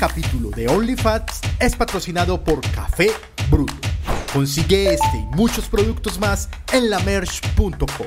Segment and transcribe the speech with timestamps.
[0.00, 3.10] capítulo de OnlyFats es patrocinado por Café
[3.50, 3.74] Bruto.
[4.32, 8.06] Consigue este y muchos productos más en lamerch.co.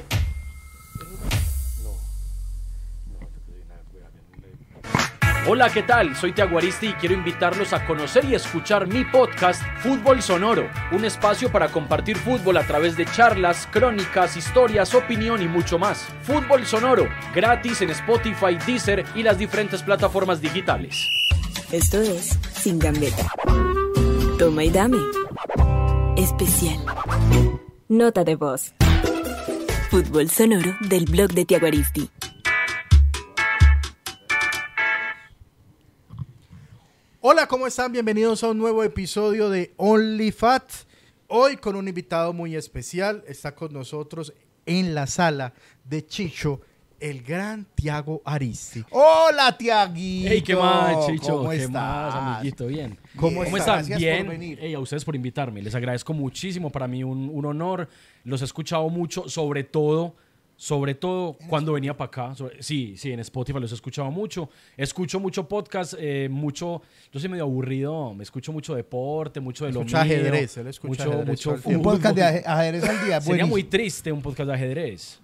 [5.45, 6.15] Hola, ¿qué tal?
[6.15, 11.51] Soy Tiaguaristi y quiero invitarlos a conocer y escuchar mi podcast Fútbol Sonoro, un espacio
[11.51, 16.07] para compartir fútbol a través de charlas, crónicas, historias, opinión y mucho más.
[16.23, 21.07] Fútbol Sonoro, gratis en Spotify, Deezer y las diferentes plataformas digitales.
[21.73, 23.27] Esto es Sin Gambeta.
[24.37, 24.99] Toma y dame.
[26.15, 26.77] Especial.
[27.89, 28.75] Nota de voz.
[29.89, 32.07] Fútbol sonoro del blog de Tiaguaristi.
[37.21, 37.91] Hola, ¿cómo están?
[37.91, 40.71] Bienvenidos a un nuevo episodio de OnlyFat.
[41.25, 43.23] Hoy con un invitado muy especial.
[43.27, 44.31] Está con nosotros
[44.67, 46.61] en la sala de Chicho,
[47.03, 48.83] el gran Tiago Aristi.
[48.91, 50.29] Hola, Tiaguito.
[50.31, 51.37] Hey, ¿qué más, Chicho?
[51.37, 51.71] ¿Cómo ¿Qué estás?
[51.71, 52.67] más, amiguito?
[52.67, 52.97] Bien.
[53.17, 53.87] ¿Cómo ¿Cómo estás?
[53.89, 54.25] Gracias Bien.
[54.25, 54.57] por venir.
[54.61, 55.61] Hey, a ustedes por invitarme.
[55.61, 56.69] Les agradezco muchísimo.
[56.69, 57.89] Para mí un, un honor.
[58.23, 60.15] Los he escuchado mucho, sobre todo,
[60.55, 62.35] sobre todo cuando venía para acá.
[62.61, 64.49] Sí, sí, en Spotify los he escuchado mucho.
[64.77, 66.81] Escucho mucho podcast, eh, mucho.
[67.11, 68.13] Yo soy medio aburrido.
[68.13, 71.75] Me escucho mucho deporte, mucho de lo mío, ajedrez, él escucha mucho, ajedrez mucho el
[71.75, 73.19] Un podcast de aje- ajedrez al día.
[73.19, 75.19] Sería muy triste un podcast de ajedrez.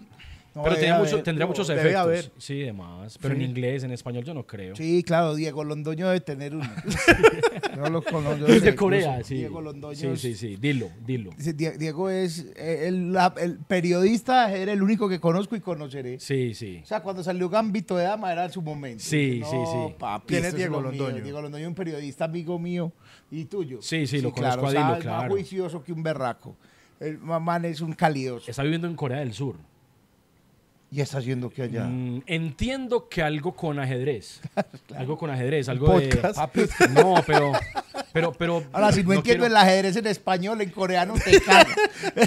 [0.56, 1.06] No, pero tendría, haber.
[1.12, 1.96] mucho- tendría No, muchos efectos.
[1.96, 2.32] haber.
[2.38, 3.18] Sí, demás.
[3.22, 4.76] Pero en inglés, en español, yo no creo.
[4.76, 6.68] Sí, claro, Diego Londoño debe tener uno.
[7.76, 9.36] Yo lo conozco, Es sé, de Corea, sí.
[9.36, 9.96] Diego Londoño.
[9.96, 10.58] Sí, es- sí, sí.
[10.58, 11.32] Dilo, dilo.
[11.38, 16.20] Diego es eh, el, la- el periodista ajedrez, el único que conozco y conoceré.
[16.20, 16.82] Sí, sí.
[16.84, 19.04] O sea, cuando salió Gambito de Dama era su momento.
[19.04, 19.96] Sí, No, sí, sí.
[19.98, 20.90] Papi, ¿Quién es Diego mío.
[20.92, 21.24] Londoño?
[21.24, 22.92] Diego Londoño, un periodista amigo mío
[23.32, 23.82] y tuyo.
[23.82, 25.22] Sí, sí, lo conozco claro, a o sea, Dilo, es claro.
[25.22, 26.58] más juicioso que un berraco.
[27.00, 28.50] El man es un calidoso.
[28.52, 29.56] Está viviendo en Corea del Sur.
[30.92, 31.84] Y está haciendo que allá.
[31.86, 34.42] Mm, entiendo que algo con ajedrez.
[34.98, 36.56] Algo con ajedrez, algo Podcast.
[36.56, 36.88] de.
[36.90, 37.52] No, pero.
[38.12, 38.64] Pero, pero.
[38.74, 41.76] Ahora, si no, entiendo quiero, el ajedrez en español, en coreano te caga.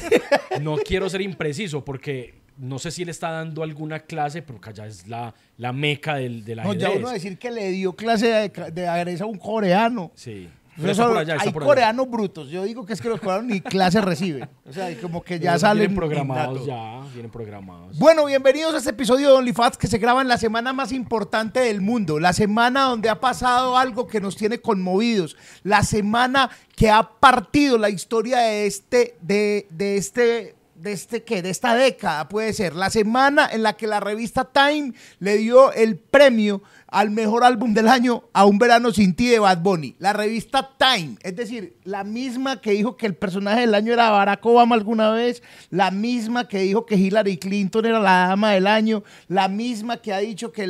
[0.60, 4.70] no quiero ser impreciso porque no sé si él está dando alguna clase, pero que
[4.70, 6.82] allá es la, la meca del, del No, ajedrez.
[6.82, 10.12] ya uno decir que le dio clase de, de ajedrez a un coreano.
[10.14, 10.48] Sí.
[10.80, 11.68] Pero por allá, hay por allá.
[11.68, 12.48] coreanos brutos.
[12.48, 14.48] Yo digo que es que los coreanos ni clase reciben.
[14.66, 17.98] O sea, como que ya salen Vienen programados ya, vienen programados.
[17.98, 21.60] Bueno, bienvenidos a este episodio de OnlyFans que se graba en la semana más importante
[21.60, 26.90] del mundo, la semana donde ha pasado algo que nos tiene conmovidos, la semana que
[26.90, 32.28] ha partido la historia de este, de, de este, de este qué, de esta década
[32.28, 37.10] puede ser, la semana en la que la revista Time le dio el premio al
[37.10, 39.96] mejor álbum del año a Un Verano Sin Ti de Bad Bunny.
[39.98, 44.10] La revista Time, es decir, la misma que dijo que el personaje del año era
[44.10, 48.66] Barack Obama alguna vez, la misma que dijo que Hillary Clinton era la dama del
[48.66, 50.68] año, la misma que ha dicho que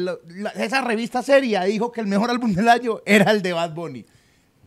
[0.55, 4.07] esa revista seria dijo que el mejor álbum del año era el de Bad Bunny.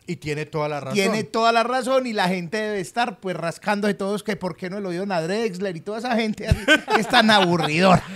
[0.08, 0.94] Y tiene toda la razón.
[0.94, 4.56] Tiene toda la razón y la gente debe estar pues rascando de todos que por
[4.56, 6.48] qué no lo oyeron a Drexler y toda esa gente
[6.94, 8.04] que es tan aburridora.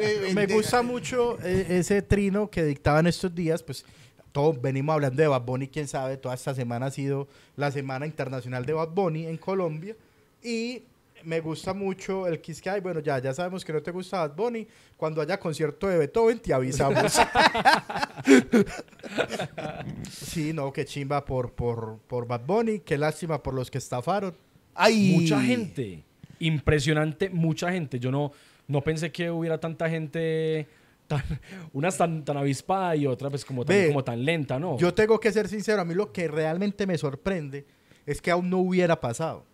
[0.00, 3.84] Eh, Me eh, gusta mucho eh, ese trino que dictaban estos días, pues
[4.32, 8.06] todos venimos hablando de Bad Bunny, quién sabe, toda esta semana ha sido la Semana
[8.06, 9.96] Internacional de Bad Bunny en Colombia
[10.42, 10.82] y
[11.24, 14.18] me gusta mucho el Kiss que hay, bueno, ya, ya sabemos que no te gusta
[14.18, 14.66] Bad Bunny,
[14.96, 17.12] cuando haya concierto de Beethoven te avisamos.
[20.10, 24.34] sí, no, qué chimba por, por, por Bad Bunny, qué lástima por los que estafaron.
[24.74, 26.04] ay, Mucha gente.
[26.38, 28.00] Impresionante, mucha gente.
[28.00, 28.32] Yo no,
[28.66, 30.66] no pensé que hubiera tanta gente.
[31.06, 31.22] Tan,
[31.72, 34.78] unas tan, tan avispada y otras pues como tan, Ve, como tan lenta, ¿no?
[34.78, 37.66] Yo tengo que ser sincero, a mí lo que realmente me sorprende
[38.06, 39.44] es que aún no hubiera pasado.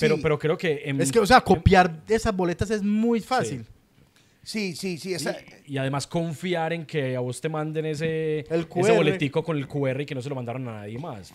[0.00, 0.82] Pero, pero creo que...
[0.84, 3.64] en- Es que, o sea, copiar esas boletas es muy fácil.
[4.44, 5.14] Sí, sí, sí.
[5.14, 5.36] esa-
[5.66, 10.00] y además confiar en que a vos te manden ese, ese boletico con el QR
[10.00, 11.32] y que no se lo mandaron a nadie más.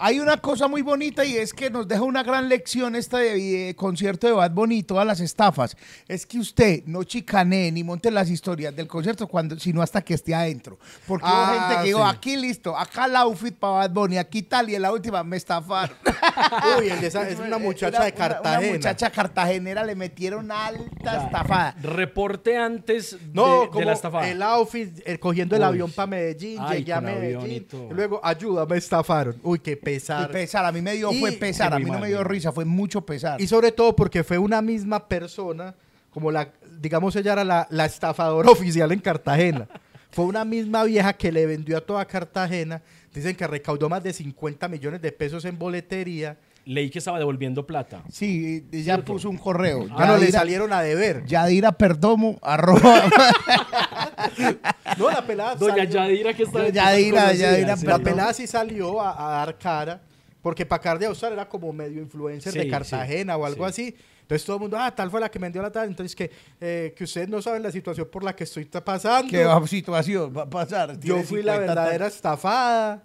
[0.00, 3.34] Hay una cosa muy bonita y es que nos deja una gran lección esta de,
[3.66, 5.76] de concierto de Bad Bunny y todas las estafas.
[6.06, 10.14] Es que usted no chicanee ni monte las historias del concierto cuando, sino hasta que
[10.14, 10.78] esté adentro.
[11.06, 12.16] Porque hubo Ah, gente que dijo, sí.
[12.16, 15.36] aquí listo, acá el outfit para Bad Bunny, aquí tal, y en la última me
[15.36, 15.96] estafaron.
[16.78, 18.58] Uy, el de esa- es una muchacha Una- de Cartagena.
[18.60, 21.74] Una, muchacha cartagenera le metieron alta estafada.
[21.82, 24.28] Reporte antes No, de, de como la estafada.
[24.28, 25.66] el outfit, el cogiendo el Uy.
[25.68, 29.36] avión para Medellín, Ay, llegué a Medellín, luego, ayuda, me estafaron.
[29.42, 30.30] Uy, qué Y pesar.
[30.30, 32.64] pesar, a mí me dio, Y- fue pesar, a mí no me dio risa, fue
[32.64, 33.40] mucho pesar.
[33.40, 35.74] Y sobre todo porque fue una misma persona,
[36.10, 36.50] como la,
[36.80, 39.68] digamos, ella era la, la estafadora oficial en Cartagena.
[40.10, 42.80] Fue una misma vieja que le vendió a toda Cartagena.
[43.12, 46.36] Dicen que recaudó más de 50 millones de pesos en boletería.
[46.68, 48.02] Leí que estaba devolviendo plata.
[48.10, 49.86] Sí, ella puso un correo.
[49.96, 51.24] Ah, no, le salieron a deber.
[51.24, 53.04] Yadira Perdomo, arroba.
[54.98, 57.86] No, la pelada Doña salió- Yadira que está Yadira, Yadira, sí.
[57.86, 60.00] La pelada sí salió a, a dar cara,
[60.42, 63.70] porque Pacardi Austral era como medio influencer Sí, de sí, Cartagena o algo sí.
[63.92, 63.96] así.
[64.22, 65.88] Entonces todo el mundo, ah, tal fue la que me vendió la tal.
[65.88, 66.30] Entonces que,
[66.60, 69.30] eh, que ustedes no saben la situación por la que estoy pasando.
[69.30, 71.00] ¿Qué situación va a pasar?
[71.00, 73.02] Yo fui la 50 verdadera estafada.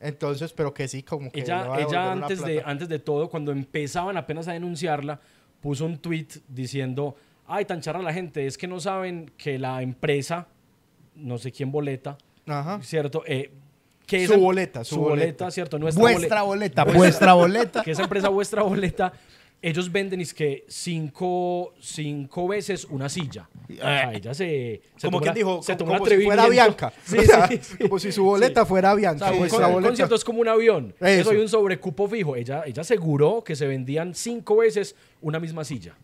[0.00, 1.40] Entonces, pero que sí, como que...
[1.40, 5.20] Ella, ella antes, de, antes de todo, cuando empezaban apenas a denunciarla,
[5.60, 7.16] puso un tweet diciendo,
[7.46, 10.48] ay, tan charra la gente, es que no saben que la empresa,
[11.14, 12.80] no sé quién boleta, Ajá.
[12.82, 13.22] ¿cierto?
[13.26, 13.50] Eh,
[14.06, 15.78] que Su esa- boleta, su su boleta, ¿cierto?
[15.78, 16.84] Nuestra Vuestra boleta.
[16.84, 17.82] boleta, vuestra boleta.
[17.82, 19.12] que esa empresa vuestra boleta,
[19.68, 23.48] ellos venden es que cinco, cinco veces una silla.
[23.68, 26.48] O sea, ella se, se como tomó quien dijo, se como, como si fuera.
[26.48, 26.92] Bianca.
[27.04, 27.76] Sí, O sea, sí, sí.
[27.78, 28.68] Como si su boleta Sí.
[28.68, 29.24] fuera O Bianca.
[29.26, 30.94] sea, un, vuestra con- un boleta- concierto es como un avión.
[31.00, 31.06] Eso.
[31.22, 31.30] Eso.
[31.30, 32.36] hay un sobrecupo fijo.
[32.36, 35.94] Ella, ella aseguró que se vendían cinco veces una misma silla.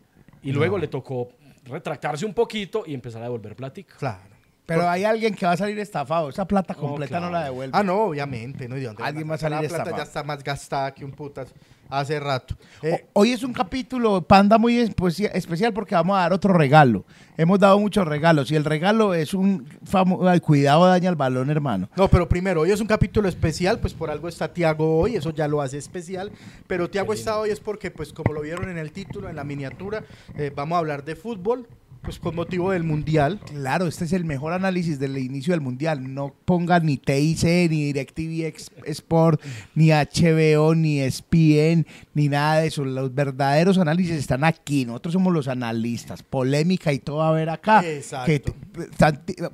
[0.43, 1.29] Y luego le tocó
[1.65, 3.95] retractarse un poquito y empezar a devolver plática.
[3.97, 4.21] Claro.
[4.67, 6.29] Pero hay alguien que va a salir estafado.
[6.29, 7.33] Esa plata completa no, claro.
[7.33, 7.77] la devuelve.
[7.77, 8.69] Ah, no, obviamente.
[8.69, 8.77] ¿no?
[8.77, 9.97] ¿Y de dónde Alguien va a salir La plata estafado.
[9.97, 11.53] ya está más gastada que un putas
[11.93, 12.57] hace rato.
[12.83, 17.05] Eh, Hoy es un capítulo, Panda, muy espe- especial porque vamos a dar otro regalo.
[17.37, 20.25] Hemos dado muchos regalos y el regalo es un famoso...
[20.43, 21.89] Cuidado, daña el balón, hermano.
[21.97, 25.31] No, pero primero, hoy es un capítulo especial, pues por algo está Tiago hoy, eso
[25.31, 26.31] ya lo hace especial.
[26.67, 29.45] Pero Tiago está hoy es porque, pues como lo vieron en el título, en la
[29.45, 30.05] miniatura,
[30.37, 31.67] eh, vamos a hablar de fútbol,
[32.03, 33.39] pues con motivo del Mundial.
[33.47, 36.13] Claro, este es el mejor análisis del inicio del mundial.
[36.15, 38.53] No ponga ni TIC, ni DirecTV
[38.87, 39.41] Sport,
[39.75, 42.85] ni HBO, ni ESPN, ni nada de eso.
[42.85, 44.85] Los verdaderos análisis están aquí.
[44.85, 46.23] Nosotros somos los analistas.
[46.23, 47.83] Polémica y todo a ver acá.
[47.89, 48.27] Exacto.
[48.27, 48.43] Que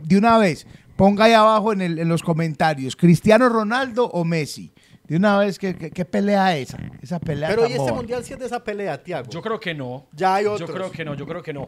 [0.04, 0.66] de una vez,
[0.96, 4.72] ponga ahí abajo en, el- en los comentarios, ¿Cristiano Ronaldo o Messi?
[5.08, 6.78] De una vez, ¿qué, qué- qué pelea esa?
[7.00, 7.92] Esa pelea Pero ¿y este boba.
[7.94, 9.30] Mundial sí es de esa pelea, Tiago?
[9.30, 10.06] Yo creo que no.
[10.12, 10.70] Ya hay Yo otros.
[10.70, 11.64] creo que no, yo creo que no.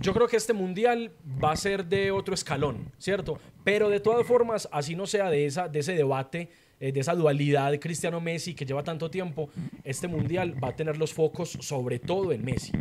[0.00, 1.10] Yo creo que este mundial
[1.42, 3.38] va a ser de otro escalón, ¿cierto?
[3.64, 6.50] Pero de todas formas, así no sea de, esa, de ese debate,
[6.80, 9.50] eh, de esa dualidad de Cristiano-Messi que lleva tanto tiempo,
[9.84, 12.72] este mundial va a tener los focos sobre todo en Messi.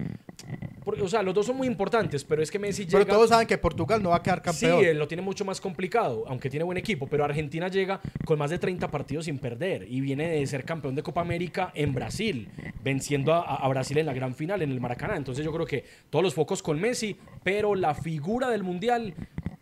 [0.83, 3.13] Porque, o sea, los dos son muy importantes, pero es que Messi Pero llega...
[3.13, 4.81] todos saben que Portugal no va a quedar campeón.
[4.81, 8.37] Sí, él lo tiene mucho más complicado, aunque tiene buen equipo, pero Argentina llega con
[8.37, 11.93] más de 30 partidos sin perder y viene de ser campeón de Copa América en
[11.93, 12.49] Brasil,
[12.83, 15.15] venciendo a, a Brasil en la gran final en el Maracaná.
[15.15, 19.13] Entonces yo creo que todos los focos con Messi, pero la figura del Mundial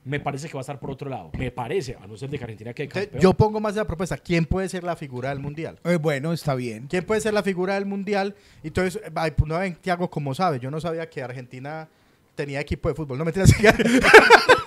[0.03, 1.31] me parece que va a estar por otro lado.
[1.38, 3.21] Me parece, a no ser de que Argentina quede campeón.
[3.21, 4.18] yo pongo más la propuesta.
[4.18, 5.80] ¿Quién puede ser la figura del Mundial?
[5.83, 6.88] Eh, bueno, está bien.
[6.88, 8.36] ¿Quién puede ser la figura del Mundial?
[8.63, 11.88] Y entonces, ay, pues, no ven, Tiago, como sabe, yo no sabía que Argentina
[12.36, 13.18] tenía equipo de fútbol.
[13.18, 13.53] No me tiras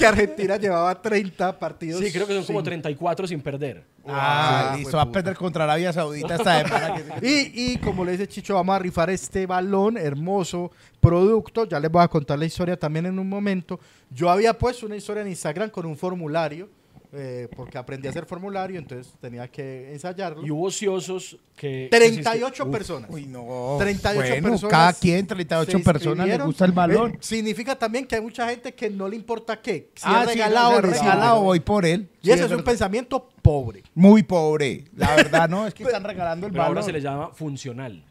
[0.00, 2.00] que Argentina llevaba 30 partidos.
[2.00, 3.84] Sí, creo que son como sin- 34 sin perder.
[4.06, 6.94] Ah, Ah, listo, fue va a perder contra Arabia Saudita esta semana.
[7.20, 10.70] que- Y, y como le dice Chicho, vamos a rifar este balón, hermoso
[11.00, 11.66] producto.
[11.66, 13.78] Ya les voy a contar la historia también en un momento.
[14.10, 16.68] Yo había puesto una historia en Instagram con un formulario,
[17.12, 20.46] eh, porque aprendí a hacer formulario, entonces tenía que ensayarlo.
[20.46, 21.88] Y hubo ociosos que...
[21.90, 23.10] que se 38 inscri- personas.
[23.10, 23.76] Uy, no.
[23.78, 24.70] 38 Bueno, personas.
[24.70, 27.12] Cada quien, 38 se personas le gusta el balón.
[27.14, 29.90] Eh, significa también que hay mucha gente que no le importa qué.
[29.94, 31.40] Si ah, es sí, regalado si no es es regalado, regalado.
[31.42, 32.08] voy por él.
[32.22, 32.64] Y Sí, eso es un verdad.
[32.64, 33.82] pensamiento pobre.
[33.94, 34.84] Muy pobre.
[34.94, 36.86] La verdad, no, es que están regalando el Pero ahora balón.
[36.86, 38.04] se le llama funcional.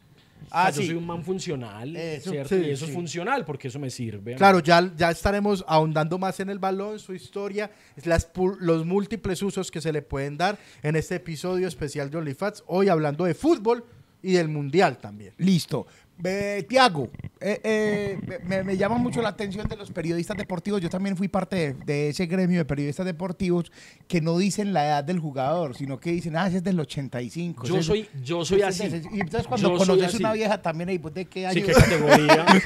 [0.50, 0.80] Ah, O sea, sí.
[0.82, 2.48] Yo soy un man funcional, Eso, ¿cierto?
[2.56, 2.90] sí, y eso sí.
[2.90, 4.34] es funcional porque eso me sirve.
[4.34, 7.70] Claro, ya, ya estaremos ahondando más en el balón, su historia,
[8.04, 8.28] las,
[8.60, 12.64] los múltiples usos que se le pueden dar en este episodio especial de OnlyFans.
[12.66, 13.84] Hoy hablando de fútbol
[14.22, 15.32] y del mundial también.
[15.38, 15.86] Listo.
[16.22, 17.08] Eh, Tiago,
[17.40, 20.80] eh, eh, me, me llama mucho la atención de los periodistas deportivos.
[20.80, 23.72] Yo también fui parte de, de ese gremio de periodistas deportivos
[24.06, 27.66] que no dicen la edad del jugador, sino que dicen, ah, ese es del 85.
[27.66, 28.82] Yo soy, yo soy así.
[28.84, 29.08] es de ese".
[29.12, 31.54] Y entonces cuando Yo conoces una vieja también, ahí, ¿vos ¿de qué año?
[31.54, 32.46] Sí, qué categoría.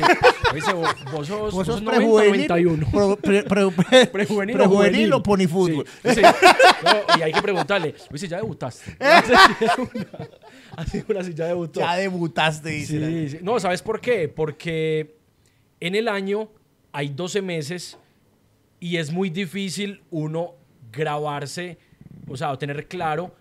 [0.55, 0.61] Sí.
[0.73, 2.87] Vos, vos sos, ¿Vos vos sos sos 90, prejuvenil, 91.
[2.93, 5.85] pro- pre- pre- pre- Prejuvenil, prejuvenil o o ponifútbol?
[6.05, 6.15] Sí.
[6.15, 6.21] Sí.
[6.23, 8.97] No, y hay que preguntarle, Luis, ¿ya debutaste?
[10.78, 11.81] Así una, así ya debutó.
[11.81, 12.99] Ya debutaste, dice.
[12.99, 13.38] la- Sí, sí.
[13.43, 14.28] No, ¿sabes por qué?
[14.28, 15.16] Porque
[15.81, 16.49] en el año
[16.93, 17.99] hay 12 meses
[18.81, 20.54] y es muy difícil uno
[20.93, 21.78] grabarse,
[22.28, 23.35] o sea, o tener claro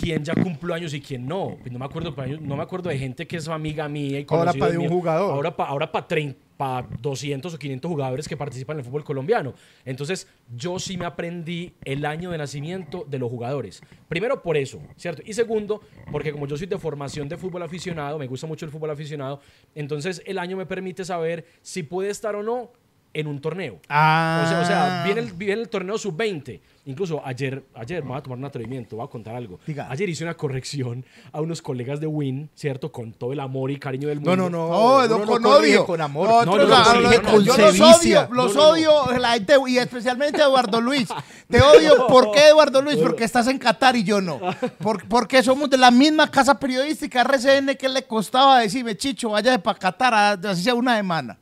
[0.00, 1.56] quién ya cumplió años y quién no.
[1.60, 4.52] Pues no me acuerdo, no me acuerdo de gente que es amiga mía y Ahora
[4.52, 5.32] conocidos pa' de un jugador.
[5.32, 9.04] Ahora para ahora pa 30 para 200 o 500 jugadores que participan en el fútbol
[9.04, 9.54] colombiano.
[9.86, 13.80] Entonces, yo sí me aprendí el año de nacimiento de los jugadores.
[14.08, 15.22] Primero por eso, ¿cierto?
[15.24, 18.72] Y segundo, porque como yo soy de formación de fútbol aficionado, me gusta mucho el
[18.72, 19.40] fútbol aficionado,
[19.74, 22.72] entonces el año me permite saber si puede estar o no
[23.14, 23.80] en un torneo.
[23.88, 24.42] Ah.
[24.44, 26.60] O sea, o sea, el, viene el torneo sub-20.
[26.88, 29.60] Incluso ayer, ayer, me voy a tomar un atrevimiento, voy a contar algo.
[29.66, 29.86] Diga.
[29.90, 32.90] Ayer hice una corrección a unos colegas de Win, ¿cierto?
[32.90, 34.48] Con todo el amor y cariño del No, mundo.
[34.48, 34.68] no, no.
[34.68, 35.84] No, no, uno con odio.
[35.84, 36.28] Con amor.
[36.28, 38.70] No, no, no, no, no, yo los odio, los No, no, no.
[38.70, 41.08] odio, la gente, y especialmente a Eduardo Luis.
[41.48, 42.96] Te odio, ¿por qué Eduardo Luis?
[42.96, 44.40] Porque estás en Qatar y yo no.
[44.78, 49.58] Por- porque somos de la misma casa periodística RCN que le costaba decirme, Chicho, váyase
[49.58, 51.38] para Qatar, a- así sea una semana.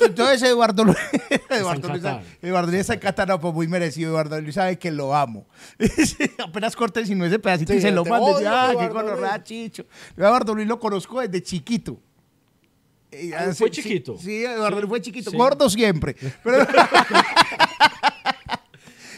[0.00, 0.98] Entonces Eduardo Luis,
[1.50, 2.04] Eduardo Luis.
[2.42, 4.10] Eduardo Luis está en Qatar, no, pues muy merecido.
[4.10, 5.46] Eduardo Luis sabe que lo amo.
[6.46, 8.30] Apenas corte si no ese pedacito Sí, y se lo te mande.
[8.32, 9.44] odio, Ah, qué Eduardo gonorrea, Luis.
[9.44, 9.84] Chicho.
[10.16, 12.00] Yo a Eduardo Luis lo conozco desde chiquito.
[13.32, 14.16] Ah, ah, ¿fue sí, chiquito?
[14.18, 15.30] Sí, sí, Eduardo Luis fue chiquito.
[15.30, 15.36] Sí.
[15.36, 16.16] Gordo siempre.
[16.42, 16.66] Pero-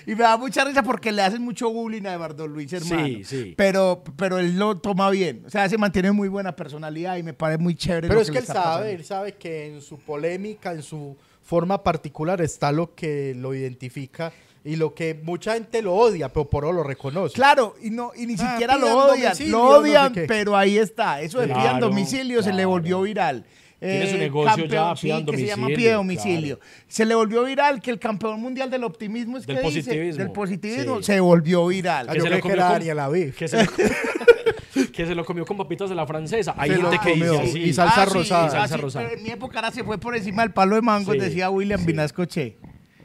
[0.06, 3.06] y me da mucha risa porque le hacen mucho bullying a Eduardo Luis, hermano.
[3.06, 3.54] Sí, sí.
[3.56, 5.42] Pero, pero él lo toma bien.
[5.46, 8.06] O sea, se mantiene muy buena personalidad y me parece muy chévere.
[8.06, 8.86] Pero lo es que él sabe, pasando.
[8.86, 14.32] él sabe que en su polémica, en su forma particular está lo que lo identifica
[14.66, 17.35] y lo que mucha gente lo odia, pero por lo reconoce.
[17.35, 19.50] Claro, y, no, y ni Ah, siquiera lo pidan odian.
[19.50, 21.20] Lo no sé odian, pero ahí está.
[21.23, 23.44] Eso de pidan Claro, domicilio se le volvió viral.
[23.80, 26.61] Eh, Tiene su negocio ya, sí, pidan que se llama domicilio, pide domicilio.
[26.88, 30.18] Se le volvió viral que el campeón mundial del optimismo es Del que dice, positivismo.
[30.25, 31.02] del positivismo Sí.
[31.04, 32.06] se volvió viral.
[32.08, 33.35] Ah, que yo se lo que comió era con- Daniel Aviv.
[33.37, 33.70] Que se, lo,
[34.92, 36.54] que se lo comió con papitas de la francesa.
[36.56, 37.40] Hay Se gente que dice comió.
[37.42, 37.58] así.
[37.61, 38.46] Y salsa Ah, sí, rosada.
[38.46, 39.04] ah, Salsa sí, rosada.
[39.06, 41.50] pero en mi época ahora se fue por encima del palo de mango, Sí, decía
[41.50, 41.87] William sí.
[41.87, 42.56] Vinasco Che.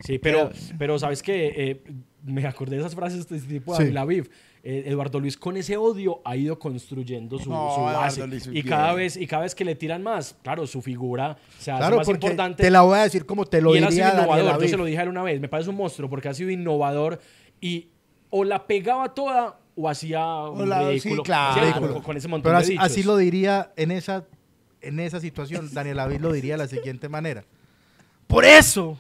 [0.04, 1.54] Sí, pero, pero ¿sabes qué?
[1.56, 1.84] Eh,
[2.24, 3.92] me acordé de esas frases de este tipo de Sí.
[3.92, 4.30] Laviv.
[4.64, 8.28] Eh, Eduardo Luis con ese odio ha ido construyendo su, No, su Eduardo base.
[8.28, 11.72] Luis Y cada, vez, y cada vez que le tiran más, claro, su figura se
[11.72, 12.62] hace Claro, más porque importante.
[12.64, 14.50] te la voy a decir como te lo y él ha sido diría Daniel innovador.
[14.52, 14.70] Yo Aviv.
[14.70, 15.42] se lo dije a él una vez.
[15.42, 17.20] Me parece un monstruo porque ha sido innovador
[17.60, 17.88] y
[18.30, 21.80] o la pegaba toda o hacía un la- sí, claro.
[21.94, 22.86] Con, con ese montón Pero de así, dichos.
[22.86, 24.26] así lo diría en esa,
[24.82, 27.44] en esa situación, Daniel Aviv lo diría de la siguiente manera.
[28.28, 28.96] Por eso,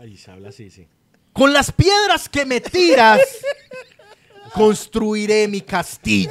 [0.00, 0.88] Ay, se habla así, sí.
[1.34, 3.20] con las piedras que me tiras,
[4.54, 6.30] construiré mi castillo.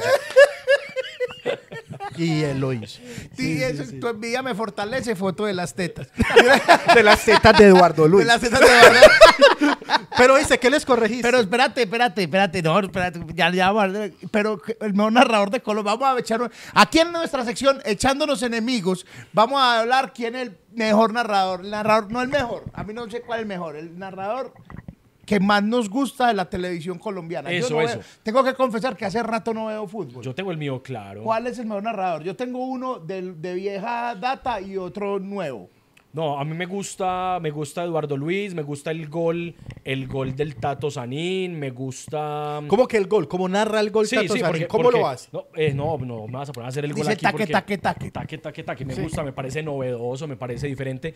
[2.16, 2.98] Y él lo hizo.
[3.36, 6.08] Sí, eso, tu envidia me fortalece, foto de las tetas.
[6.94, 8.26] De las tetas de Eduardo Luis.
[8.26, 9.10] De las tetas de verdad.
[10.20, 11.22] Pero dice, ¿qué les corregiste?
[11.22, 13.72] Pero espérate, espérate, espérate, no, espérate, ya, ya,
[14.30, 19.06] pero el mejor narrador de Colombia, vamos a echar, aquí en nuestra sección, echándonos enemigos,
[19.32, 22.92] vamos a hablar quién es el mejor narrador, el narrador, no el mejor, a mí
[22.92, 24.52] no sé cuál es el mejor, el narrador
[25.24, 27.50] que más nos gusta de la televisión colombiana.
[27.52, 27.98] Yo Eso, no eso.
[28.00, 30.22] veo- tengo que confesar que hace rato no veo fútbol.
[30.24, 31.22] Yo tengo el mío claro.
[31.22, 32.24] ¿Cuál es el mejor narrador?
[32.24, 35.70] Yo tengo uno de, de vieja data y otro nuevo.
[36.12, 40.34] No, a mí me gusta, me gusta Eduardo Luis, me gusta el gol, el gol
[40.34, 42.60] del Tato Sanín, me gusta.
[42.66, 43.28] ¿Cómo que el gol?
[43.28, 44.66] ¿Cómo narra el gol Sí, Tato sí, Sanín?
[44.66, 45.28] ¿Cómo porque- lo hace?
[45.32, 47.32] No, eh, no, no, me vas a poner a hacer el gol Dice aquí taque,
[47.32, 48.10] porque taque, taque.
[48.10, 51.14] taque, taque, taque, me gusta, me parece novedoso, me parece diferente.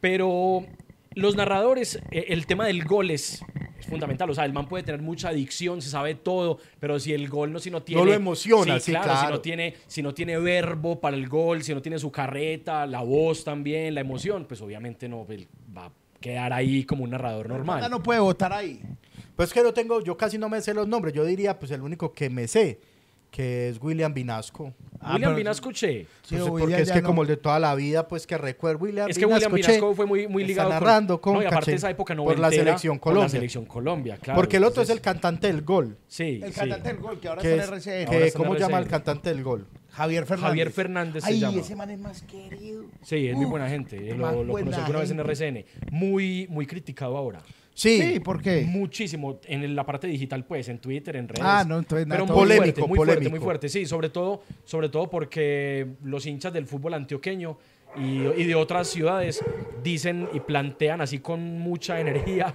[0.00, 0.64] Pero
[1.14, 3.42] los narradores, eh, el tema del gol es,
[3.78, 4.30] es fundamental.
[4.30, 7.52] O sea, el man puede tener mucha adicción, se sabe todo, pero si el gol
[7.52, 8.04] no, si no tiene.
[8.04, 9.30] lo emociona, sí, Si claro.
[9.30, 13.02] no, tiene, si no tiene verbo para el gol, si no tiene su carreta, la
[13.02, 17.48] voz también, la emoción, pues obviamente no él va a quedar ahí como un narrador
[17.48, 17.90] normal.
[17.90, 18.80] no puede votar ahí.
[19.36, 21.12] Pues que no tengo, yo casi no me sé los nombres.
[21.12, 22.80] Yo diría, pues el único que me sé,
[23.34, 24.72] que es William Vinasco.
[25.00, 26.06] Ah, William pero- Vinasco Che.
[26.22, 27.08] Sí, Pues, William porque es ya que no.
[27.08, 29.90] como el de toda la vida, pues que recuerdo William Es que William Vinasco, Vinasco
[29.90, 32.38] che, fue muy, muy está ligado narrando con no, y aparte Caché, esa época por
[32.38, 33.28] la selección con la Colombia.
[33.30, 34.36] selección Colombia, claro.
[34.38, 35.98] porque el otro es el cantante del gol.
[36.06, 36.60] Sí, El sí.
[36.60, 38.04] cantante del gol, que ahora Que está es- en RCN.
[38.08, 39.66] que- Ahora está en ¿Cómo llama el cantante del gol?
[39.90, 40.48] Javier Fernández.
[40.48, 41.60] Javier Fernández se Ay, llama.
[41.60, 42.84] ese man es más querido.
[43.02, 43.96] Sí, es muy buena gente.
[43.98, 45.32] qué Lo, más lo buena conocí alguna vez en gente.
[45.32, 45.64] RCN.
[45.90, 47.42] Muy, muy criticado ahora.
[47.74, 48.00] Sí.
[48.00, 48.62] Sí, ¿por qué?
[48.62, 49.40] Muchísimo.
[49.46, 51.44] En la parte digital, pues, en Twitter, en redes.
[51.44, 53.68] Ah, no, entonces nada, Pero muy Polémico, fuerte, muy fuerte, muy fuerte.
[53.68, 57.58] Sí, sobre todo, sobre todo porque los hinchas del fútbol antioqueño
[57.96, 59.42] y, y de otras ciudades
[59.82, 62.54] dicen y plantean así con mucha energía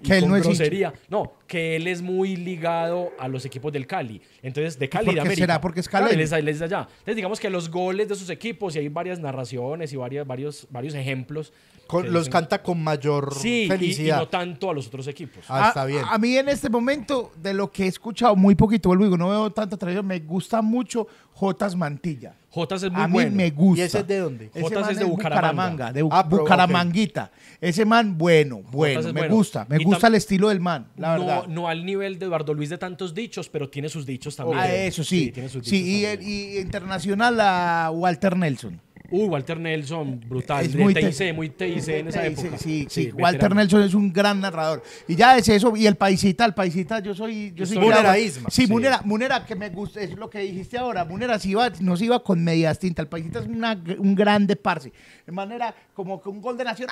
[0.00, 0.56] y Que él con no es hincha.
[0.58, 0.94] grosería.
[1.08, 4.20] No, que él es muy ligado a los equipos del Cali.
[4.42, 5.42] Entonces, de Cali por de qué América.
[5.42, 5.60] será?
[5.60, 6.20] Porque es Claro, caleño.
[6.20, 6.80] él es, él es de allá.
[6.88, 10.66] Entonces, digamos que los goles de sus equipos, y hay varias narraciones y varias, varios,
[10.70, 11.52] varios ejemplos.
[11.88, 14.18] Con- los dicen- canta con mayor Sí, y- y, felicidad.
[14.18, 15.44] no tanto a los otros equipos.
[15.48, 16.02] Ah, está bien.
[16.08, 19.16] A, mí en este momento, de lo que he escuchado muy poquito, vuelvo y digo,
[19.16, 22.34] no veo tanta tradición, me gusta mucho Jotas Mantilla.
[22.58, 23.36] Jotas es muy a mí bueno.
[23.36, 23.82] me gusta.
[23.82, 24.50] ¿Y ese es de dónde?
[24.52, 25.92] Ese Jotas man es de Bucaramanga.
[25.92, 27.30] de Bu- Ah, Bucaramanguita.
[27.60, 29.34] Ese man, bueno, bueno, me bueno.
[29.34, 29.66] gusta.
[29.68, 31.46] Me Y gusta el estilo del man, la no, verdad.
[31.48, 34.58] no al nivel de Eduardo Luis de tantos dichos, pero tiene sus dichos también.
[34.58, 35.30] Ah, eso sí.
[35.32, 38.80] tiene sus Sí, y, y internacional a Walter Nelson.
[39.10, 40.64] Uy, Walter Nelson, brutal.
[40.66, 42.58] Es muy TIC, muy TIC en esa Sí, época.
[42.58, 43.22] Sí, sí, veterano.
[43.24, 44.82] Walter Nelson es un gran narrador.
[45.06, 45.74] Y ya es eso.
[45.76, 47.52] Y el paisita, el paisita, yo soy.
[47.54, 48.18] Yo soy Munera.
[48.18, 48.50] Isma.
[48.50, 48.70] Sí, Sí.
[48.72, 51.04] Munera, Munera, que me gusta, es lo que dijiste ahora.
[51.06, 53.04] Munera se iba, no se iba con medias tintas.
[53.04, 54.92] El paisita es una- un grande parce.
[55.24, 56.88] De manera como que un gol de nación.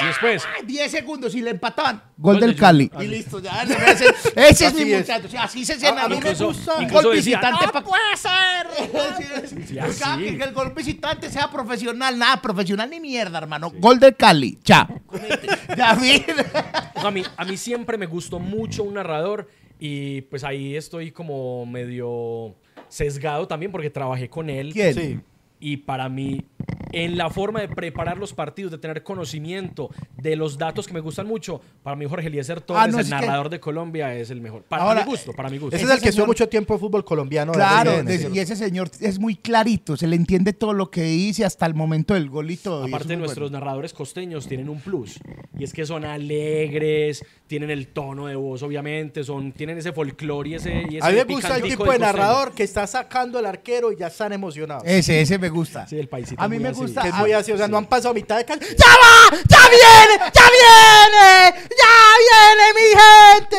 [0.00, 1.96] Y después, 10 segundos y le empataban.
[2.16, 2.90] Gol, Gol de del Cali.
[3.00, 3.62] Y listo, ya.
[3.64, 5.00] Ese, ese es Así mi es.
[5.00, 5.26] muchacho.
[5.26, 6.00] O sea, así se llena.
[6.00, 7.66] A- A, a mí mí me incluso- gusta un incluso gol decía, visitante.
[7.66, 9.50] "No pa- puede ser.
[9.50, 12.18] Sí, que, que el gol visitante sea profesional.
[12.18, 13.70] Nada, profesional ni mierda, hermano.
[13.76, 14.58] Gol del Cali.
[14.64, 14.86] Chao.
[15.76, 16.34] ya, mira.
[16.94, 20.76] O sea, a, mí, a mí siempre me gustó mucho un narrador y pues ahí
[20.76, 22.54] estoy como medio
[22.88, 24.72] sesgado también porque trabajé con él.
[24.72, 24.94] ¿Quién?
[24.94, 25.20] Sí.
[25.62, 26.42] Y para mí,
[26.92, 31.00] en la forma de preparar los partidos, de tener conocimiento de los datos que me
[31.00, 34.14] gustan mucho, para mí Jorge Eliezer Torres, Ah, no, el es que- narrador de Colombia,
[34.16, 34.62] es el mejor.
[34.62, 35.76] Para Ahora, mi gusto, para mi gusto.
[35.76, 37.52] Ese Ese es el que estuvo señor- mucho tiempo en fútbol colombiano.
[37.52, 41.02] de Claro, de- y ese señor es muy clarito, se le entiende todo lo que
[41.02, 42.84] dice hasta el momento del gol y todo.
[42.84, 43.58] y eso Aparte, nuestros bueno.
[43.64, 45.20] narradores costeños tienen un plus.
[45.58, 50.48] Y es que son alegres, tienen el tono de voz, obviamente, son, tienen ese folclore
[50.50, 50.84] y ese.
[50.90, 53.92] Y ese A mí me gusta el tipo de narrador que está sacando el arquero
[53.92, 54.82] y ya están emocionados.
[54.86, 55.86] Ese, ese me gusta.
[55.86, 57.02] Sí, el paisito A mí me gusta.
[57.02, 58.66] que es muy así, o sea, no han pasado mitad de cancha.
[58.66, 59.36] ¡Ya va!
[59.48, 60.30] ¡Ya viene!
[60.32, 61.68] ¡Ya viene!
[61.70, 63.00] ¡Ya viene, mi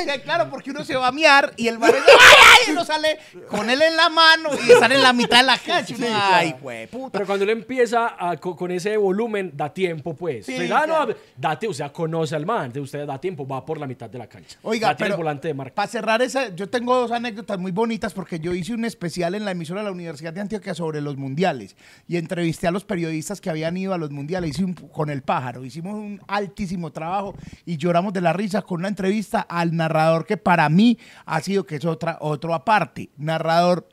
[0.01, 0.13] gente!
[0.13, 2.57] Que claro, porque uno se va a miar y el bar ¡ay, ay!
[2.67, 3.17] Y uno sale
[3.49, 5.95] con él en la mano y sale en la mitad de la cancha.
[6.13, 7.11] ¡Ay, güey, puta!
[7.13, 10.45] Pero cuando él empieza a- co- con ese volumen, da tiempo, pues.
[10.45, 11.15] Sí, O sea, ah, no, claro.
[11.37, 14.27] date, o sea, conoce al man, usted da tiempo, va por la mitad de la
[14.27, 14.57] cancha.
[14.63, 15.75] Oiga, tiene pero el volante de marca.
[15.75, 19.45] para cerrar esa, yo tengo dos anécdotas muy bonitas porque yo hice un especial en
[19.45, 21.75] la emisora de la Universidad de Antioquia sobre los mundiales
[22.07, 25.21] y entrevisté a los periodistas que habían ido a los mundiales, hice un- con el
[25.21, 30.25] pájaro, hicimos un altísimo trabajo y lloramos de la risa con una entrevista al narrador
[30.25, 33.87] que para mí ha sido que es otra otro aparte, narrador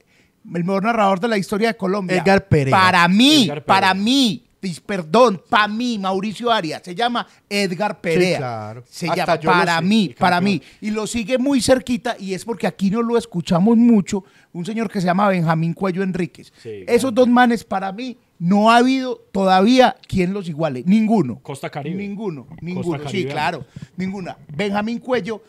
[0.54, 2.16] el mejor narrador de la historia de Colombia.
[2.16, 2.76] Edgar Perea.
[2.76, 4.44] Para mí, Edgar para mí,
[4.84, 8.38] perdón, para mí, Mauricio Arias, se llama Edgar Perea.
[8.38, 8.84] claro.
[8.88, 10.60] Se Hasta llama para sé, mí, para mí.
[10.80, 14.24] Y lo sigue muy cerquita y es porque aquí no lo escuchamos mucho.
[14.52, 16.52] Un señor que se llama Benjamín Cuello Enríquez.
[16.62, 20.82] Sí, Esos dos manes para mí no ha habido todavía quien los iguale.
[20.86, 21.40] Ninguno.
[21.40, 21.96] Costa Caribe.
[21.96, 22.98] Ninguno, ninguno.
[22.98, 23.30] Sí, Caribe.
[23.30, 23.64] claro,
[23.96, 24.36] ninguna.
[24.48, 25.42] Benjamín Cuello,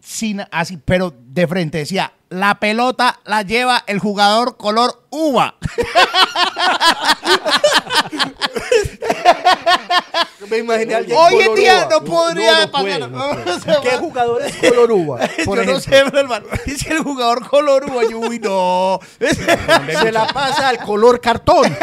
[0.00, 5.56] sin así, pero de frente decía, la pelota la lleva el jugador color uva.
[10.50, 13.36] Me imaginé a alguien Hoy en color día no podría no puede, no
[13.82, 15.20] ¿Qué jugador es color uva?
[15.44, 15.80] Por yo no ejemplo?
[15.80, 18.02] sé, pero hermano, dice el jugador color uva.
[18.10, 19.00] Yo, uy, no.
[19.20, 21.74] Se la pasa al color cartón.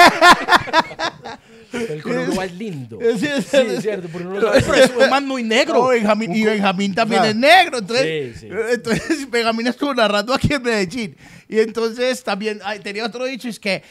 [1.74, 3.00] El color uva es lindo.
[3.02, 5.74] Sí, Sí, sí, es cierto, pero no sabe Pero es un man muy negro.
[5.76, 7.80] No, Benjamín, y Benjamín también es negro.
[7.80, 8.54] Entonces, Sí, sí.
[8.72, 11.16] entonces Benjamín estuvo narrando aquí en Medellín.
[11.48, 13.84] Y entonces también ay, tenía otro dicho, es que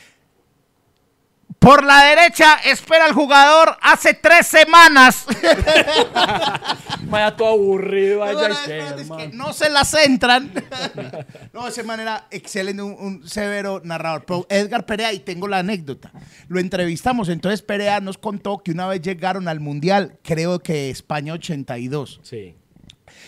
[1.61, 5.27] por la derecha espera el jugador hace tres semanas.
[7.03, 8.49] Vaya todo aburrido, No, vaya
[9.33, 10.53] no, es que se la centran.
[11.53, 14.25] no, ese man era excelente, un, un severo narrador.
[14.25, 16.13] Pero Edgar Perea, y tengo la anécdota,
[16.49, 17.29] lo entrevistamos.
[17.29, 22.21] Entonces Perea nos contó que una vez llegaron al Mundial, creo que España 82.
[22.23, 22.55] Sí.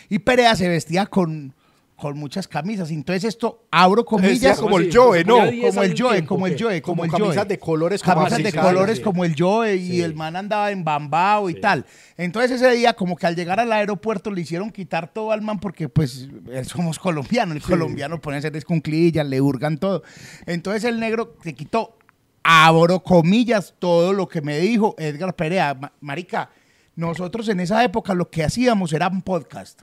[0.09, 1.55] Y Perea se vestía con,
[2.03, 2.91] con muchas camisas.
[2.91, 4.91] Entonces esto, abro Decía comillas, como el?
[4.93, 5.37] Joe, ¿no?
[5.37, 6.57] como el Joe, como el.
[6.61, 7.45] Joe, como, el camisas Joe.
[7.45, 10.03] de colores como Camisas de colores como el Joe y Sí.
[10.03, 11.61] el man andaba en Bambao y Sí.
[11.61, 11.87] tal.
[12.17, 15.61] Entonces ese día como que al llegar al aeropuerto le hicieron quitar todo al man
[15.61, 17.55] porque pues eh, somos colombianos.
[17.57, 20.03] El colombiano pone a hacer escunclillas, le hurgan todo.
[20.47, 21.97] Entonces el negro se quitó,
[22.43, 25.75] abro comillas, todo lo que me dijo Edgar Perea.
[25.75, 26.51] Ma- Marica,
[26.97, 29.83] nosotros en esa época lo que hacíamos era un podcast.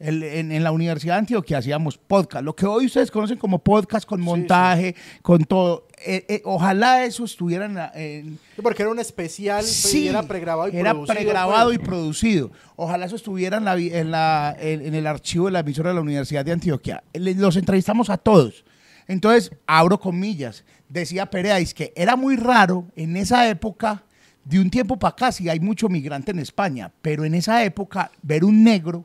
[0.00, 2.42] El- en, en la Universidad de Antioquia hacíamos podcast.
[2.44, 5.86] Lo que hoy ustedes conocen como podcast con montaje, con todo.
[6.04, 10.70] Eh, eh, ojalá eso estuviera en, la- en- Porque era un especial, y era pregrabado
[10.72, 11.14] y era producido.
[11.14, 11.76] pregrabado pues.
[11.76, 12.50] y producido.
[12.76, 15.96] Ojalá eso estuviera en, la, en, la- en- en el archivo de la emisora de
[15.96, 17.04] la Universidad de Antioquia.
[17.12, 18.64] Los entrevistamos a todos.
[19.06, 24.04] Entonces, abro comillas, decía Perea, es que era muy raro en esa época,
[24.44, 28.10] de un tiempo para acá, sí hay mucho migrante en España, pero en esa época
[28.22, 29.04] ver un negro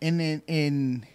[0.00, 1.06] en, en, en-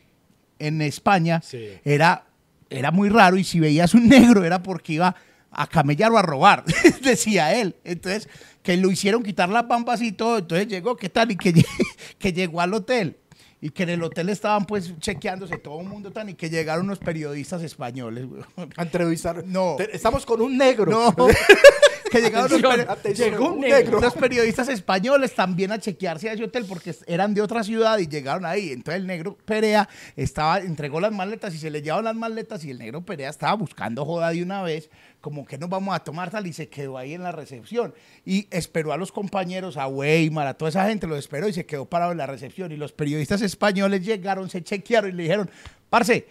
[0.59, 1.67] en España Sí.
[1.83, 2.25] era,
[2.69, 5.15] era muy raro y si veías un negro era porque iba
[5.51, 6.63] a camellar o a robar,
[7.03, 7.75] decía él.
[7.83, 8.29] Entonces,
[8.63, 11.31] que lo hicieron quitar las bambas y todo, entonces llegó, ¿qué tal?
[11.31, 11.53] Y que,
[12.17, 13.17] que llegó al hotel.
[13.61, 16.85] Y que en el hotel estaban pues chequeándose todo el mundo tan y que llegaron
[16.85, 18.25] unos periodistas españoles.
[18.25, 18.41] güey.
[18.75, 19.45] A entrevistar.
[19.45, 19.77] No.
[19.91, 20.91] Estamos con un negro.
[20.91, 21.15] No,
[22.13, 23.99] que llegaron Atención, llegó un negro.
[24.19, 28.45] periodistas españoles también a chequearse a ese hotel porque eran de otra ciudad y llegaron
[28.45, 28.71] ahí.
[28.71, 32.69] Entonces el negro Perea estaba, entregó las maletas y se le llevaron las maletas y
[32.69, 36.29] el negro Perea estaba buscando joda de una vez, como que nos vamos a tomar
[36.29, 37.95] tal y se quedó ahí en la recepción.
[38.25, 41.65] Y esperó a los compañeros, a Weimar, a toda esa gente, los esperó y se
[41.65, 42.71] quedó parado en la recepción.
[42.71, 45.49] Y los periodistas españoles llegaron, se chequearon y le dijeron,
[45.89, 46.27] parce,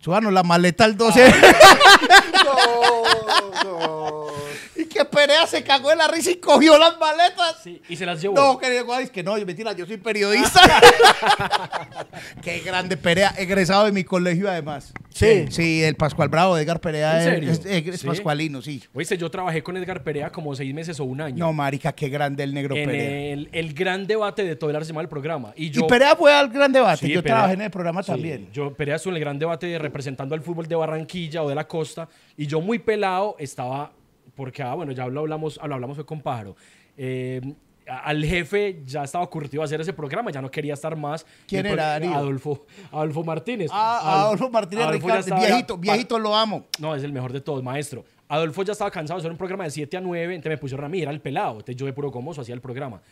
[0.00, 1.24] súbanos la maleta al 12.
[4.76, 7.56] y que Perea se cagó en la risa y cogió las maletas.
[7.62, 8.34] Sí, y se las llevó.
[8.34, 10.60] No, querido Juan, es que no, yo mentira, yo soy periodista.
[12.42, 14.92] Qué grande Perea, egresado de mi colegio además.
[15.10, 15.46] Sí.
[15.50, 17.52] Sí, el Pascual Bravo, Edgar Perea ¿En es, serio?
[17.52, 18.06] es- es Sí.
[18.06, 18.82] pascualino, sí.
[18.92, 21.36] Oíste, yo trabajé con Edgar Perea como seis meses o un año.
[21.46, 23.32] No, marica, qué grande el negro en Perea.
[23.32, 25.52] el, el gran debate de todo el Arsenal del programa.
[25.56, 28.02] Y yo, y Perea fue al gran debate, Sí, yo Perea- trabajé en el programa
[28.02, 28.48] sí, también.
[28.52, 31.66] Yo, Perea estuvo en el gran debate representando al fútbol de Barranquilla o de la
[31.68, 32.08] costa.
[32.36, 33.92] Y yo, muy pelado, estaba.
[34.34, 36.56] Porque, ah, bueno, ya lo hablamos, lo hablamos fue con Pájaro.
[36.96, 37.40] Eh,
[37.86, 41.24] al jefe ya estaba curtido a hacer ese programa, ya no quería estar más.
[41.46, 42.14] ¿Quién era, Darío?
[42.14, 43.70] Adolfo, Adolfo Martínez.
[43.72, 46.64] Ah, Adol- Adolfo Martínez Adolfo Ricardo, estaba- viejito, viejito lo amo.
[46.80, 48.04] no, es el mejor de todos, maestro.
[48.26, 50.86] Adolfo ya estaba cansado de hacer un programa de 7 a 9, entonces me pusieron
[50.86, 51.52] a mí, era el pelado.
[51.56, 53.02] Entonces yo de puro gomoso hacía el programa.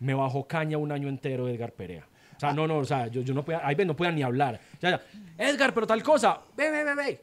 [0.00, 2.06] Me bajó caña un año entero Edgar Perea.
[2.36, 4.60] O sea, no, no, o sea, yo, yo no podía, ahí no podía ni hablar.
[5.38, 7.20] Edgar, pero tal cosa, ve, ve, ve, ve.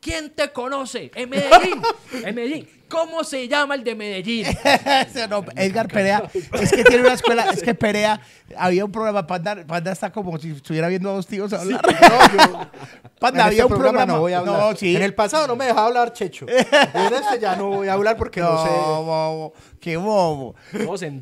[0.00, 1.10] ¿Quién te conoce?
[1.14, 1.82] En Medellín.
[2.24, 2.68] En Medellín.
[2.88, 4.46] ¿Cómo se llama el de Medellín?
[5.28, 8.20] No, Edgar Perea, es que tiene una escuela, es que Perea,
[8.56, 11.80] había un programa, Panda, Panda está como si estuviera viendo a dos tíos hablar.
[11.84, 12.70] No, yo-
[13.20, 14.58] Panda, había este un programa programa, no voy a hablar.
[14.58, 14.96] No, sí.
[14.96, 16.46] En el pasado no me dejaba hablar Checho.
[16.48, 18.70] En este ya no voy a hablar porque no, No, sé.
[18.70, 20.54] bobo, qué bobo.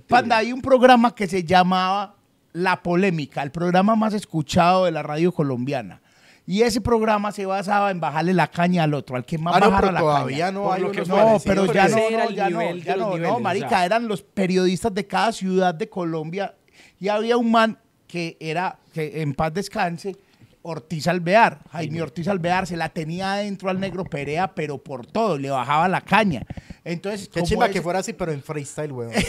[0.07, 2.15] Panda, hay un programa que se llamaba
[2.53, 6.01] La Polémica, el programa más escuchado de la radio colombiana.
[6.51, 9.61] Y ese programa se basaba en bajarle la caña al otro, al que más Ah,
[9.61, 10.51] no, bajara pero la todavía caña.
[10.53, 11.03] no hay lo que.
[11.03, 13.85] No, pero ya no, era no, ya no, ya no, niveles, no, o marica, sea.
[13.85, 16.55] eran los periodistas de cada ciudad de Colombia
[16.99, 20.17] y había un man que era, que en paz descanse,
[20.63, 25.37] Ortiz Alvear, Jaime Ortiz Alvear, se la tenía adentro al negro Perea, pero por todo,
[25.37, 26.47] le bajaba la caña.
[26.83, 29.13] Entonces, Qué ese- que fuera así, pero en freestyle, weón.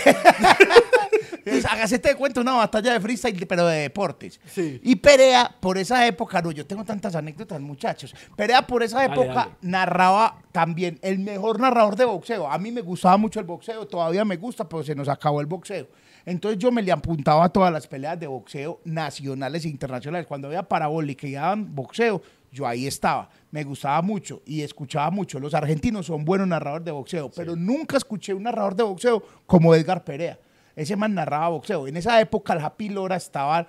[1.70, 4.40] hágase te cuento una batalla de freestyle, pero de deportes.
[4.46, 4.80] Sí.
[4.84, 8.14] Y Perea, por esa época, no, yo tengo tantas anécdotas, muchachos.
[8.36, 9.52] Perea, por esa Dale, época, dale.
[9.62, 12.50] narraba también el mejor narrador de boxeo.
[12.50, 15.48] A mí me gustaba mucho el boxeo, todavía me gusta, pero se nos acabó el
[15.48, 15.88] boxeo.
[16.26, 20.28] Entonces yo me le apuntaba a todas las peleas de boxeo nacionales e internacionales.
[20.28, 23.30] Cuando había parabólica y daban boxeo, yo ahí estaba.
[23.52, 25.40] Me gustaba mucho y escuchaba mucho.
[25.40, 29.74] Los argentinos son buenos narradores de boxeo, pero nunca escuché un narrador de boxeo como
[29.74, 30.38] Edgar Perea.
[30.80, 31.88] Ese man narraba boxeo.
[31.88, 33.68] En esa época el Happy Lora estaba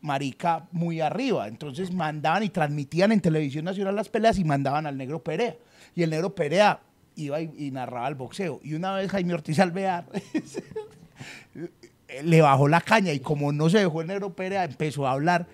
[0.00, 1.48] marica muy arriba.
[1.48, 5.56] Entonces mandaban y transmitían en televisión nacional las peleas y mandaban al negro Perea.
[5.96, 6.78] Y el negro Perea
[7.16, 8.60] iba y, y narraba el boxeo.
[8.62, 10.06] Y una vez Jaime Ortiz Alvear
[12.22, 15.48] le bajó la caña y como no se dejó el negro Perea, empezó a hablar.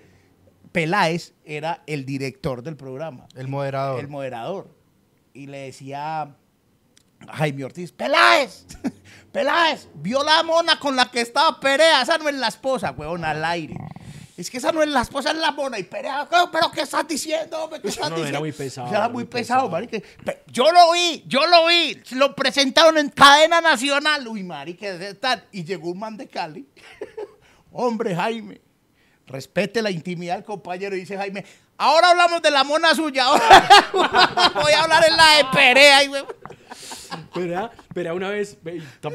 [0.73, 4.01] Peláez era el director del programa, El moderador.
[4.01, 4.69] el moderador.
[5.33, 6.37] Y le decía a
[7.29, 8.67] Jaime Ortiz, Peláez,
[9.33, 13.25] Peláez, vio la mona con la que estaba Perea, esa no es la esposa, huevón,
[13.25, 13.75] al aire.
[14.37, 15.79] Es que esa no es la esposa, es la mona.
[15.79, 16.37] Y Perea, "¿Qué?
[16.51, 17.65] ¿pero qué estás diciendo?
[17.65, 17.81] hombre?
[17.81, 19.71] ¿Qué estás No, era diciendo?" muy pesado, Era muy muy pesado, pesado.
[19.71, 19.99] marica.
[20.25, 22.01] Pe- Yo lo vi, yo lo vi.
[22.13, 24.27] Lo presentaron en cadena nacional.
[24.27, 24.87] Uy, marica.
[25.53, 26.67] Y llegó un man de Cali.
[27.73, 28.61] Hombre, Jaime,
[29.27, 30.95] respete la intimidad del compañero.
[30.97, 31.45] Dice Jaime,
[31.79, 33.25] ahora hablamos de la mona suya.
[33.27, 33.91] Ahora
[34.55, 36.05] voy a hablar en la de Perea.
[36.05, 36.11] y,
[37.95, 38.59] Perea, una vez,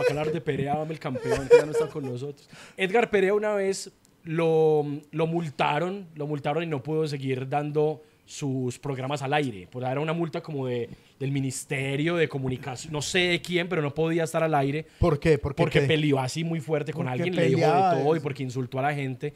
[0.09, 2.49] hablar de Perea, dame el campeón, que ya no está con nosotros.
[2.75, 3.91] Edgar Perea una vez
[4.23, 9.67] lo, lo multaron, lo multaron y no pudo seguir dando sus programas al aire.
[9.71, 13.81] Pues era una multa como de, del Ministerio de Comunicación, no sé de quién, pero
[13.81, 14.85] no podía estar al aire.
[14.99, 15.37] ¿Por qué?
[15.37, 15.87] Porque, Porque ¿qué?
[15.87, 18.93] peleó así muy fuerte con alguien, le dijo de todo y porque insultó a la
[18.93, 19.33] gente.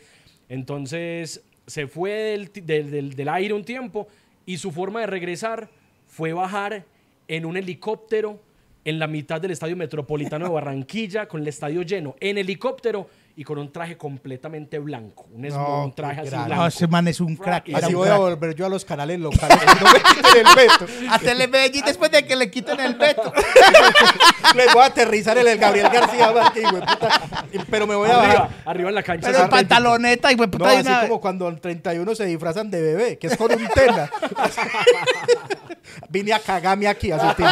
[0.50, 4.08] Entonces se fue del, del- del- del aire un tiempo
[4.46, 5.70] y su forma de regresar
[6.06, 6.84] fue bajar
[7.30, 8.42] en un helicóptero
[8.84, 13.44] en la mitad del estadio metropolitano de Barranquilla con el estadio lleno en helicóptero y
[13.46, 15.26] con un traje completamente blanco.
[15.32, 16.54] Un, No, traje así blanco.
[16.56, 17.70] No, ese man es un crack.
[17.74, 19.58] Así un voy a volver yo a los canales locales.
[19.82, 20.86] no me quiten el veto.
[21.10, 23.32] A Telemedellín después de que le quiten el veto.
[24.56, 27.22] Les voy a aterrizar en el Gabriel García Márquez, hijo de puta.
[27.54, 28.50] Y- Pero me voy a arriba, bajar.
[28.66, 29.28] arriba en la cancha.
[29.32, 32.26] Pero en pantaloneta y güey, No, puta, de así una- como cuando en 31 se
[32.26, 34.12] disfrazan de bebé, que es con un tela.
[36.10, 37.46] Vine a cagarme aquí, así tío.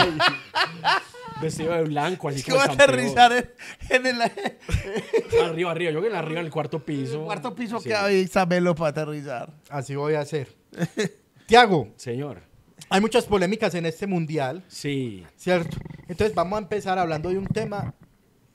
[1.42, 3.00] Vestido de blanco, así que como va a el campeón.
[3.00, 3.32] aterrizar
[3.90, 4.22] en, en el
[5.44, 5.92] Arriba, arriba.
[5.92, 7.24] Yo que en arriba en el cuarto piso.
[7.26, 7.90] cuarto piso Sí.
[7.90, 9.52] que hay Isabelo para aterrizar.
[9.70, 10.56] Así voy a hacer.
[11.46, 12.42] Tiago, Señor.
[12.90, 15.26] hay muchas polémicas en este mundial, Sí.
[15.36, 15.78] ¿cierto?
[16.08, 17.94] Entonces vamos a empezar hablando de un tema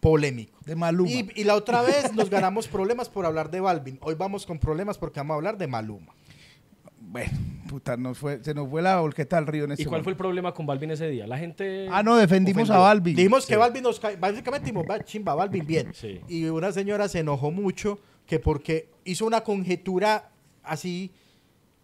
[0.00, 0.58] polémico.
[0.64, 1.10] De Maluma.
[1.10, 3.98] Y, y la otra vez nos ganamos problemas por hablar de Balvin.
[4.02, 6.14] Hoy vamos con problemas porque vamos a hablar de Maluma.
[7.06, 7.30] Bueno,
[7.68, 10.12] puta, nos fue, se nos fue la volqueta al río en ¿Y este cuál fue
[10.12, 11.26] el problema con Balvin ese día?
[11.26, 11.86] La gente...
[11.90, 12.74] Ah, no, defendimos ofendió.
[12.76, 13.16] a Balvin.
[13.16, 15.92] Dijimos que Balvin nos cae, básicamente dijimos, "Va, chimba, Balvin bien.
[15.94, 16.20] Sí.
[16.28, 20.30] Y una señora se enojó mucho que porque hizo una conjetura
[20.64, 21.12] así,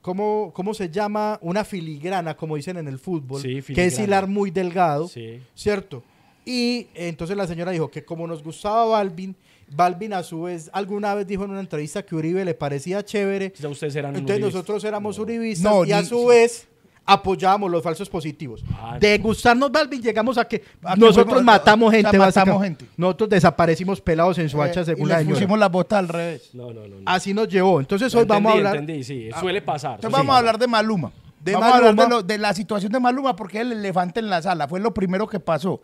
[0.00, 1.38] ¿cómo, cómo se llama?
[1.42, 5.40] Una filigrana, como dicen en el fútbol, Sí, que es hilar muy delgado, Sí.
[5.54, 6.02] ¿cierto?
[6.44, 9.36] Y entonces la señora dijo que como nos gustaba Balvin,
[9.70, 13.52] Balvin a su vez alguna vez dijo en una entrevista que Uribe le parecía chévere,
[13.58, 14.54] Ya ustedes eran entonces uribistas.
[14.54, 16.66] nosotros éramos uribistas No, y a su vez
[17.06, 18.62] apoyábamos los falsos positivos.
[18.78, 22.18] Ah, de gustarnos Balvin llegamos a que A que nosotros fuimos- matamos o sea, gente,
[22.18, 22.84] matamos gente.
[22.96, 26.50] Nosotros desaparecimos pelados en su hacha Eh, según y la pusimos la bota al revés.
[26.52, 26.96] No, no, no.
[27.00, 27.02] no.
[27.06, 27.80] Así nos llevó.
[27.80, 29.28] Entonces hoy vamos a hablar entendí, sí.
[29.40, 29.94] Suele pasar.
[29.96, 30.20] Entonces Sí.
[30.20, 31.10] vamos a hablar de Maluma.
[31.42, 32.04] De vamos a hablar Maluma.
[32.04, 34.68] de, lo- de la situación de Maluma porque es el elefante en la sala.
[34.68, 35.80] Fue lo primero que pasó.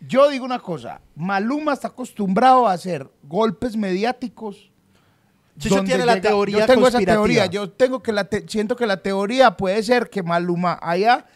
[0.00, 1.00] Yo digo una cosa.
[1.16, 4.70] Maluma está acostumbrado a hacer golpes mediáticos.
[5.58, 7.46] Chicho tiene la teoría Yo tengo esa teoría.
[7.46, 11.26] Yo tengo que la te- siento que la teoría puede ser que Maluma allá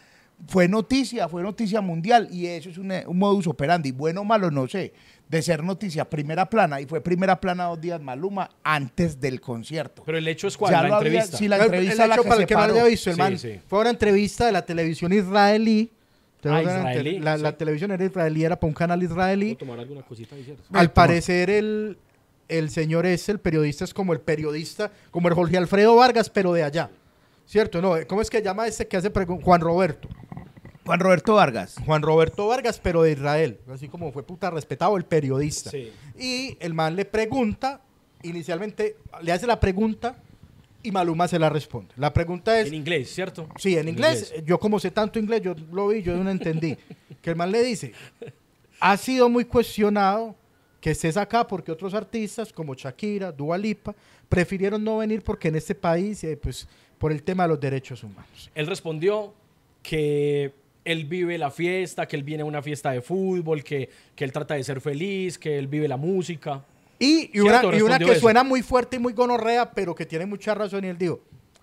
[0.47, 3.91] fue noticia, fue noticia mundial y eso es un, un modus operandi.
[3.91, 4.93] Bueno o malo, no sé.
[5.29, 10.03] De ser noticia primera plana y fue primera plana dos días Maluma antes del concierto.
[10.05, 11.37] Pero el hecho es cuál, Ya la lo había- entrevista.
[11.37, 12.75] sí, la entrevista el la hecho, que para se el que no lo paró.
[12.79, 13.59] haya visto, el Sí, man, sí.
[13.67, 15.91] fue una entrevista de la televisión israelí.
[16.43, 19.55] Ah, israelí, La, televisión era israelí, era para un canal israelí.
[19.55, 20.63] ¿Puedo tomar alguna cosita ahí, cierto?
[20.71, 21.97] Al parecer el,
[22.47, 26.53] el señor es el periodista, es como el periodista, como el Jorge Alfredo Vargas, pero
[26.53, 26.89] de allá.
[27.45, 27.81] ¿Cierto?
[27.81, 30.07] No, ¿cómo es que llama este que hace pregun- Juan Roberto?
[30.85, 31.75] Juan Roberto Vargas.
[31.85, 33.59] Juan Roberto Vargas, pero de Israel.
[33.71, 35.69] Así como fue puta respetado el periodista.
[35.71, 35.91] Sí.
[36.17, 37.81] Y el man le pregunta,
[38.23, 40.15] inicialmente le hace la pregunta
[40.81, 41.93] y Maluma se la responde.
[41.97, 43.49] La pregunta es, En inglés, ¿cierto?
[43.57, 44.33] Sí, en inglés.
[44.45, 46.77] Yo como sé tanto inglés, yo lo vi, yo no entendí.
[47.21, 47.93] que el man le dice,
[48.79, 50.35] ha sido muy cuestionado
[50.79, 53.93] que estés acá porque otros artistas como Shakira, Dua Lipa,
[54.29, 58.03] prefirieron no venir porque en este país, eh, pues, por el tema de los derechos
[58.03, 58.49] humanos.
[58.55, 59.33] Él respondió
[59.83, 60.53] que
[60.85, 64.31] él vive la fiesta, que él viene a una fiesta de fútbol, que, que él
[64.31, 66.63] trata de ser feliz, que él vive la música.
[66.99, 68.19] Y, y una, y una que eso.
[68.19, 71.21] suena muy fuerte y muy gonorrea, pero que tiene mucha razón, y él dijo,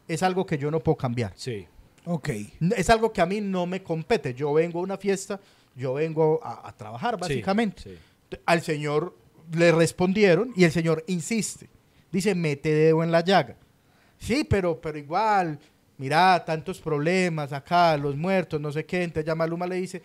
[0.09, 1.33] es algo que yo no puedo cambiar.
[1.37, 1.67] Sí.
[2.07, 2.31] Ok.
[2.77, 4.33] Es algo que a mí no me compete.
[4.33, 5.39] Yo vengo a una fiesta,
[5.75, 7.83] yo vengo a, a trabajar, básicamente.
[7.83, 7.99] sí.
[8.45, 9.17] Al señor
[9.53, 11.69] le respondieron y el señor insiste.
[12.11, 13.57] Dice, mete dedo en la llaga.
[14.19, 15.59] Sí, pero, pero igual,
[15.99, 19.03] mira, tantos problemas acá, los muertos, no sé qué.
[19.03, 20.03] Entonces ya Maluma le dice,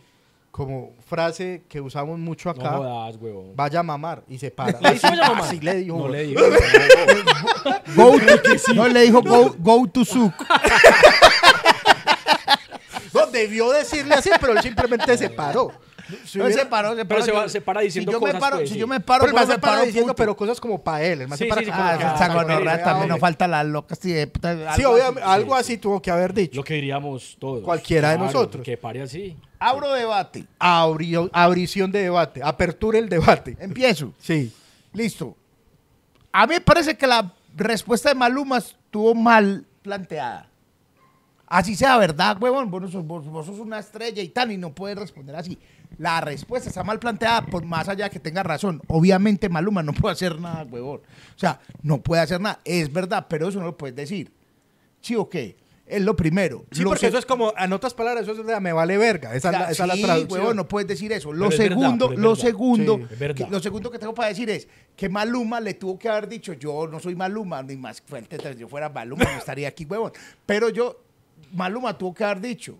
[0.51, 3.55] como frase que usamos mucho No acá, jodas, huevón.
[3.55, 4.79] vaya a mamar y se para.
[4.81, 5.43] ¿Le dijo vaya a mamar?
[5.45, 5.97] Así le dijo.
[5.97, 6.41] No le digo.
[7.95, 10.33] Go to, no, le dijo go, go to Zouk.
[13.13, 15.71] No, debió decirle así, pero él simplemente se paró.
[16.25, 17.23] Si No, hubiera- se paró, se Pero paró.
[17.25, 18.79] se va- se para diciendo si yo cosas, me paro, pues, Si sí.
[18.79, 21.21] yo me paro, Pero el se para diciendo, pero cosas como para él.
[21.21, 23.19] El se Sí, para sí, sí, como- como Ah, que- Ah, ah, también no hombre.
[23.19, 23.95] falta la loca.
[23.95, 25.31] Sí, de puta, Sí, algo obviamente, así.
[25.31, 26.55] algo así tuvo que haber dicho.
[26.55, 27.63] Lo que diríamos todos.
[27.63, 28.63] Cualquiera de Claro, nosotros.
[28.65, 29.37] Que pare así.
[29.63, 30.45] Abro debate.
[30.59, 33.55] Abrición de debate, apertura el debate.
[33.59, 34.11] Empiezo.
[34.19, 34.51] Sí.
[34.91, 35.37] Listo.
[36.31, 40.47] A mí me parece que la respuesta de Maluma estuvo mal planteada.
[41.45, 42.71] Así sea verdad, huevón.
[42.71, 45.59] Vos, vos- vos sos una estrella y tal, y no puedes responder así.
[45.97, 48.81] La respuesta está mal planteada, por más allá que tenga razón.
[48.87, 51.01] Obviamente, Maluma no puede hacer nada, huevón.
[51.35, 52.59] O sea, no puede hacer nada.
[52.65, 54.31] Es verdad, pero eso no lo puedes decir.
[55.01, 55.57] ¿Sí o qué?
[55.91, 56.65] Es lo primero.
[56.71, 58.97] Sí, Lo porque se- eso es como, en otras palabras, eso es de me vale
[58.97, 59.35] verga.
[59.35, 60.39] Esa, es la- esa es sí, la traducción.
[60.39, 61.33] huevón, no puedes decir eso.
[61.33, 63.45] Lo Pero es verdad, segundo, lo segundo, Sí, es verdad.
[63.45, 66.53] que- lo segundo que tengo para decir es que Maluma le tuvo que haber dicho,
[66.53, 70.13] yo no soy Maluma, ni más fuerte, si yo fuera Maluma no estaría aquí, huevón.
[70.45, 71.01] Pero yo,
[71.53, 72.79] Maluma tuvo que haber dicho,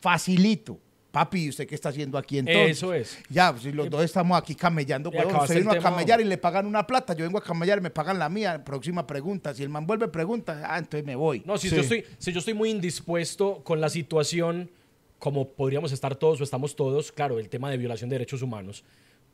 [0.00, 0.78] facilito.
[1.10, 2.76] Papi, ¿y usted qué está haciendo aquí entonces?
[2.76, 3.18] Eso es.
[3.30, 5.30] Ya, pues, si los dos estamos aquí camellando, Y huevón.
[5.30, 7.14] acabaste Usted vino a camellar y le pagan una plata.
[7.14, 8.62] Yo vengo a camellar y me pagan la mía.
[8.64, 9.54] Próxima pregunta.
[9.54, 11.42] Si el man vuelve pregunta, ah, entonces me voy.
[11.46, 11.76] No, si, Sí.
[11.76, 14.70] yo estoy, si yo estoy muy indispuesto con la situación,
[15.18, 18.84] como podríamos estar todos o estamos todos, claro, el tema de violación de derechos humanos,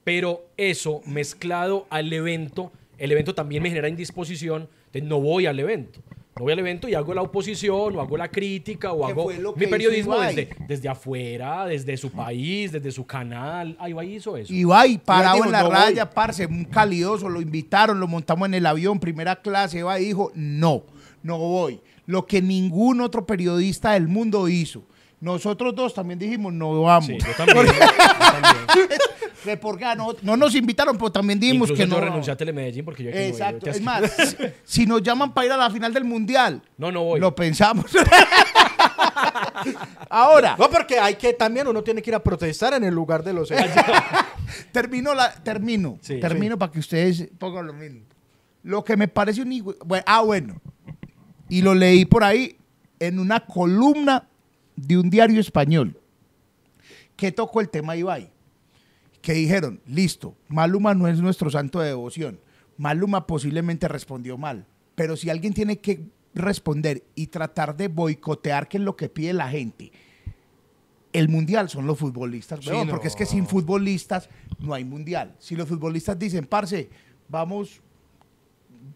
[0.05, 5.59] pero eso mezclado al evento, el evento también me genera indisposición, entonces no voy al
[5.59, 5.99] evento.
[6.37, 9.67] Voy al evento y hago la oposición, o hago la crítica, o ¿Qué hago mi
[9.69, 10.35] periodismo Ibai?
[10.35, 13.77] desde, desde afuera, desde su país, desde su canal.
[13.79, 14.53] Ah, Ibai hizo eso.
[14.53, 16.15] Y va y parado dijo, en la "No raya, voy".
[16.15, 20.33] parce, un calidoso, lo invitaron, lo montamos en el avión, primera clase, va y dijo,
[20.35, 20.83] no,
[21.23, 21.81] no voy.
[22.07, 24.83] Lo que ningún otro periodista del mundo hizo.
[25.25, 27.07] Nosotros dos también dijimos, no vamos.
[27.07, 27.67] Sí, yo también.
[27.67, 28.99] yo también.
[29.99, 32.05] No, no nos invitaron, pero también dijimos Incluso que yo no.
[32.07, 33.25] renuncié a Telemedellín porque yo aquí no.
[33.25, 33.69] Exacto.
[33.71, 37.03] Es más, si- si nos llaman para ir a la final del mundial, No, no
[37.05, 37.21] voy.
[37.21, 37.85] lo pensamos.
[40.09, 43.23] Ahora, No, porque hay que también uno tiene que ir a protestar en el lugar
[43.23, 43.71] de los hechos.
[44.73, 46.21] termino, la, termino, Sí.
[46.21, 48.01] termino para que ustedes pongan lo mismo.
[48.63, 50.61] Lo que me parece un hijo- bueno, ah, bueno,
[51.49, 52.57] y lo leí por ahí
[52.99, 54.27] en una columna
[54.77, 56.01] de un diario español
[57.17, 58.31] que tocó el tema Ibai,
[59.23, 62.41] que dijeron, listo, Maluma no es nuestro santo de devoción,
[62.77, 68.79] Maluma posiblemente respondió mal, pero si alguien tiene que responder y tratar de boicotear qué
[68.79, 69.93] es lo que pide la gente,
[71.13, 72.89] el mundial son los futbolistas, Sí, no.
[72.89, 75.37] porque es que sin futbolistas no hay mundial.
[75.39, 76.91] Si los futbolistas dicen, parce,
[77.29, 77.81] vamos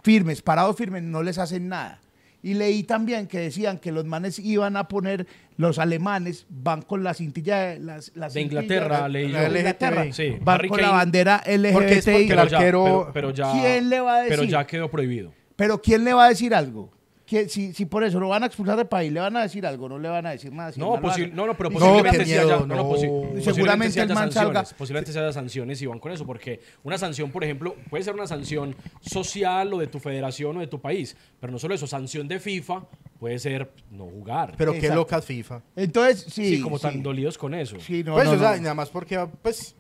[0.02, 2.00] firmes, parados firmes, no les hacen nada.
[2.42, 7.02] Y leí también que decían que los manes iban a poner, los alemanes van con
[7.02, 9.56] la cintilla de, las, la De Inglaterra, de- leí de yo.
[9.56, 10.12] Inglaterra.
[10.12, 11.72] Sí, van Harry con la Kane- bandera LGBTI.
[11.72, 14.36] Porque es porque el Pero ya, arquero- pero, pero ya, ¿Quién le va a Pero
[14.42, 14.50] decir?
[14.52, 15.32] ya quedó prohibido.
[15.56, 16.92] Pero ¿quién le va a decir algo?
[17.28, 19.66] Que si, si por eso lo van a expulsar del país, le van a decir
[19.66, 20.72] algo, no le van a decir nada.
[20.72, 21.26] si No, posi- hace.
[21.28, 22.84] no, no, pero No, posiblemente sí haya, no, no, no.
[22.90, 26.10] posi- posiblemente seguramente sí haya el man salga- posiblemente se haya sanciones y van con
[26.10, 30.56] eso, porque una sanción, por ejemplo, puede ser una sanción social o de tu federación
[30.56, 32.84] o de tu país, pero no solo eso, sanción de FIFA
[33.20, 34.54] puede ser no jugar.
[34.56, 35.60] Pero qué locas FIFA.
[35.76, 36.56] Entonces, sí.
[36.56, 36.82] sí, como sí.
[36.82, 37.76] tan dolidos con eso.
[37.80, 38.62] Sí, no, pues, no, o sea, no.
[38.62, 39.74] nada más porque, pues,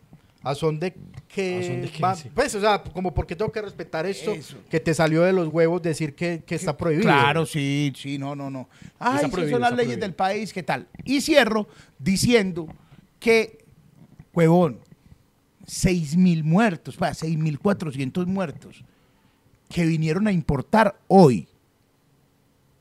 [0.50, 0.94] a son de
[1.28, 1.58] que...
[1.58, 2.02] ¿A son de qué?
[2.02, 2.30] va- Sí.
[2.34, 4.56] Pues, o sea, como porque tengo que respetar esto Eso.
[4.70, 7.02] que te salió de los huevos decir que, que está prohibido.
[7.04, 8.68] Claro, sí, sí, no, no, no.
[8.98, 10.00] Ay, sí, son las leyes prohibido.
[10.00, 10.88] del país, ¿qué tal?
[11.04, 12.66] Y cierro diciendo
[13.20, 13.64] que,
[14.34, 14.80] huevón,
[15.66, 18.82] 6 mil muertos, para 6 mil 400 muertos
[19.68, 21.46] que vinieron a importar hoy.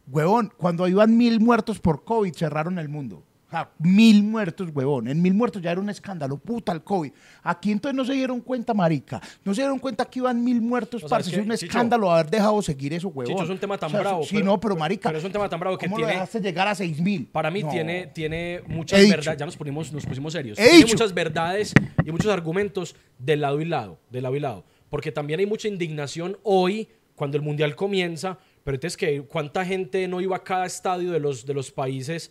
[0.10, 3.24] Huevón, cuando iban mil muertos por COVID, cerraron el mundo.
[3.48, 5.08] O sea, mil muertos, huevón.
[5.08, 6.38] En mil muertos ya era un escándalo.
[6.38, 7.12] Puta, el COVID.
[7.44, 9.22] Aquí entonces no se dieron cuenta, marica.
[9.46, 11.30] No se dieron cuenta que iban mil muertos, O sea, parce.
[11.32, 13.34] es Es que, un Chicho, escándalo haber dejado seguir eso, huevón.
[13.34, 15.08] Chicho, es un tema tan O sea, bravo, Sí, pero- no, pero marica.
[15.08, 17.26] pero es un tema tan bravo que ¿cómo tiene- lo dejaste llegar a seis mil?
[17.28, 17.70] Para mí No.
[17.70, 19.12] tiene, tiene He muchas dicho.
[19.16, 20.60] verdades, ya nos pusimos, nos pusimos serios.
[20.60, 20.88] He tiene dicho.
[20.96, 21.74] muchas verdades
[22.06, 24.66] y muchos argumentos de lado y lado, de lado y lado.
[24.90, 30.20] Porque también hay mucha indignación hoy, cuando el Mundial comienza, pero entonces cuánta gente no
[30.20, 32.30] iba a cada estadio de los, de los países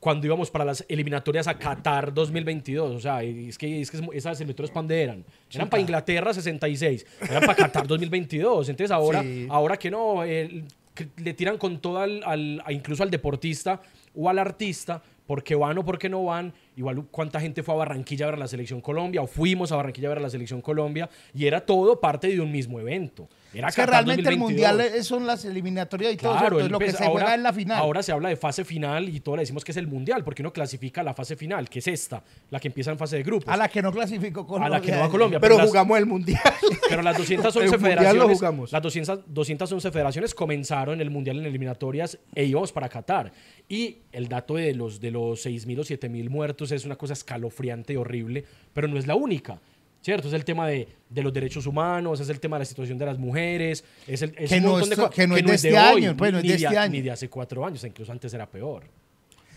[0.00, 2.94] cuando íbamos para las eliminatorias a Qatar 2022.
[2.94, 5.24] O sea, es que, es que esas eliminatorias ¿para dónde eran?
[5.52, 8.68] Eran para Inglaterra 66, eran para Qatar 2022.
[8.68, 9.46] Entonces ahora, Sí.
[9.50, 13.80] ahora que no, que le tiran con todo al, al- incluso al deportista
[14.14, 16.52] o al artista, porque van o porque no van.
[16.78, 19.76] Igual cuánta gente fue a Barranquilla a ver a la selección Colombia o fuimos a
[19.76, 23.28] Barranquilla a ver a la selección Colombia y era todo parte de un mismo evento.
[23.52, 24.70] Era Es que Qatar realmente 2022.
[24.70, 26.58] el mundial son las eliminatorias y todo Claro, ¿cierto?
[26.60, 27.78] el es lo que se juega en la final.
[27.78, 30.42] Ahora se habla de fase final y todo le decimos que es el mundial, porque
[30.42, 33.48] uno clasifica la fase final, que es esta, la que empieza en fase de grupos.
[33.52, 34.66] a la que no clasificó Colombia.
[34.76, 35.40] A la que no va Colombia.
[35.40, 36.40] Pero las- jugamos el mundial.
[36.88, 38.70] pero las 211 El mundial lo federaciones, jugamos.
[38.72, 43.32] las 200 211 federaciones comenzaron el mundial en eliminatorias e íbamos para Qatar.
[43.68, 47.92] Y el dato de los de los 6.000 o 7.000 muertos es una cosa escalofriante
[47.92, 49.58] y horrible, pero no es la única.
[50.00, 50.28] ¿Cierto?
[50.28, 53.04] Es el tema de, de los derechos humanos, es el tema de la situación de
[53.06, 55.44] las mujeres, es, el, es Que un no montón es- de cosas que no es
[55.44, 56.92] de este año, pues, no es ni de este año.
[56.92, 58.84] Ni de hace cuatro años, incluso antes era peor.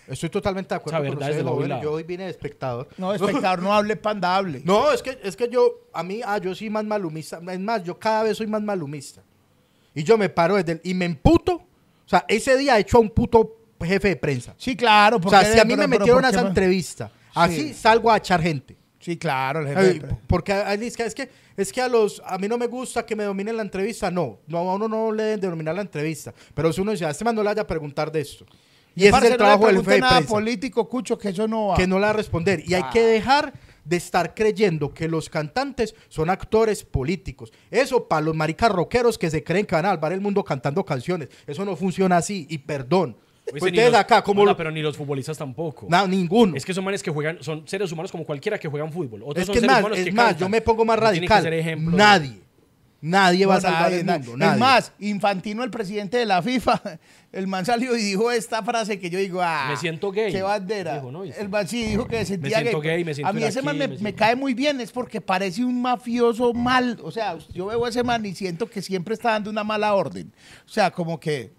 [0.07, 1.69] Estoy totalmente de acuerdo O sea, con de jóvenes.
[1.69, 1.83] lado.
[1.83, 2.87] Yo hoy vine de espectador.
[2.97, 4.61] No, espectador, no hable, panda, hable.
[4.65, 7.39] No, es que, es que yo, a mí, ah, yo soy más malumista.
[7.49, 9.21] Es más, yo cada vez soy más malumista.
[9.93, 11.53] Y yo me paro desde el, y me emputo.
[11.53, 14.53] O sea, ese día he hecho a un puto jefe de prensa.
[14.57, 15.17] Sí, claro.
[15.17, 17.69] O porque- sea, si a mí pero- me pero metieron ¿por a esa entrevista, así
[17.69, 17.73] Sí.
[17.73, 18.77] salgo a echar gente.
[18.99, 19.61] Sí, claro.
[19.61, 22.57] el jefe Ay, de pre- porque es que, es que a los a mí no
[22.59, 25.73] me gusta que me dominen la entrevista, no, no a uno no le deben denominar
[25.73, 28.21] la entrevista, pero si uno dice, a este man no le vaya a preguntar de
[28.21, 28.45] esto.
[28.93, 31.29] Y ese Parce, es el no trabajo del jefe de nada prensa, político, Cucho, que
[31.29, 31.75] eso no va.
[31.77, 35.29] que no le va a responder y hay que dejar de estar creyendo que los
[35.29, 37.51] cantantes son actores políticos.
[37.71, 40.85] Eso para los maricas rockeros que se creen que van a salvar el mundo cantando
[40.85, 41.29] canciones.
[41.47, 43.17] Eso no funciona así y perdón.
[43.51, 45.87] Oye, Pues ustedes los- acá como Hola, lo- pero ni los futbolistas tampoco.
[45.89, 46.55] no, ninguno.
[46.55, 49.21] Es que son manes que juegan, son seres humanos como cualquiera que juegan fútbol.
[49.23, 50.39] Otros Es son que es seres más, humanos es que más, cantan.
[50.39, 51.53] yo me pongo más radical.
[51.53, 52.39] ejemplo Nadie,
[53.01, 54.19] nadie va a salvar nadie, el nadie.
[54.27, 54.33] mundo.
[54.33, 54.59] Es nadie.
[54.59, 56.81] más, Infantino, el presidente de la FIFA,
[57.31, 60.31] el man salió y dijo esta frase que yo digo, ah, Me siento gay.
[60.31, 60.95] qué bandera.
[60.95, 61.23] Dijo, ¿no?
[61.23, 63.77] El man sí dijo que se sentía siento gay, me siento A mí ese man
[63.77, 66.99] me, me me cae muy bien, es porque parece un mafioso mal.
[67.03, 69.93] O sea, yo veo a ese man y siento que siempre está dando una mala
[69.95, 70.31] orden.
[70.65, 71.51] O sea, como que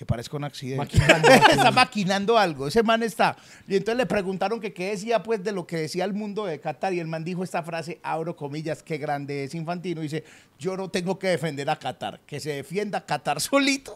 [0.00, 0.78] que parezca un accidente.
[0.78, 2.66] Maquinando, está maquinando algo.
[2.68, 3.36] Ese man está.
[3.68, 6.58] Y entonces le preguntaron que qué decía pues de lo que decía el mundo de
[6.58, 10.00] Qatar y el man dijo esta frase, abro comillas, qué grande es Infantino.
[10.00, 10.24] Dice,
[10.58, 13.94] yo no tengo que defender a Qatar, que se defienda Qatar solito.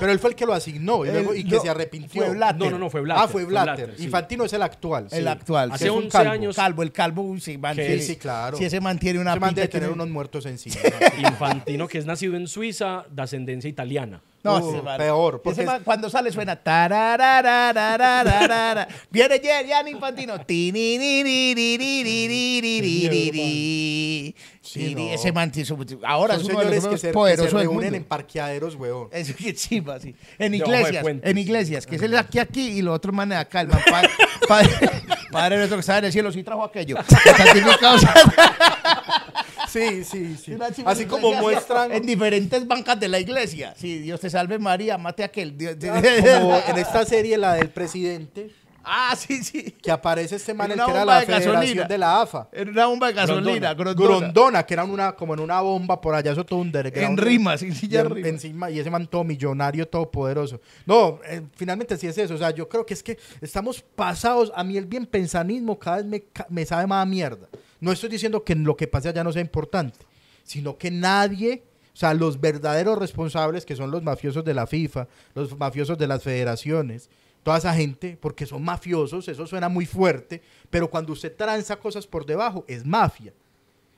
[0.00, 2.24] Pero él fue el que lo asignó y, Él- luego- y que no, se arrepintió.
[2.24, 2.58] fue Blatter.
[2.58, 3.22] No, no, no, fue Blatter.
[3.22, 3.74] ah, fue Blatter.
[3.76, 4.04] Blatter, sí.
[4.04, 5.08] Infantino es el actual.
[5.10, 5.28] el sí.
[5.28, 5.70] actual.
[5.72, 6.30] Hace que es un 11 calvo.
[6.32, 8.56] años- Calvo, el calvo, uy, sí, man, tiene- sí, claro.
[8.56, 10.76] Si ese man tiene una Ese man pinta debe que tener no- unos muertos encima.
[11.18, 14.22] Infantino, que es nacido en Suiza, de ascendencia italiana.
[14.42, 15.40] No, uh, peor.
[15.64, 16.54] Man, cuando sale suena.
[19.10, 20.34] Viene Gianni Infantino.
[24.74, 25.52] Ese man,
[26.04, 29.08] ahora son señores que se, poderosos que se reúnen en parqueaderos, weón.
[29.12, 29.82] Eso que sí.
[30.38, 33.68] En iglesias, en iglesias, que es el aquí, aquí y los otros manes acá, el
[33.68, 33.80] man,
[34.48, 34.70] padre,
[35.30, 36.96] padre, nuestro que está en el cielo, sí trajo aquello.
[39.72, 40.56] Sí, sí, sí.
[40.84, 43.74] Así en como muestran En diferentes bancas de la iglesia.
[43.76, 45.56] Sí, Dios te salve María, mate a aquel.
[45.56, 48.50] Dios- como en esta serie, la del presidente,
[48.84, 49.76] Ah, sí, sí.
[49.80, 51.60] que aparece este man, En el que era la de gasolina.
[51.60, 52.48] federación de la AFA.
[52.50, 54.08] Era una bomba de gasolina, grondona.
[54.18, 57.10] Grondona, que era una, como en una bomba por allá, eso todo un underground.
[57.10, 58.28] En rimas, en silla en- rimas.
[58.30, 60.60] encima, y ese man todo millonario, todo poderoso.
[60.84, 62.34] No, eh, finalmente sí es eso.
[62.34, 64.50] O sea, yo creo que es que estamos pasados.
[64.56, 67.46] A mí el bien pensanismo cada vez me, me sabe más a mierda.
[67.82, 69.98] No estoy diciendo que lo que pase allá no sea importante,
[70.44, 75.08] sino que nadie, o sea, los verdaderos responsables, que son los mafiosos de la FIFA,
[75.34, 77.10] los mafiosos de las federaciones,
[77.42, 82.06] toda esa gente, porque son mafiosos, eso suena muy fuerte, pero cuando usted tranza cosas
[82.06, 83.34] por debajo, es mafia.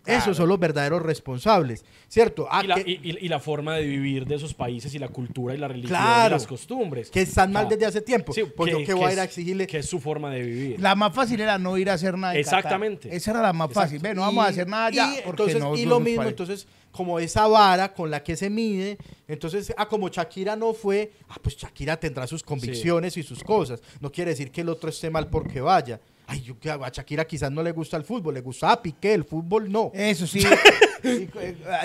[0.06, 2.46] Esos son los verdaderos responsables, ¿cierto?
[2.50, 4.98] Ah, y, la, que- y- y- y la forma de vivir de esos países y
[4.98, 7.10] la cultura y la religión y las costumbres.
[7.10, 8.32] que están mal Ah, desde hace tiempo.
[8.32, 9.66] sí, pues yo que voy a ir a es- exigirle.
[9.66, 10.80] Que es su forma de vivir.
[10.80, 12.36] La más fácil era no ir a hacer nada.
[12.36, 13.14] Exactamente.
[13.16, 13.98] Esa era la más fácil.
[13.98, 15.06] Ve, no vamos a hacer nada allá.
[15.18, 16.30] Y, porque entonces, no- y lo mismo, parece.
[16.30, 21.12] entonces, como esa vara con la que se mide, entonces, ah, como Shakira no fue,
[21.28, 23.80] ah, pues Shakira tendrá sus convicciones y sus cosas.
[24.00, 25.98] No quiere decir que el otro esté mal porque vaya.
[26.26, 29.12] Ay, yo, que a Shakira quizás no le gusta el fútbol, le gusta a Piqué,
[29.14, 29.90] el fútbol no.
[29.94, 30.42] Eso sí.
[31.04, 31.28] y,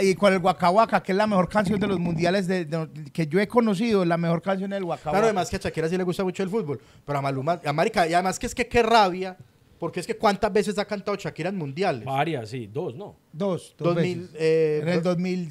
[0.10, 3.28] y con el Waka, que es la mejor canción de los mundiales de, de- que
[3.28, 6.04] yo he conocido, la mejor canción del Waka Claro, además que a Shakira sí le
[6.04, 8.82] gusta mucho el fútbol, pero a Maluma, a Marica, y además que es que qué
[8.82, 9.36] rabia,
[9.78, 12.06] porque es que cuántas veces ha cantado Shakira en mundiales.
[12.06, 13.18] Varias, sí, dos, ¿no.
[13.34, 14.36] Dos, dos 2000, veces.
[14.40, 15.50] eh, en el 2000,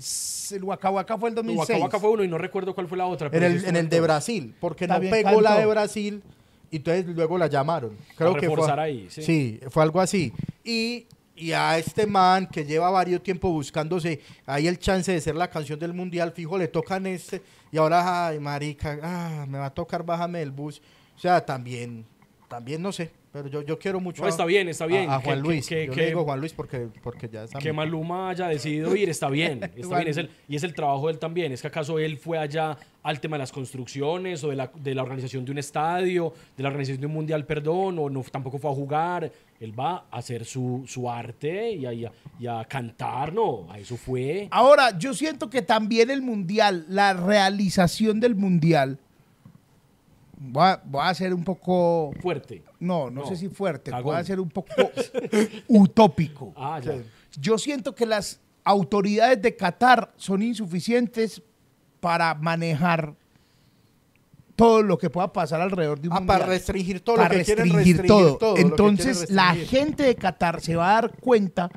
[0.52, 1.68] el Waka fue el 2006.
[1.70, 3.26] Waka Waka fue uno y no recuerdo cuál fue la otra.
[3.26, 4.00] En pero sí el, en el de.
[4.00, 5.60] Brasil, porque no También pegó la cantó.
[5.60, 6.22] de Brasil
[6.70, 7.96] y entonces luego la llamaron.
[8.16, 9.60] Creo que fue, ahí, sí.
[9.70, 10.32] fue algo así.
[10.64, 15.36] Y, y a este man que lleva varios tiempo buscándose ahí el chance de ser
[15.36, 19.66] la canción del mundial, fijo, le tocan este y ahora, ay, marica, ah, me va
[19.66, 20.80] a tocar bájame del bus.
[21.16, 22.06] O sea, también,
[22.48, 25.08] también no sé, pero yo, yo quiero mucho No, a- está bien, está bien.
[25.10, 25.66] A, a Que- Juan que- Luis.
[25.68, 27.72] que- yo que- le digo Juan Luis porque, porque ya es Que.
[27.72, 29.60] Maluma haya decidido ir, está bien.
[29.76, 31.52] Está bien es el, y es el trabajo de él también.
[31.52, 34.94] ¿Es que acaso él fue allá al tema de las construcciones o de la, de
[34.94, 38.58] la organización de un estadio, de la organización de un mundial, perdón, o no, tampoco
[38.58, 39.30] fue a jugar?
[39.60, 43.66] Él va a hacer su, su arte y a, y a- y a cantar, ¿no?
[43.70, 44.48] A eso fue.
[44.50, 48.98] Ahora, yo siento que también el mundial, la realización del mundial,
[50.38, 52.62] voy a, voy a ser un poco, Fuerte.
[52.80, 54.04] no, no, No, sé si fuerte, cagón.
[54.12, 54.70] voy a ser un poco
[55.68, 56.52] utópico.
[56.56, 56.94] Ah, ya.
[57.40, 61.42] Yo siento que las autoridades de Qatar son insuficientes
[62.00, 63.14] para manejar
[64.56, 66.38] todo lo que pueda pasar alrededor de un Ah, mundial.
[66.40, 68.56] para restringir todo Para lo que quieren restringir restringir todo.
[68.56, 71.70] Entonces, la gente de Qatar se va a dar cuenta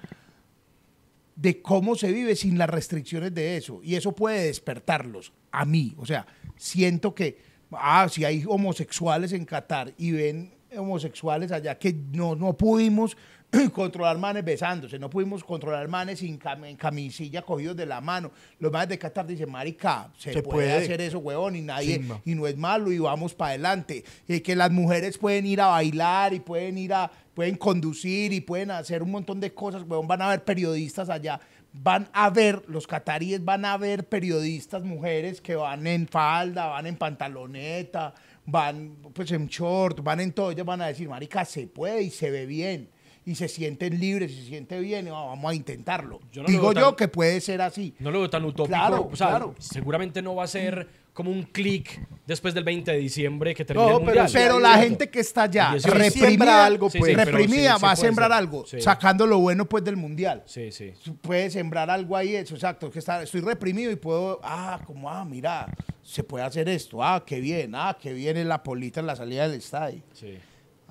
[1.36, 3.82] de cómo se vive sin las restricciones de eso.
[3.84, 5.94] Y eso puede despertarlos a mí.
[5.98, 11.94] O sea, siento que, ah, si hay homosexuales en Qatar y ven homosexuales allá que
[11.94, 13.18] no, no pudimos
[13.74, 18.32] controlar manes besándose, no pudimos controlar manes sin cam- en camisilla cogidos de la mano.
[18.60, 20.74] Los manes de Qatar dicen, marica, se, Se puede, puede.
[20.74, 24.06] hacer eso, huevón, y nadie, y no es malo, y vamos para adelante.
[24.28, 28.40] Y que las mujeres pueden ir a bailar y pueden ir a, pueden conducir y
[28.40, 31.38] pueden hacer un montón de cosas, huevón, van a ver periodistas allá.
[31.74, 36.86] Van a ver, los cataríes van a ver periodistas mujeres que van en falda, van
[36.86, 38.14] en pantaloneta,
[38.46, 40.52] van pues en short, van en todo.
[40.52, 42.90] Ellos van a decir, marica, se puede y se ve bien.
[43.24, 46.20] Y se sienten libres y se siente bien y vamos a intentarlo.
[46.32, 47.94] Yo no lo Digo yo que puede ser así.
[48.00, 48.76] No lo veo tan utópico.
[48.76, 49.56] Claro, o sea, claro.
[49.60, 53.90] seguramente no va a ser como un clic después del 20 de diciembre que termine
[53.90, 54.30] No, el pero mundial.
[54.34, 57.04] Pero la gente que está allá reprimida, algo, pues.
[57.04, 58.38] sí, reprimida sí, va a sembrar ser.
[58.38, 58.82] algo, Sí.
[58.82, 60.44] sacando lo bueno pues del mundial.
[60.46, 60.94] Sí, sí.
[61.22, 62.90] Puede sembrar algo ahí, eso, exacto.
[62.90, 65.68] Que está, estoy reprimido y puedo, ah, como, ah, mira,
[66.02, 69.16] se puede hacer esto, ah, qué bien, ah, qué bien es la polita en la
[69.16, 70.02] salida del estadio.
[70.14, 70.38] sí.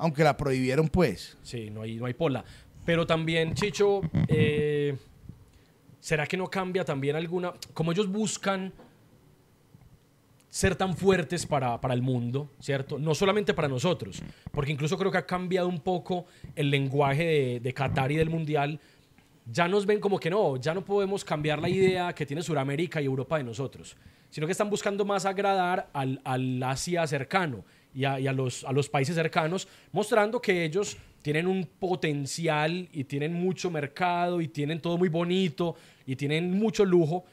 [0.03, 1.37] Aunque la prohibieron, pues.
[1.43, 2.43] Sí, no hay, no hay pola.
[2.87, 4.97] Pero también, Chicho, eh,
[6.01, 7.53] ¿será que no cambia también alguna?
[7.75, 8.73] Como ellos buscan
[10.51, 12.99] ser tan fuertes para, para el mundo, ¿cierto?
[12.99, 14.21] No solamente para nosotros,
[14.51, 16.27] porque incluso creo que ha cambiado un poco
[16.57, 18.81] el lenguaje de, Qatar y del Mundial.
[19.47, 23.01] Ya nos ven como que no, ya no podemos cambiar la idea que tiene Sudamérica
[23.01, 23.97] y Europa de nosotros,
[24.29, 28.73] sino que están buscando más agradar al, al Asia cercano y, y a los, a
[28.73, 34.81] los países cercanos, mostrando que ellos tienen un potencial y tienen mucho mercado y tienen
[34.81, 35.77] todo muy bonito
[36.07, 37.25] y tienen mucho lujo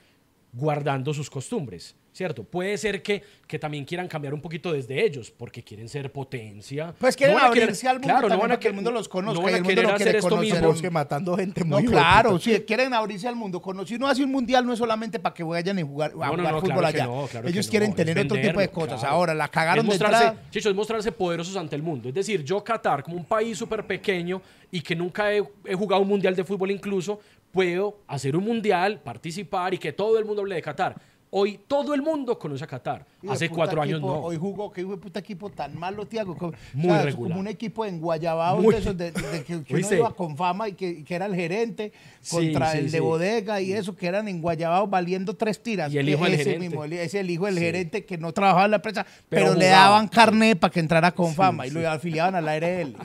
[0.54, 2.44] guardando sus costumbres, ¿cierto?
[2.44, 6.94] Puede ser que, que también quieran cambiar un poquito desde ellos, porque quieren ser potencia.
[6.98, 9.40] Pues quieren No abrirse al mundo claro, no van a que el mundo los conozca
[9.40, 10.74] no y van a el mundo hacer quiere esto mismo.
[10.82, 12.44] Que matando gente No, muy claro, hueputa.
[12.58, 13.62] si quieren abrirse al mundo.
[13.86, 16.20] Si uno hace un mundial, no es solamente para que vayan a jugar, a No,
[16.20, 17.06] no, jugar no, fútbol claro allá.
[17.06, 19.00] no, claro Ellos no, quieren es tener otro tipo de cosas.
[19.00, 19.16] claro.
[19.16, 20.50] Ahora, la es cagaron de mostrarse, entrada.
[20.50, 22.10] Chicho, es mostrarse poderosos ante el mundo.
[22.10, 24.42] Es decir, yo Qatar, como un país súper pequeño
[24.72, 27.20] y que nunca he, he jugado un mundial de fútbol incluso,
[27.52, 30.96] puedo hacer un mundial, participar y que todo el mundo hable de Qatar.
[31.30, 33.06] Hoy todo el mundo conoce a Qatar.
[33.28, 34.08] Hace cuatro años no.
[34.22, 36.38] Hoy jugó, que hijo puta equipo tan malo, Tiago.
[36.38, 37.30] Como, Muy o sea, regular.
[37.32, 40.38] Como un equipo en Guayabao Muy- de esos de, de que, que uno iba con
[40.38, 41.92] fama y que, que era el gerente
[42.30, 43.00] contra sí, el de sí.
[43.04, 45.92] bodega y eso, que eran en Guayabao valiendo tres tiras.
[45.94, 46.60] Y el hijo del gerente.
[46.60, 49.68] mismo, es el hijo del gerente que no trabajaba en la empresa, Pero pero, le
[49.68, 52.96] daban carnet para que entrara con fama y lo afiliaban a la ARL.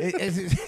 [0.00, 0.58] Es- es-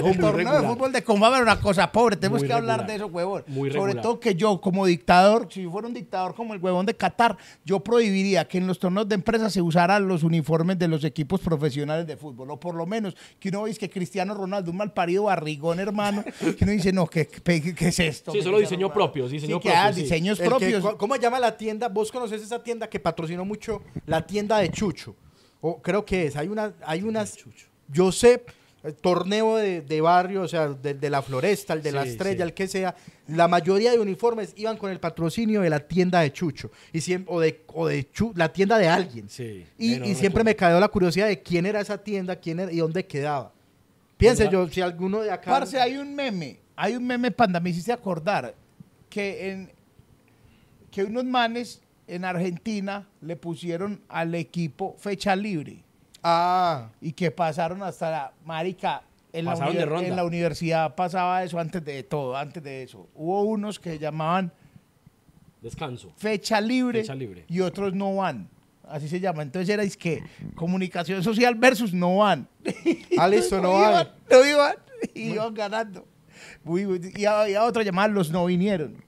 [0.00, 2.16] No, el torneo de fútbol de Confama era una cosa pobre.
[2.16, 3.44] Tenemos Muy que hablar de eso, huevón.
[3.46, 6.86] Muy Sobre todo que yo, como dictador, si yo fuera un dictador como el huevón
[6.86, 10.88] de Qatar, yo prohibiría que en los torneos de empresa se usaran los uniformes de
[10.88, 12.52] los equipos profesionales de fútbol.
[12.52, 16.24] O por lo menos que uno veis que Cristiano Ronaldo, un mal parido barrigón, hermano,
[16.24, 18.30] que uno dice, no, ¿qué, qué, qué es esto?
[18.30, 18.94] Sí, solo diseño Ronaldo?
[18.94, 20.02] propio, diseño sí, que, propio, ah, sí.
[20.02, 20.82] diseños El propios.
[20.82, 21.88] ¿cómo- ¿Cómo se llama la tienda?
[21.88, 25.16] ¿Vos conoces esa tienda que patrocinó mucho la tienda de Chucho?
[25.60, 26.36] O creo que es.
[26.36, 27.36] Hay una, hay unas.
[27.88, 28.44] Yo sé,
[28.92, 32.42] torneo de, de barrio, o sea, del de la floresta, el de la estrella, sí.
[32.42, 32.94] el que sea.
[33.28, 36.70] La mayoría de uniformes iban con el patrocinio de la tienda de Chucho.
[36.92, 39.30] Y siempre, o de, o de Chu- la tienda de alguien.
[39.30, 39.64] Sí.
[39.78, 40.44] Y, no y me siempre acuerdo.
[40.44, 43.52] me quedó la curiosidad de quién era esa tienda, quién era y dónde quedaba.
[44.18, 45.50] Piense yo, si alguno de acá.
[45.50, 48.54] Parce, hay un meme, hay un meme, Panda, me hiciste acordar,
[49.08, 49.72] que, en,
[50.90, 55.83] que unos manes en Argentina le pusieron al equipo fecha libre
[56.26, 59.02] Ah, y que pasaron hasta la marica.
[59.32, 60.06] En la, de ronda.
[60.08, 63.08] en la universidad pasaba eso antes de todo, antes de eso.
[63.14, 64.52] Hubo unos que llamaban
[65.60, 66.12] Descanso.
[66.16, 67.44] fecha libre, Fecha libre.
[67.48, 68.48] y otros no van.
[68.88, 69.42] Así se llama.
[69.42, 70.22] Entonces era es que
[70.54, 72.46] comunicación social versus no van.
[73.18, 74.12] ah, listo, no iban, hay.
[74.30, 74.74] no iban,
[75.14, 76.06] iban ganando.
[77.16, 79.02] Y, a, y a otra llamada los no vinieron.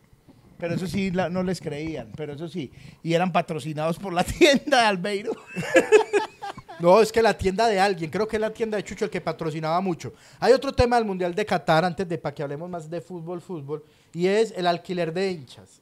[0.58, 2.72] Pero eso sí, la- no les creían, pero eso sí.
[3.02, 5.32] Y eran patrocinados por la tienda de Albeiro.
[6.78, 9.10] No, es que la tienda de alguien, creo que es la tienda de Chucho el
[9.10, 10.12] que patrocinaba mucho.
[10.40, 13.40] Hay otro tema del Mundial de Qatar, antes de para que hablemos más de fútbol,
[13.40, 15.80] fútbol, y es el alquiler de hinchas.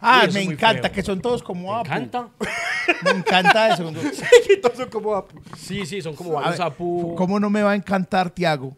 [0.00, 0.92] Ah, me encanta, feo.
[0.92, 2.02] que son todos como ¿Te Apu.
[2.02, 2.28] encanta?
[3.04, 3.90] Me encanta eso.
[4.50, 5.24] Y todos son como
[5.56, 7.14] Sí, sí, son como ver, apu.
[7.16, 8.76] ¿Cómo no me va a encantar, Tiago?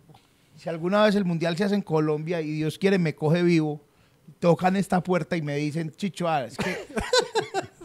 [0.56, 3.80] Si alguna vez el mundial se hace en Colombia y Dios quiere me coge vivo,
[4.40, 6.86] tocan esta puerta y me dicen, Chicho, ah, es que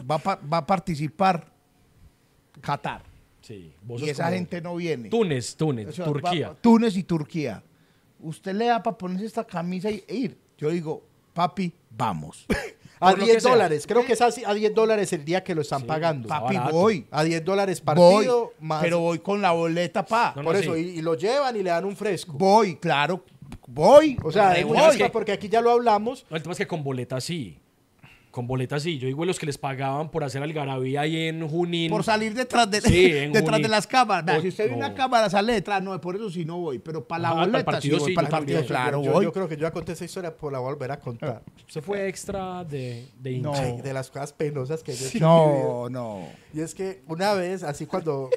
[0.09, 1.45] va, pa- va a participar
[2.61, 3.03] Qatar.
[3.50, 5.10] Sí, vos Y esa como- gente no viene.
[5.10, 6.50] Túnez, Túnez, O sea, Turquía.
[6.50, 7.64] va- Túnez y Turquía.
[8.20, 10.38] Usted le da para ponerse esta camisa y e ir.
[10.56, 11.02] Yo digo,
[11.34, 12.45] papi, vamos.
[13.00, 13.52] a Por lo 10 que sea.
[13.52, 13.88] dólares.
[13.88, 16.28] Creo que es así, a 10 dólares el día que lo están Sí, pagando.
[16.28, 16.76] pa- Papi, barato.
[16.76, 17.08] voy.
[17.10, 17.95] A 10 dólares Voy.
[17.95, 18.84] partido más.
[18.84, 20.34] Pero voy con la boleta, pa.
[20.36, 20.82] No, por eso, sí.
[20.82, 22.34] y, y lo llevan y le dan un fresco.
[22.34, 23.24] Voy, claro.
[23.68, 24.16] Voy.
[24.24, 24.78] O sea, de Voy.
[25.12, 26.24] porque aquí ya lo hablamos.
[26.30, 27.58] No, el tema es que con boletas sí.
[28.32, 29.00] Con boletas sí.
[29.00, 31.90] Yo digo los que les pagaban por hacer algarabía ahí en Junín.
[31.90, 33.64] Por salir detrás de, Sí, en detrás Juni.
[33.64, 34.24] de las cámaras.
[34.26, 34.78] Vea, O- si usted ve no.
[34.78, 35.82] una cámara, sale detrás.
[35.82, 36.78] No, por eso sí no voy.
[36.78, 38.10] Pero para la para el boleta partido sí voy.
[38.12, 39.24] sí, para el partido, claro, yo, voy.
[39.26, 41.42] yo creo que yo ya conté esa historia, por la voy a volver a contar.
[41.68, 43.40] Se fue extra de, de.
[43.40, 43.54] No.
[43.56, 45.20] Ay, De las cosas penosas que yo he hecho.
[45.20, 46.28] No, no.
[46.54, 48.30] Y es que una vez, así cuando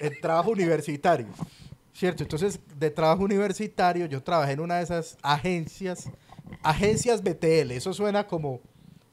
[0.00, 1.28] el trabajo universitario,
[1.94, 2.24] ¿cierto?
[2.24, 6.10] Entonces, de trabajo universitario, yo trabajé en una de esas agencias,
[6.62, 7.70] agencias BTL.
[7.70, 8.60] Eso suena como,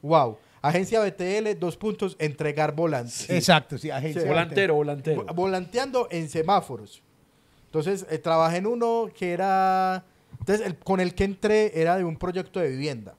[0.04, 0.36] wow.
[0.62, 3.28] Agencia BTL, dos puntos, entregar volantes.
[3.28, 4.22] Exacto, sí, agencia.
[4.22, 4.28] Sí.
[4.28, 5.26] Volantero, volantero.
[5.26, 7.02] Vo- Volanteando en semáforos.
[7.66, 10.04] Entonces, eh, trabajé en uno que era.
[10.38, 13.14] Entonces, el- con el que entré era de un proyecto de vivienda.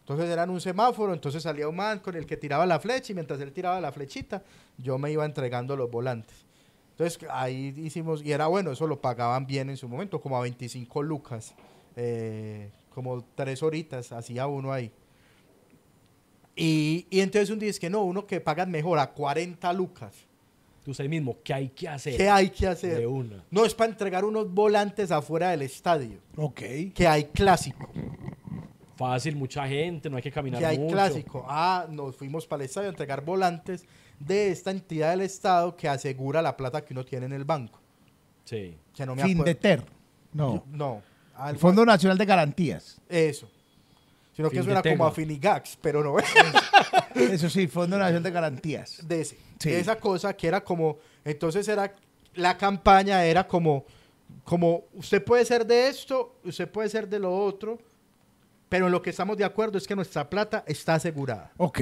[0.00, 1.14] Entonces, era en un semáforo.
[1.14, 3.12] Entonces, salía un man con el que tiraba la flecha.
[3.12, 4.42] Y mientras él tiraba la flechita,
[4.76, 6.44] yo me iba entregando los volantes.
[6.90, 8.22] Entonces, ahí hicimos.
[8.22, 11.54] Y era bueno, eso lo pagaban bien en su momento, como a 25 lucas.
[11.96, 14.92] eh, como tres horitas, hacía uno ahí.
[16.60, 20.14] Y, y entonces un día es que no, uno que pagan mejor a 40 lucas.
[20.86, 22.16] Usted mismo, ¿qué hay que hacer?
[22.16, 22.98] ¿Qué hay que hacer?
[22.98, 23.44] De una.
[23.50, 26.18] No es para entregar unos volantes afuera del estadio.
[26.36, 26.60] Ok.
[26.94, 27.88] Que hay clásico.
[28.96, 30.92] Fácil, mucha gente, no hay que caminar Que hay mucho.
[30.92, 31.46] clásico.
[31.48, 33.84] Ah, nos fuimos para el estadio a entregar volantes
[34.18, 37.80] de esta entidad del Estado que asegura la plata que uno tiene en el banco.
[38.44, 38.76] Sí.
[38.94, 39.60] Que no me Fin de acuerdo.
[39.60, 39.84] ter.
[40.32, 40.64] No.
[40.70, 41.02] No.
[41.48, 43.00] El Fondo Nacional de Garantías.
[43.08, 43.48] Eso.
[44.40, 46.16] Sino que suena como a Finigax, pero no.
[47.14, 49.06] Eso sí, Fondo Nacional de Garantías.
[49.06, 49.36] de ese.
[49.58, 49.70] Sí.
[49.70, 51.94] Esa cosa que era como, entonces era,
[52.34, 53.84] la campaña era como,
[54.44, 57.78] como, usted puede ser de esto, usted puede ser de lo otro,
[58.70, 61.52] pero en lo que estamos de acuerdo es que nuestra plata está asegurada.
[61.58, 61.80] Ok.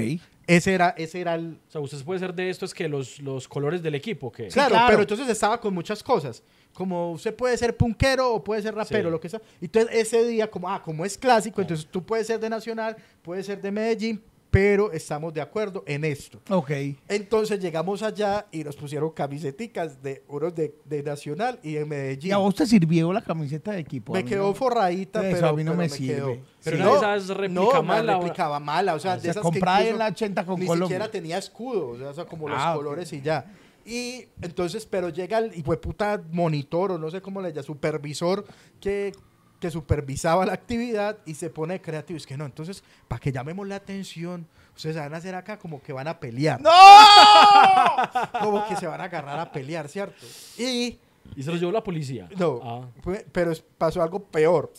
[0.48, 1.58] Ese era, ese era el...
[1.68, 4.48] O sea, usted puede ser de esto, es que los, los colores del equipo, que
[4.48, 4.86] claro, claro.
[4.88, 6.42] pero entonces estaba con muchas cosas.
[6.72, 9.12] Como usted puede ser punkero o puede ser rapero, Sí.
[9.12, 9.42] lo que sea.
[9.60, 13.44] Entonces ese día, como, ah, como es clásico, entonces tú puedes ser de Nacional, puedes
[13.46, 16.40] ser de Medellín, pero estamos de acuerdo en esto.
[16.48, 16.70] Ok.
[17.08, 22.30] Entonces llegamos allá y nos pusieron camiseticas de unos de, de Nacional y de Medellín.
[22.30, 24.12] ¿Y a vos te sirvió la camiseta de equipo?
[24.14, 24.54] me quedó no.
[24.54, 26.14] forradita, Eso pero a mí no pero me sirve.
[26.14, 26.36] quedó.
[26.64, 26.82] Pero Sí.
[26.82, 29.98] de esas réplica no, mala, o- réplica mala, o sea, de esas comprada que en
[29.98, 30.86] la 80 con ni Colombia.
[30.96, 33.52] siquiera tenía escudo, o sea, o sea, como los Ah, colores y ya.
[33.84, 38.44] Y entonces, pero llega el hijo puta monitor o no sé cómo le llama, supervisor
[38.80, 39.12] que,
[39.60, 42.16] que supervisaba la actividad y se pone creativo.
[42.16, 44.46] Es que no, entonces, para que llamemos la atención,
[44.76, 46.60] ustedes van a hacer acá como que van a pelear.
[46.60, 46.70] ¡No!
[48.40, 50.24] Como que se van a agarrar a pelear, ¿cierto?
[50.56, 50.98] Y
[51.36, 52.28] Y se los llevó la policía.
[52.38, 52.88] no, Ah.
[53.02, 54.72] fue- pero pasó algo peor.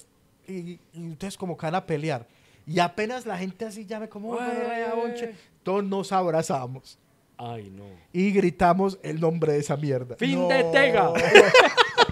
[0.47, 2.25] Y, y ustedes como que van a pelear.
[2.65, 4.39] Y apenas la gente así llame como, Ué.
[4.39, 6.97] "Vaya, bonche", todos nos abrazamos
[7.37, 7.83] Ay, no.
[8.13, 10.15] y gritamos el nombre de esa mierda.
[10.17, 10.47] Fin No.
[10.47, 11.11] de Tega.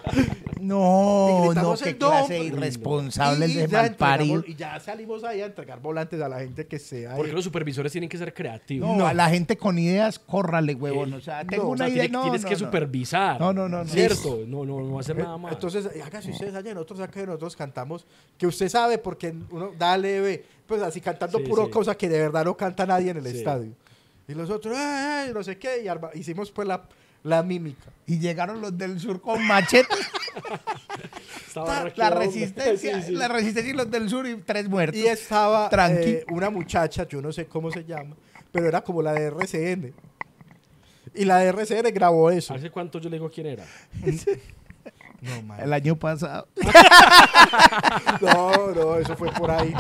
[0.68, 2.58] No, Y no, qué el clase de nombre.
[2.58, 4.44] irresponsable y, el de ya malparido.
[4.48, 7.16] y ya salimos ahí a entregar volantes a la gente que sea.
[7.16, 8.90] Porque los supervisores tienen que ser creativos.
[8.90, 9.08] No, No.
[9.08, 11.14] a la gente con ideas, córrale, huevón.
[11.14, 12.04] O sea, tengo no, una O sea, idea.
[12.04, 12.60] tiene- no, tienes no, que no.
[12.60, 13.40] supervisar.
[13.40, 13.90] No, no, no, no.
[13.90, 14.40] ¿Cierto?
[14.48, 15.54] No, no, no hacer nada más.
[15.54, 18.06] Entonces, eh, hágase ustedes allá, nosotros acá, nosotros cantamos,
[18.38, 21.72] que usted sabe, porque uno dale, ve, pues así cantando Sí, puro sí.
[21.72, 23.38] cosa que de verdad no canta nadie en el Sí.
[23.38, 23.72] estadio.
[24.28, 26.84] Y los otros, "Eh, eh", no sé qué, y arma- hicimos pues la,
[27.24, 27.92] la mímica.
[28.06, 29.88] Y llegaron los del sur con machete.
[31.48, 33.12] Estaba la arreglado, resistencia, sí, sí.
[33.14, 35.00] la resistencia y los del sur y tres muertos.
[35.00, 36.10] Y estaba Tranqui.
[36.10, 38.16] eh, una muchacha, yo no sé cómo se llama,
[38.52, 39.94] pero era como la de RCN.
[41.16, 42.54] Y la de RCN grabó eso.
[42.54, 43.66] ¿Hace cuánto yo le digo quién era?
[45.20, 45.60] No, man.
[45.60, 46.48] El año pasado.
[48.22, 49.74] no, no, eso fue por ahí.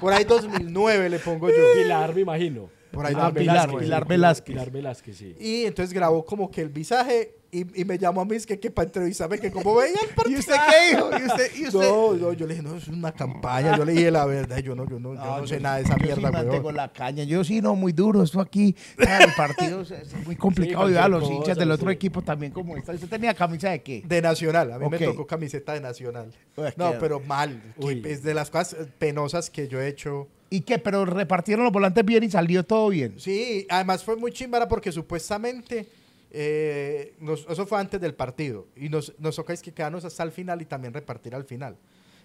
[0.00, 1.56] Por ahí 2009 le pongo yo.
[1.74, 2.70] Pilar, me imagino.
[2.90, 4.54] Por ahí Ah, Pilar, Pilar, Pilar Velázquez.
[4.54, 5.36] Pilar Velázquez, sí.
[5.38, 8.60] Y entonces grabó como que el visaje y, y me llamó a mí es que,
[8.60, 10.38] que para entrevistarme que cómo veía el ¿Y partido.
[10.38, 11.10] usted qué dijo?
[11.18, 11.50] ¿Y usted?
[11.56, 11.80] ¿Y usted?
[11.80, 13.74] No, no, yo le dije, no, es una campaña.
[13.76, 14.58] Yo le dije la verdad.
[14.58, 16.92] Yo no, yo no, yo no sé nada de esa yo mierda, sí mantengo la
[16.92, 17.24] caña.
[17.24, 18.22] Yo sí, no, muy duro.
[18.22, 18.76] Esto aquí,
[19.06, 20.88] ah, el partido es, es muy complicado.
[20.88, 21.94] Sí, y a los hinchas del otro sí.
[21.94, 22.92] equipo también como esta.
[22.92, 24.02] ¿Usted tenía camisa de qué?
[24.06, 24.72] De Nacional.
[24.72, 24.92] A mí Ok.
[24.92, 26.30] me tocó camiseta de Nacional.
[26.56, 27.62] Uy, No, pero mal.
[27.78, 28.02] Uy.
[28.06, 30.28] Es de las cosas penosas que yo he hecho.
[30.50, 30.78] ¿Y qué?
[30.78, 33.18] Pero repartieron los volantes bien y salió todo bien.
[33.18, 35.88] Sí, además fue muy chimbara porque supuestamente
[36.30, 37.14] eh,
[37.48, 40.64] eso fue antes del partido y nos, nos toca que quedarnos hasta el final y
[40.64, 41.76] también repartir al final.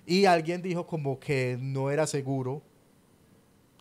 [0.05, 2.61] Y alguien dijo como que no era seguro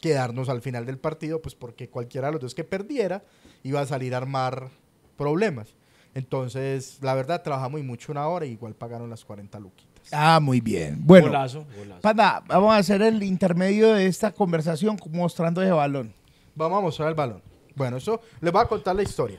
[0.01, 3.22] quedarnos al final del partido, pues porque cualquiera de los dos que perdiera
[3.62, 4.68] iba a salir a armar
[5.16, 5.74] problemas.
[6.14, 9.91] Entonces, la verdad, trabajamos y mucho una hora y igual pagaron las 40 luquitas.
[10.11, 10.99] Ah, muy bien.
[11.01, 12.01] Bueno, Golazo, golazo.
[12.01, 16.13] Panda, vamos a hacer el intermedio de esta conversación mostrando ese balón.
[16.55, 17.43] Vamos a mostrar el balón.
[17.75, 19.39] Bueno, eso les voy a contar la historia.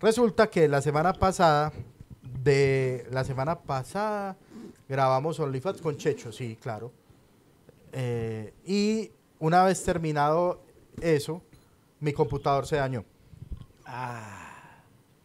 [0.00, 1.72] Resulta que la semana pasada,
[2.42, 4.36] de la semana pasada,
[4.88, 6.92] grabamos OnlyFans con Checho, sí, claro.
[7.92, 10.62] Eh, y una vez terminado
[11.00, 11.42] eso,
[11.98, 13.04] mi computador se dañó.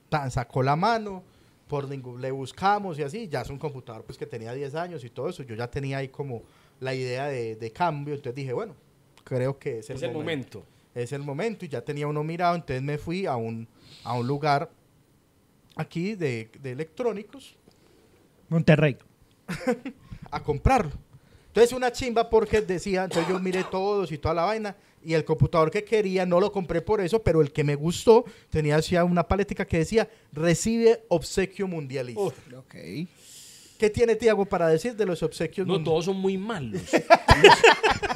[0.09, 1.23] Tan sacó la mano,
[1.67, 5.03] por ningún, le buscamos y así, ya es un computador pues que tenía 10 años
[5.03, 6.43] y todo eso, yo ya tenía ahí como
[6.79, 8.75] la idea de, de cambio, entonces dije, bueno,
[9.23, 10.63] creo que es el, es el momento.
[10.93, 13.67] es el momento y ya tenía uno mirado, entonces me fui a un,
[14.03, 14.69] a un lugar
[15.75, 17.57] aquí de, de electrónicos
[18.49, 18.97] Monterrey.
[20.31, 20.93] a comprarlo.
[21.47, 25.23] Entonces una chimba porque decía, entonces yo miré todos y toda la vaina y el
[25.23, 28.95] computador que quería no lo compré por eso, pero el que me gustó tenía así
[28.95, 32.21] una paletica que decía recibe obsequio mundialista.
[32.21, 32.35] Uf.
[33.77, 36.81] ¿Qué tiene Tiago para decir de los obsequios No, todos son muy malos.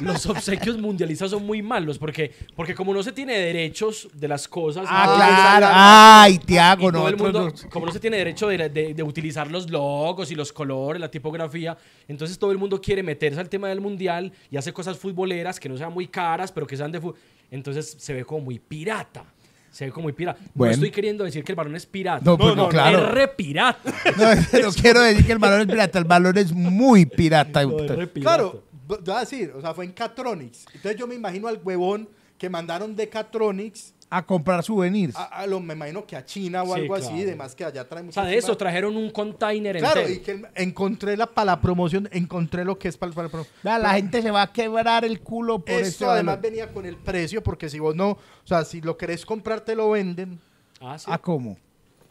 [0.00, 4.48] los obsequios mundialistas son muy malos porque, porque como no se tiene derechos de las
[4.48, 4.86] cosas.
[4.88, 5.66] Ah, no- claro.
[5.66, 9.02] no, Ay, Tiago, todo el nosotros mundo, como no se tiene derecho de, de- de
[9.02, 11.76] utilizar los logos y los colores, la tipografía,
[12.08, 15.68] entonces todo el mundo quiere meterse al tema del mundial y hace cosas futboleras que
[15.68, 17.16] no sean muy caras, pero que sean de fútbol.
[17.50, 19.24] Entonces se ve como muy pirata.
[19.70, 20.40] Se ve como muy pirata.
[20.54, 20.70] Bueno.
[20.70, 22.22] No estoy queriendo decir que el balón es pirata.
[22.24, 22.98] No, pues no, claro.
[22.98, 23.94] Es re pirata.
[24.16, 27.62] No, no quiero decir que el balón es pirata, el balón es muy pirata.
[27.64, 28.36] No, es re pirata.
[28.36, 30.66] Claro, te voy a decir, o sea, fue en Catronics.
[30.74, 35.14] Entonces yo me imagino al huevón que mandaron de Catronics A comprar souvenirs.
[35.14, 37.18] a, a lo, me imagino que a China o Sí, algo así, claro.
[37.22, 40.16] y demás que allá traen O sea, de eso trajeron un container Claro, entero.
[40.16, 43.54] y que encontré la para la promoción, encontré lo que es para, para la promoción.
[43.62, 46.96] La gente se va a quebrar el culo por Esto este además venía con el
[46.96, 50.40] precio, porque si vos no, o sea, si lo querés comprar, te lo venden
[50.80, 51.06] Ah, sí.
[51.08, 51.56] ¿A cómo?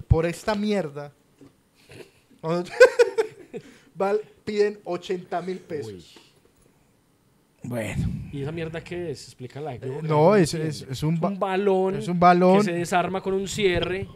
[0.08, 1.12] por esta mierda.
[3.96, 5.92] Val- piden 80 mil pesos.
[5.94, 6.06] Uy.
[7.64, 8.08] Bueno.
[8.32, 9.26] ¿Y esa mierda qué es?
[9.26, 9.76] Explícala.
[9.76, 11.96] yo- Eh, No, es, es, es un, ba- un balón.
[11.96, 12.58] es un balón.
[12.60, 14.08] Que se desarma con un cierre.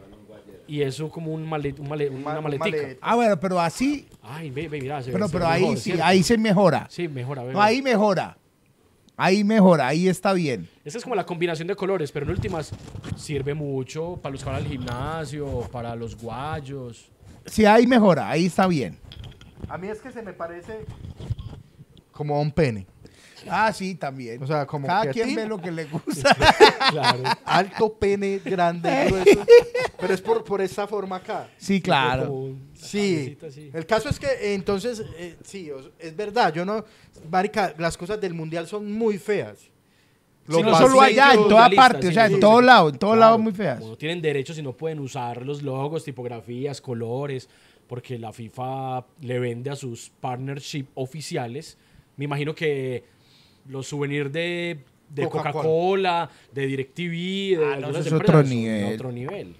[0.66, 2.70] Y eso como un male- un male- ma- una un maletica.
[2.70, 5.02] malet- Ah, bueno, pero así, Ay, ve, ve, mira.
[5.02, 6.04] se ve- pero, se pero ahí mejor, sí, ¿cierto?
[6.04, 6.86] ahí se mejora.
[6.88, 7.42] Sí, mejora.
[7.44, 7.64] ve, No, ve.
[7.66, 8.38] ahí mejora.
[9.16, 10.66] Ahí mejora, ahí está bien.
[10.84, 12.72] Esa es como la combinación de colores, pero en últimas
[13.16, 17.10] sirve mucho para los que van al gimnasio, para los guayos.
[17.44, 18.98] Sí, ahí mejora, ahí está bien.
[19.68, 20.78] A mí es que se me parece
[22.10, 22.86] como a un pene.
[23.48, 24.42] Ah, sí, también.
[24.42, 26.34] O sea, como Cada que a quien ve lo que le gusta.
[26.90, 27.22] Claro.
[27.44, 29.44] Alto pene, grande, grueso.
[30.00, 31.48] Pero es por, por esta forma acá.
[31.56, 32.50] Sí, claro.
[32.74, 33.36] Sí.
[33.72, 36.52] El caso es que eh, entonces, eh, sí, es verdad.
[36.52, 36.84] Yo no.
[37.30, 39.58] Marica, las cosas del mundial son muy feas.
[39.58, 39.70] Sí,
[40.52, 43.20] Los no solo allá, en toda parte, o sea, en todo lado, en todo Claro,
[43.20, 43.80] lado muy feas.
[43.80, 47.48] no tienen derechos y no pueden usar los logos, tipografías, colores,
[47.86, 51.78] porque la FIFA le vende a sus partnership oficiales.
[52.18, 53.04] Me imagino que
[53.66, 56.30] los souvenirs de, de Coca-Cola.
[56.52, 58.94] De DirecTV, de Ah, no, es otro de nivel.
[58.94, 59.56] otro nivel.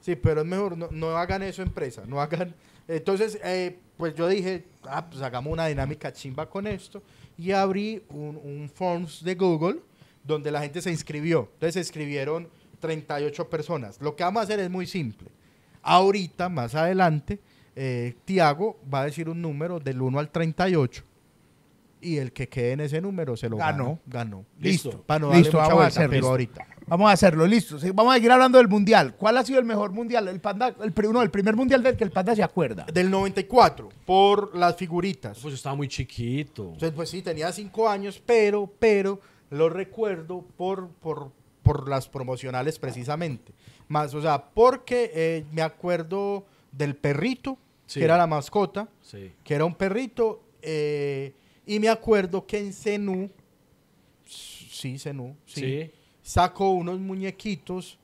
[0.00, 2.54] Sí, pero es mejor, no, no hagan eso empresa, no hagan...
[2.86, 7.02] Entonces, eh, pues yo dije, ah, pues hagamos una dinámica chimba con esto
[7.38, 9.80] y abrí un, un forms de Google
[10.22, 11.48] donde la gente se inscribió.
[11.54, 12.48] Entonces se inscribieron
[12.80, 13.98] 38 personas.
[14.02, 15.28] Lo que vamos a hacer es muy simple.
[15.82, 17.38] Ahorita, más adelante,
[17.76, 21.02] eh, Tiago va a decir un número del 1 al 38
[22.04, 23.84] y el que quede en ese número se lo Ganó.
[23.84, 24.00] ganó.
[24.06, 24.44] Ganó.
[24.60, 25.02] Listo.
[25.06, 26.10] Para no darle Listo, mucha vamos a vuelta, hacerlo.
[26.10, 26.66] pero ahorita.
[26.86, 27.78] Vamos a hacerlo, listo.
[27.78, 29.14] Sí, vamos a seguir hablando del mundial.
[29.16, 30.28] ¿Cuál ha sido el mejor mundial?
[30.28, 32.84] El panda, el, pri- no, el primer mundial del que el panda se acuerda.
[32.92, 35.38] Del 94, por las figuritas.
[35.40, 36.64] Pues estaba muy chiquito.
[36.64, 39.18] Entonces, pues sí, tenía cinco años, pero, pero
[39.50, 41.30] lo recuerdo por, por,
[41.62, 43.52] por las promocionales precisamente.
[43.88, 48.00] Más, o sea, porque eh, me acuerdo del perrito, Sí.
[48.00, 49.32] que era la mascota, Sí.
[49.44, 51.34] que era un perrito, eh,
[51.66, 53.30] y me acuerdo que en Zenú,
[54.26, 55.90] sí, Zenú, sí, Sí.
[56.22, 57.98] sacó unos muñequitos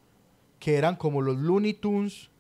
[0.59, 2.31] que eran como los Looney Tunes,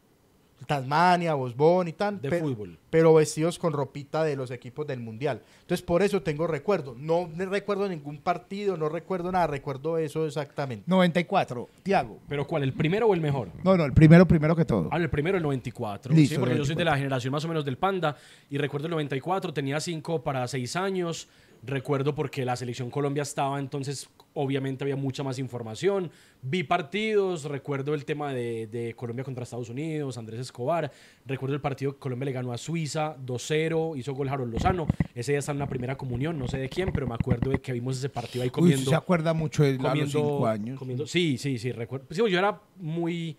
[0.66, 2.20] Tasmania, Bosbón y tal.
[2.20, 2.78] De pe- fútbol.
[2.90, 5.42] Pero vestidos con ropita de los equipos del Mundial.
[5.62, 6.94] Entonces, por eso tengo recuerdo.
[6.98, 10.84] No recuerdo ningún partido, no recuerdo nada, recuerdo eso exactamente.
[10.88, 12.18] 94, Tiago.
[12.28, 12.62] ¿Pero cuál?
[12.64, 13.48] ¿El primero o el mejor?
[13.62, 14.88] No, no, el primero, primero que todo.
[14.92, 16.12] Ah, el primero, el 94.
[16.14, 16.78] Listo, sí, porque yo soy 94.
[16.78, 18.16] de la generación más o menos del Panda.
[18.50, 21.28] Y recuerdo el 94, tenía 5 para 6 años.
[21.62, 26.10] Recuerdo porque la selección Colombia estaba, entonces obviamente había mucha más información.
[26.40, 30.90] Vi partidos, recuerdo el tema de, de Colombia contra Estados Unidos, Andrés Escobar.
[31.26, 34.86] Recuerdo el partido que Colombia le ganó a Suiza 2-0, hizo gol Harold Lozano.
[35.14, 37.60] Ese día está en la primera comunión, no sé de quién, pero me acuerdo de
[37.60, 40.78] que vimos ese partido ahí Uy, comiendo se acuerda mucho de a los cinco años.
[40.78, 42.06] comiendo- sí, sí, sí, recuerdo.
[42.10, 43.36] Sí, yo era muy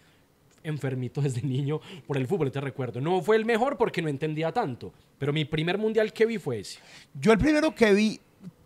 [0.63, 3.01] enfermito desde niño por el fútbol, te recuerdo.
[3.01, 6.59] No fue el mejor porque no entendía tanto, pero mi primer mundial que vi fue
[6.59, 6.79] ese.
[7.13, 8.19] Yo el primero que vi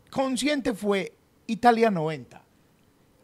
[0.10, 1.14] consciente fue
[1.48, 2.42] Italia 90.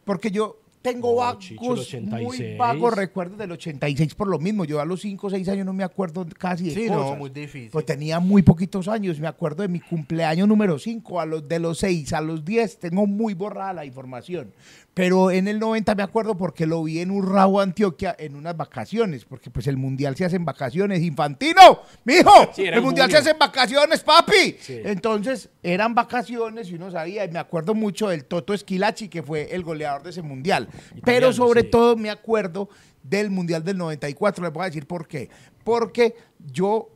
[0.04, 2.22] Porque yo tengo Oh, vagos, Chicho, el 86.
[2.26, 4.64] muy vagos recuerdos del 86 por lo mismo.
[4.64, 7.10] Yo a los 5 o 6 años no me acuerdo casi de Sí, cosas.
[7.12, 7.70] no, muy difícil.
[7.70, 9.20] Pues tenía muy poquitos años.
[9.20, 12.80] Me acuerdo de mi cumpleaños número 5, a los de los 6, a los 10.
[12.80, 14.52] Tengo muy borrada la información.
[14.94, 18.56] Pero en el 90 me acuerdo porque lo vi en un rabo Antioquia en unas
[18.56, 19.24] vacaciones.
[19.24, 21.02] Porque pues el mundial se hace en vacaciones.
[21.02, 21.80] ¡Infantino!
[22.04, 22.50] ¡Mijo!
[22.54, 24.56] Sí, el mundial se hace en vacaciones, papi.
[24.60, 24.80] Sí.
[24.84, 27.24] Entonces eran vacaciones y uno sabía.
[27.24, 30.68] Y me acuerdo mucho del Toto Esquilachi, que fue el goleador de ese mundial.
[31.04, 31.68] Pero sobre sí.
[31.70, 32.68] todo me acuerdo
[33.02, 34.44] del mundial del 94.
[34.44, 35.30] Les voy a decir por qué.
[35.64, 36.14] Porque
[36.52, 36.90] yo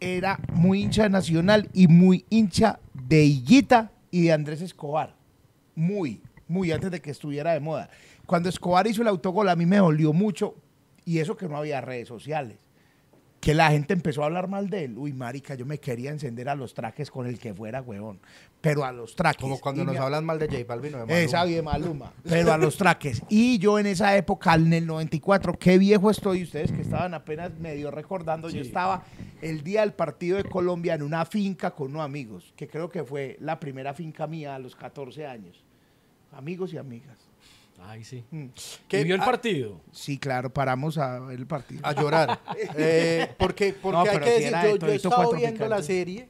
[0.00, 5.16] era muy hincha de Nacional y muy hincha de Higuita y de Andrés Escobar.
[5.74, 7.88] Muy, muy antes de que estuviera de moda.
[8.26, 10.54] Cuando Escobar hizo el autogol a mí me dolió mucho
[11.04, 12.58] y eso que no había redes sociales.
[13.40, 14.98] Que la gente empezó a hablar mal de él.
[14.98, 18.18] Uy, marica, yo me quería encender a los traques con el que fuera, huevón.
[18.60, 19.40] Pero a los traques.
[19.40, 21.20] Como cuando nos me- hablan mal de J Balvin o de Maluma.
[21.20, 22.12] esa bien Maluma.
[22.24, 23.22] Pero a los traques.
[23.28, 26.42] Y yo en esa época, en el 94, qué viejo estoy.
[26.42, 28.50] Ustedes que estaban apenas medio recordando.
[28.50, 29.04] Yo estaba
[29.40, 33.04] el día del partido de Colombia en una finca con unos amigos, que creo que
[33.04, 35.64] fue la primera finca mía a los 14 años.
[36.32, 37.16] Amigos y amigas.
[37.80, 38.24] Ay, sí.
[38.30, 38.46] Mm.
[38.88, 39.80] ¿Qué- ¿Y vio el partido?
[39.92, 41.80] Sí, claro, paramos a ver el partido.
[41.84, 42.40] A llorar.
[42.76, 45.82] Eh, porque porque No, hay que si decir, yo, de yo he estado viendo la
[45.82, 46.28] serie,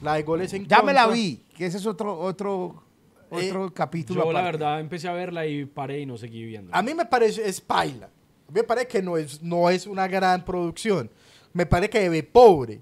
[0.00, 2.82] la de goles en Ya me la vi, que ese es otro, otro,
[3.30, 4.24] Eh, otro capítulo.
[4.24, 6.74] Yo la verdad empecé a verla y paré y no seguí viendo.
[6.74, 8.06] A mí me parece, es paila.
[8.06, 11.10] A mí me parece que no es, no es una gran producción.
[11.52, 12.80] Me parece que ve pobre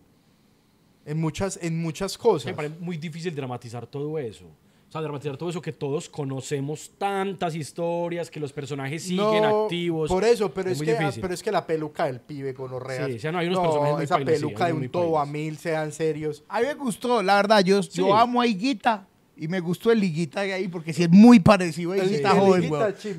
[1.04, 2.46] en muchas, en muchas cosas.
[2.46, 4.46] Me parece muy difícil dramatizar todo eso.
[4.94, 10.08] Sea, dramatizar todo eso que todos conocemos tantas historias, que los personajes siguen No, activos.
[10.08, 13.08] Por eso, pero es, que, ah, pero es que la peluca del pibe con orreas.
[13.08, 14.88] Sí, o sea, no, hay unos no, personajes muy esa pailas, peluca hay de un
[14.90, 16.44] todo a mil, sean serios.
[16.48, 17.90] A mí me gustó, la verdad, yo, Sí.
[17.94, 21.40] yo amo a Higuita Y me gustó el Liguita de ahí porque sí es muy
[21.40, 22.70] parecido a Higuita joven,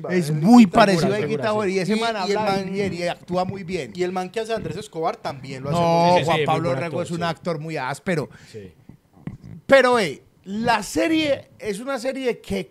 [0.08, 1.68] es muy parecido a Higuita joven.
[1.72, 3.92] Y ese Y- man habla man- bien y actúa muy bien.
[3.94, 7.10] Y el man que hace Andrés Escobar también lo hace No, Juan Pablo Rego es
[7.10, 7.22] un sí.
[7.22, 8.30] actor muy áspero.
[8.50, 8.72] Sí.
[9.66, 12.70] Pero, eh, la serie es una serie que...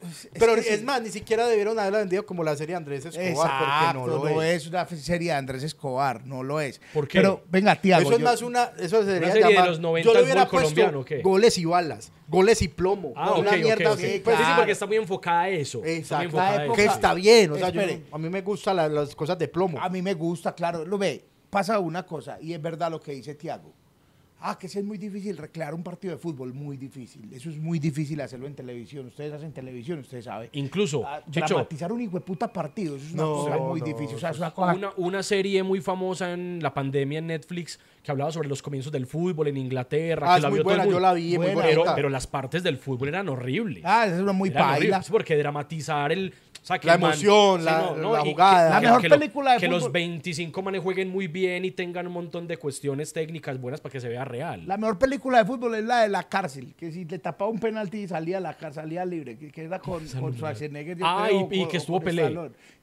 [0.00, 0.84] es Pero que es sí.
[0.84, 4.42] más, ni siquiera debieron haberla vendido como la serie Andrés Escobar, Exacto, porque no lo
[4.42, 4.66] es.
[4.68, 6.80] una serie de Andrés Escobar, no lo es.
[6.94, 7.18] ¿Por qué?
[7.18, 8.02] Pero, venga, Tiago.
[8.02, 10.24] Eso es yo- más una, eso sería serie de llamar- los 90 yo le al
[10.24, 13.98] hubiera puesto goles y balas, goles y plomo, Ah, una ok, ok, mierda ok.
[13.98, 14.56] así, Pues pues, sí, sí, claro.
[14.60, 15.82] porque está muy enfocada a eso.
[15.84, 16.62] Está Exacto.
[16.64, 16.72] eso.
[16.74, 19.48] que está bien, o sea, yo no- a mí me gustan la- las cosas de
[19.48, 19.80] plomo.
[19.80, 20.84] A mí me gusta, claro.
[20.84, 23.72] Lo ve, pasa una cosa, y es verdad lo que dice Tiago.
[24.40, 27.28] Ah, que sí es muy difícil recrear un partido de fútbol, muy difícil.
[27.32, 29.06] Eso es muy difícil hacerlo en televisión.
[29.06, 30.48] Ustedes hacen televisión, ustedes saben.
[30.52, 33.80] Incluso, Ah, Checho, dramatizar un hijo de puta partido, eso es una No, cosa muy
[33.80, 34.14] no, difícil.
[34.16, 34.74] O sea, es eso una cosa...
[34.74, 38.92] una, una serie muy famosa en la pandemia en Netflix que hablaba sobre los comienzos
[38.92, 40.26] del fútbol en Inglaterra.
[40.28, 41.80] Ah, que es la muy vio todo el buena, yo la vi, muy Buena, Pero,
[41.80, 41.94] bonita.
[41.96, 43.82] pero las partes del fútbol eran horribles.
[43.84, 45.02] Ah, eso es una muy Eran paila.
[45.02, 46.32] sí, porque dramatizar el...
[46.68, 48.70] sea, que La man- emoción, sí, la- no, no, la y que- jugada.
[48.70, 49.92] La que- mejor que película de Que los fútbol.
[49.92, 54.00] 25 manes jueguen muy bien y tengan un montón de cuestiones técnicas buenas para que
[54.00, 54.64] se vea real.
[54.66, 57.58] La mejor película de fútbol es la de la cárcel, que si le tapaba un
[57.58, 60.98] penalti y salía a la cárcel, salía libre, que, que era con, con Schwarzenegger.
[61.02, 62.32] Ah, creo, y- y que estuvo Pelé.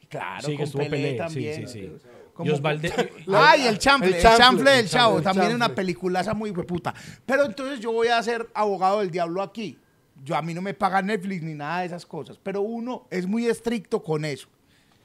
[0.09, 1.67] Claro, Sí, que con estuvo Pelé, Pelé, sí, también.
[1.67, 1.91] sí, sí.
[2.33, 2.89] Como- Y Osvaldo-
[3.33, 5.69] Ah, y el chanfle, El el chanfle, chanfle, del el chavo, chanfle, también es una
[5.73, 6.93] peliculaza muy puta.
[7.25, 9.77] Pero entonces yo voy a ser abogado del diablo aquí.
[10.25, 13.27] Yo a mí no me paga Netflix ni nada de esas cosas, pero uno es
[13.27, 14.47] muy estricto con eso.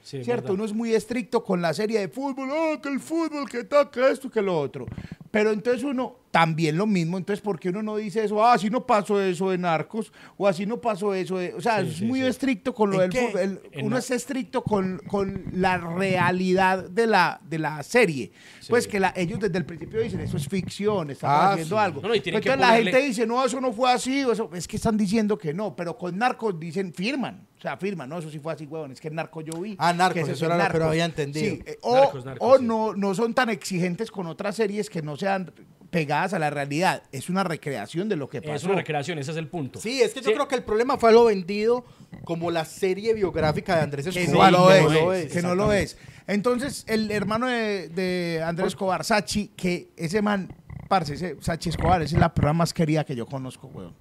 [0.03, 0.43] Sí, ¿Cierto?
[0.43, 0.55] verdad.
[0.55, 3.89] Uno es muy estricto con la serie de fútbol, ah, que el fútbol, que tal,
[3.91, 4.85] que esto, que lo otro.
[5.29, 8.43] Pero entonces uno, también lo mismo, entonces, ¿por qué uno no dice eso?
[8.43, 11.53] Ah, así no pasó eso de narcos, o así no pasó eso de...
[11.53, 12.25] O sea, Sí, es sí, muy sí.
[12.25, 13.27] estricto con lo ¿En del qué?
[13.27, 13.39] fútbol.
[13.41, 18.31] el- uno la- es estricto con, con la realidad de la, de la serie.
[18.69, 21.81] Pues que la- ellos desde el principio dicen, eso es ficción, están Ah, haciendo sí.
[21.81, 22.01] algo.
[22.01, 24.97] No, entonces la gente dice, no, eso no fue así, o eso, es que están
[24.97, 27.47] diciendo que no, pero con narcos dicen, firman.
[27.61, 29.75] O sea, firman, no, eso sí fue así, huevón, es que el narco yo vi.
[29.77, 30.79] Ah, Narcos, eso es era lo que Narcos.
[30.81, 31.55] no había entendido.
[31.57, 32.63] Sí, eh, o Narcos, Narcos, o sí.
[32.65, 35.53] no, no son tan exigentes con otras series que no sean
[35.91, 37.03] pegadas a la realidad.
[37.11, 38.55] Es una recreación de lo que pasó.
[38.55, 39.79] Es una recreación, ese es el punto.
[39.79, 41.85] Sí, es que yo creo que el problema fue lo vendido
[42.23, 44.51] como la serie biográfica de Andrés que Escobar.
[44.51, 45.97] no, Sí, lo, que es, no lo es, que no lo es.
[46.25, 50.51] Entonces, el hermano de, de Andrés Escobar, Sachi, que ese man,
[50.87, 53.93] parce, ese Sachi Escobar, esa es la persona más querida que yo conozco, weón.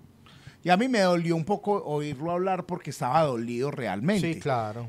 [0.62, 4.34] Y a mí me dolió un poco oírlo hablar porque estaba dolido realmente.
[4.34, 4.88] Sí, claro.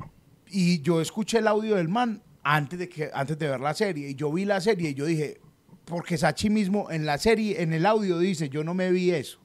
[0.50, 4.10] Y yo escuché el audio del man antes de, que, antes de ver la serie.
[4.10, 5.40] Y yo vi la serie y yo dije,
[5.86, 9.40] porque Sachi mismo en la serie, en el audio dice, yo no me vi eso.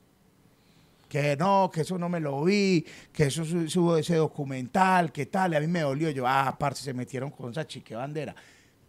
[1.09, 5.27] Que no, que eso no me lo vi, que eso su- subo ese documental, que
[5.27, 5.53] tal.
[5.53, 6.11] Y a mí me dolió.
[6.11, 8.35] Yo, ah, parce, se metieron con Sachi, qué bandera.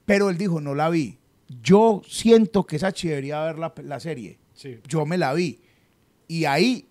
[0.03, 1.19] Pero él dijo, no la vi.
[1.61, 4.39] Yo siento que Sachi debería ver la, la serie.
[4.55, 4.79] Sí.
[4.87, 5.61] Yo me la vi.
[6.27, 6.86] Y ahí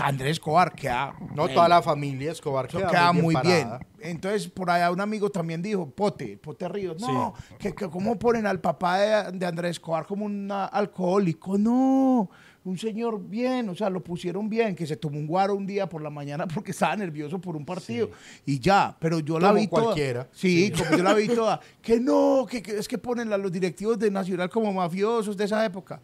[0.00, 1.14] Andrés Escobar queda...
[1.34, 3.68] No, toda la familia Escobar queda, queda muy bien.
[3.98, 8.46] Entonces, por allá un amigo también dijo, Pote, Pote Ríos, no, que, que cómo ponen
[8.46, 11.58] al papá de, de Andrés Escobar como un alcohólico.
[11.58, 12.28] No,
[12.64, 15.88] un señor bien, o sea, lo pusieron bien, que se tomó un guaro un día
[15.88, 18.10] por la mañana porque estaba nervioso por un partido
[18.46, 19.82] y ya, pero yo la vi toda.
[19.82, 20.28] cualquiera.
[20.32, 21.60] Sí, como yo la vi toda.
[21.82, 25.44] Que no, que, que es que ponen a los directivos de Nacional como mafiosos de
[25.44, 26.00] esa época.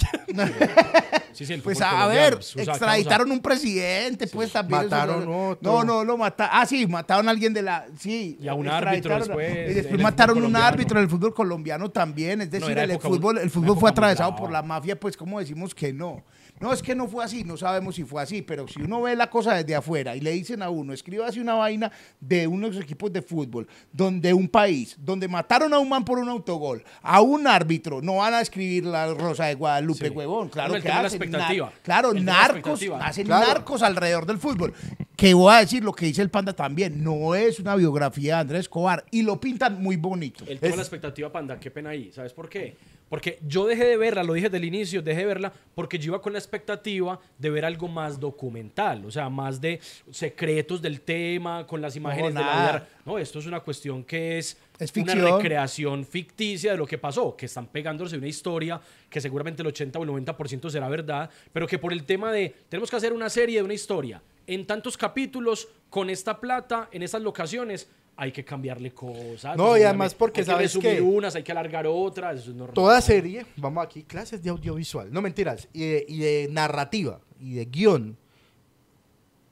[1.32, 4.82] Sí, sí, el Pues a ver, es una extraditaron un presidente, pues también.
[4.82, 5.72] Mataron no, otro.
[5.72, 6.54] No, no, lo mataron.
[6.54, 7.86] Ah, sí, mataron a alguien de la.
[7.98, 8.36] Sí.
[8.40, 11.88] Y a un árbitro después, Y después mataron a un árbitro en el fútbol colombiano
[11.90, 12.40] también.
[12.40, 15.74] Es decir, el época- fútbol, el fútbol fue atravesado por la mafia, pues, ¿cómo decimos
[15.74, 16.22] que no?
[16.60, 19.16] No, es que no fue así, no sabemos si fue así, pero si uno ve
[19.16, 21.90] la cosa desde afuera y le dicen a uno, escriba así una vaina
[22.20, 26.28] de unos equipos de fútbol, donde un país, donde mataron a un man por un
[26.28, 30.14] autogol, a un árbitro, no van a escribir la Rosa de Guadalupe, Sí.
[30.14, 31.66] huevón, claro el que tema de la hacen, expectativa.
[31.70, 33.06] nar- claro, El narcos, expectativa.
[33.06, 33.46] hacen Claro.
[33.46, 34.74] narcos alrededor del fútbol.
[35.16, 38.40] Que voy a decir lo que dice el panda también, no es una biografía de
[38.42, 40.44] Andrés Escobar y lo pintan muy bonito.
[40.46, 42.12] El tema Es- de la expectativa, Panda, qué pena ahí.
[42.12, 42.76] ¿Sabes por qué?
[43.10, 46.12] Porque yo dejé de verla, lo dije desde el inicio, dejé de verla porque yo
[46.12, 49.80] iba con la expectativa de ver algo más documental, o sea, más de
[50.12, 52.88] secretos del tema, con las imágenes de la vida.
[53.04, 57.36] No, esto es una cuestión que es, Es una recreación ficticia de lo que pasó,
[57.36, 58.80] que están pegándose una historia
[59.10, 62.54] que seguramente el 80 o el 90% será verdad, pero que por el tema de
[62.68, 67.02] tenemos que hacer una serie de una historia en tantos capítulos, con esta plata, en
[67.02, 67.88] estas locaciones,
[68.22, 69.56] hay que cambiarle cosas.
[69.56, 72.50] No, y además Hay porque que sabes resumir que- unas, hay que alargar otras, eso
[72.50, 72.74] es normal.
[72.74, 77.54] Toda serie, vamos aquí, clases de audiovisual, no mentiras, y de, y de narrativa y
[77.54, 78.18] de guion.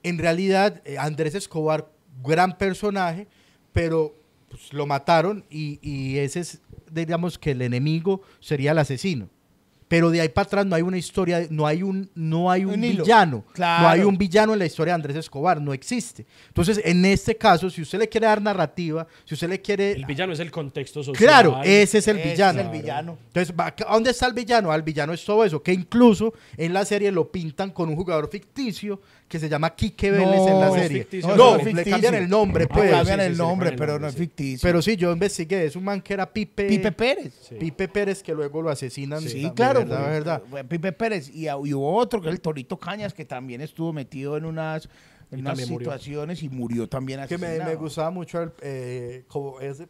[0.03, 1.91] En realidad, eh, Andrés Escobar,
[2.23, 3.27] gran personaje,
[3.73, 4.15] pero
[4.51, 6.61] pues, lo mataron y, y ese es,
[6.93, 9.31] digamos que el enemigo sería el asesino.
[9.89, 12.81] Pero de ahí para atrás no hay una historia, no hay un, no hay un,
[12.81, 13.83] villano, Claro.
[13.83, 16.27] no hay un villano en la historia de Andrés Escobar, no existe.
[16.49, 19.93] Entonces, en este caso, si usted le quiere dar narrativa, si usted le quiere...
[19.93, 21.17] El villano es el contexto social.
[21.29, 22.61] Claro, ese es el Ese es villano.
[22.61, 23.19] el villano.
[23.29, 24.71] Entonces, ¿a dónde está el villano?
[24.71, 28.29] Al villano es todo eso, que incluso en la serie lo pintan con un jugador
[28.31, 30.99] ficticio que se llama Quique Vélez en la serie.
[31.01, 32.91] ficticio, no, no, es le cambian el nombre, Ah, pues.
[32.91, 34.61] cambian sí, el sí, nombre, el pero nombre, no es ficticio.
[34.67, 36.67] Pero sí, yo investigué, es un man que era Pipe...
[36.67, 37.35] Pipe Pérez.
[37.47, 37.57] Sí.
[37.57, 39.21] Pipe Pérez que luego lo asesinan.
[39.21, 39.78] Sí, también, claro.
[39.79, 39.99] ¿Verdad?
[40.03, 40.43] fue- ¿verdad?
[40.51, 41.29] fue Pipe Pérez.
[41.31, 44.89] Y, y hubo otro que es el Torito Cañas, que también estuvo metido en unas,
[45.31, 45.87] en unas también murió.
[45.91, 47.71] situaciones y murió también Que me, asesinado.
[47.71, 49.89] me gustaba mucho el, eh, como, ese,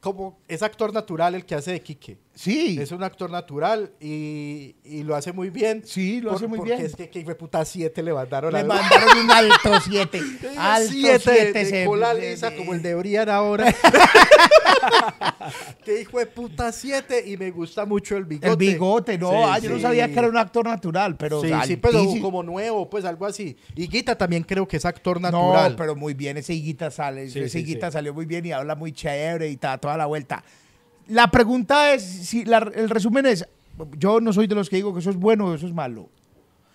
[0.00, 2.18] como es actor natural el que hace de Quique.
[2.38, 2.78] Sí.
[2.80, 5.82] Es un actor natural y, y lo hace muy bien.
[5.84, 6.86] Sí, lo hace muy porque bien.
[6.86, 10.20] es que, que hijo de puta 7 le mandaron Le a mandaron un alto 7.
[10.56, 13.74] Alto 7 7 de, cola lisa como el de Brian ahora.
[15.84, 18.50] que hijo de puta 7 y me gusta mucho el bigote.
[18.50, 21.50] El bigote, no, Sí, ah, yo no sabía que era un actor natural, pero sí,
[21.66, 23.56] sí, pero como nuevo, pues algo así.
[23.74, 25.74] Y Guita también creo que es actor No, natural.
[25.76, 27.94] pero muy bien, ese higuita sale, Sí, ese sí, higuita sí.
[27.94, 30.44] salió muy bien y habla muy chévere y ta, toda la vuelta.
[31.08, 33.46] La pregunta es, si la- el resumen es,
[33.96, 36.08] yo no soy de los que digo que eso es bueno o eso es malo.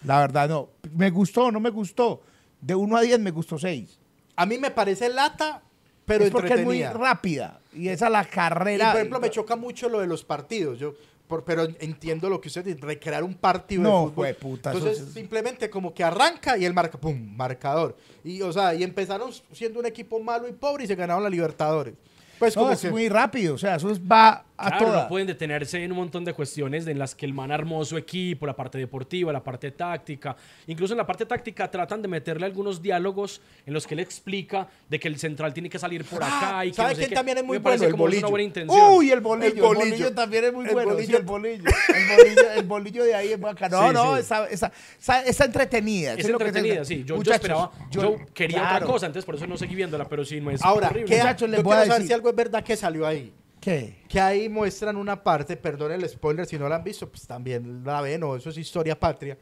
[0.03, 0.69] La verdad, no.
[0.95, 2.21] Me gustó, no me gustó.
[2.59, 3.99] De 1 a 10 me gustó 6.
[4.35, 5.61] A mí me parece lata,
[6.05, 7.59] pero es porque es muy rápida.
[7.73, 8.91] Y esa la Y, carrera.
[8.91, 10.79] por ejemplo, me choca mucho lo de los partidos.
[10.79, 10.93] Yo,
[11.27, 14.69] por- pero entiendo lo que usted dice, recrear un partido No, de fútbol.
[14.71, 17.95] eso Entonces, es- simplemente como que arranca y el marca, pum, marcador.
[18.23, 21.29] Y, o sea, y empezaron siendo un equipo malo y pobre y se ganaron la
[21.29, 21.93] Libertadores.
[22.39, 23.55] Pues No, como es que- muy rápido.
[23.55, 25.03] O sea, eso es- va a Claro, toda.
[25.03, 27.97] no pueden detenerse en un montón de cuestiones en las que el man armó su
[27.97, 30.35] equipo, la parte deportiva, la parte táctica.
[30.67, 34.67] Incluso en la parte táctica tratan de meterle algunos diálogos en los que él explica
[34.89, 36.99] de que el central tiene que salir por acá Ah, y que ¿sabe no sé
[37.01, 37.15] quién qué.
[37.15, 37.83] también es muy Me bueno?
[37.83, 38.29] El una bolillo.
[38.29, 38.91] buena intención.
[38.93, 40.13] Uy, el bolillo, el El bolillo, bolillo.
[40.13, 40.93] también es muy El bueno.
[40.93, 41.17] bolillo.
[41.17, 41.63] el bolillo.
[41.69, 43.81] El bolillo, el bolillo de ahí es bacano.
[43.81, 44.19] No, Sí, no, sí.
[44.21, 46.13] está, está, está, está entretenida.
[46.13, 47.03] es eso lo que entretenida, sí.
[47.05, 48.75] Yo, yo esperaba, yo, yo- quería claro.
[48.77, 51.09] otra cosa, entonces por eso no seguí viéndola, pero sí no es Ahora, horrible.
[51.09, 53.05] ¿qué, Muchachos, les yo voy a quiero saber decir- si algo es verdad que salió
[53.07, 53.33] ahí.
[53.63, 54.03] ¿Qué?
[54.09, 57.83] Que ahí muestran una parte, perdón el spoiler, si no la han visto, pues también
[57.85, 59.37] la ven, o eso es historia patria,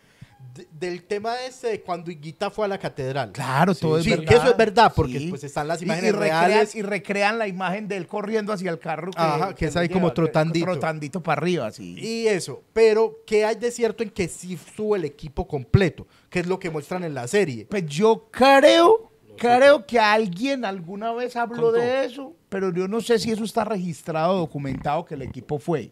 [0.56, 3.32] de- del tema ese de cuando Higuita fue a la catedral.
[3.32, 4.26] Claro, todo es sí, verdad.
[4.28, 5.28] que eso es verdad, porque Sí.
[5.30, 6.76] pues están las Y- imágenes y, recrean, reales.
[6.76, 9.12] Y recrean la imagen de él corriendo hacia el carro.
[9.12, 10.66] Que, Ajá, que es lo ahí como que- trotandito.
[10.66, 11.96] Trotandito para arriba, así.
[12.00, 16.08] Y eso, pero ¿qué hay de cierto en que sí estuvo el equipo completo?
[16.30, 17.66] Que es lo que muestran en la serie.
[17.70, 19.11] Pues yo creo,
[19.42, 23.64] creo que alguien alguna vez habló de eso, pero yo no sé si eso está
[23.66, 25.92] registrado, documentado que el equipo fue.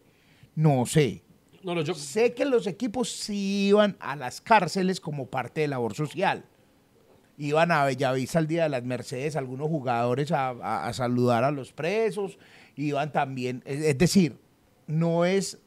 [0.54, 1.22] No sé.
[1.62, 5.68] No, no, yo, Sé que los equipos sí iban a las cárceles como parte de
[5.68, 6.44] labor social.
[7.36, 11.50] Iban a Bellavista al Día de las Mercedes algunos jugadores a, a- a saludar a
[11.50, 12.38] los presos.
[12.76, 14.38] Iban también, es, es decir,
[14.86, 15.58] no es,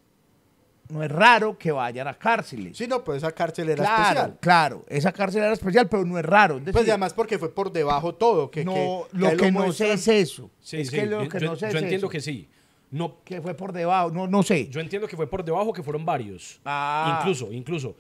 [0.93, 2.77] no es raro que vayan a cárceles.
[2.77, 4.37] Sí, no, pues esa cárcel era claro, especial.
[4.39, 6.55] claro, esa cárcel era especial, pero no es raro.
[6.57, 8.49] Es Pues decir, y además porque fue por debajo todo.
[8.51, 9.97] Que, no, que- lo que no muestran.
[9.97, 10.49] sé es eso.
[10.61, 12.09] sí, es sí, que lo yo- que yo, no sé yo es entiendo eso.
[12.11, 12.47] que sí.
[12.91, 14.67] No, Que fue por debajo, no, no sé.
[14.69, 16.59] Yo entiendo que fue por debajo, que fueron varios.
[16.63, 17.17] Ah.
[17.19, 17.95] Incluso, incluso.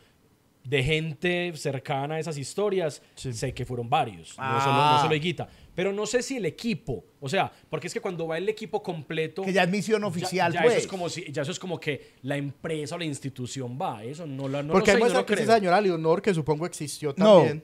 [0.63, 4.37] De gente cercana a esas historias, sé que fueron varios.
[4.37, 4.61] No Ah.
[4.63, 5.47] solo, no solo Higuita.
[5.75, 8.83] Pero no sé si el equipo, o sea, porque es que cuando va el equipo
[8.83, 9.41] completo.
[9.43, 10.73] que ya es misión ya- oficial, ya, pues.
[10.75, 14.03] eso es como si, ya eso es como que la empresa o la institución va.
[14.03, 16.33] Eso no, lo- no porque lo hay sé, y no que esa señora Leonor, que
[16.33, 17.37] supongo existió No.
[17.37, 17.63] también.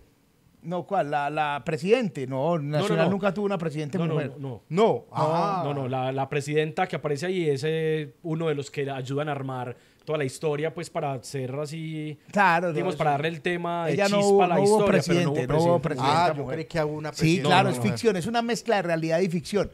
[0.62, 1.10] No, ¿cuál?
[1.10, 2.28] La, la presidente.
[2.28, 3.12] No, Nacional no.
[3.12, 4.32] nunca tuvo una presidente No, no, mujer.
[4.38, 4.64] no, no.
[4.68, 5.62] No, ah.
[5.64, 9.30] No, no, la, la presidenta que aparece ahí es eh, uno de los que ayudan
[9.30, 9.78] a armar
[10.10, 14.06] toda la historia, pues para hacer así, Claro, digamos, para darle el tema de Ella
[14.06, 16.12] chispa no hubo, a la no hubo historia, presidente, pero no no hubo hubo presidente.
[16.16, 17.48] Ah, yo creí que había una Sí, presidenta.
[17.50, 19.70] claro, No, es ficción, es una mezcla de realidad y ficción.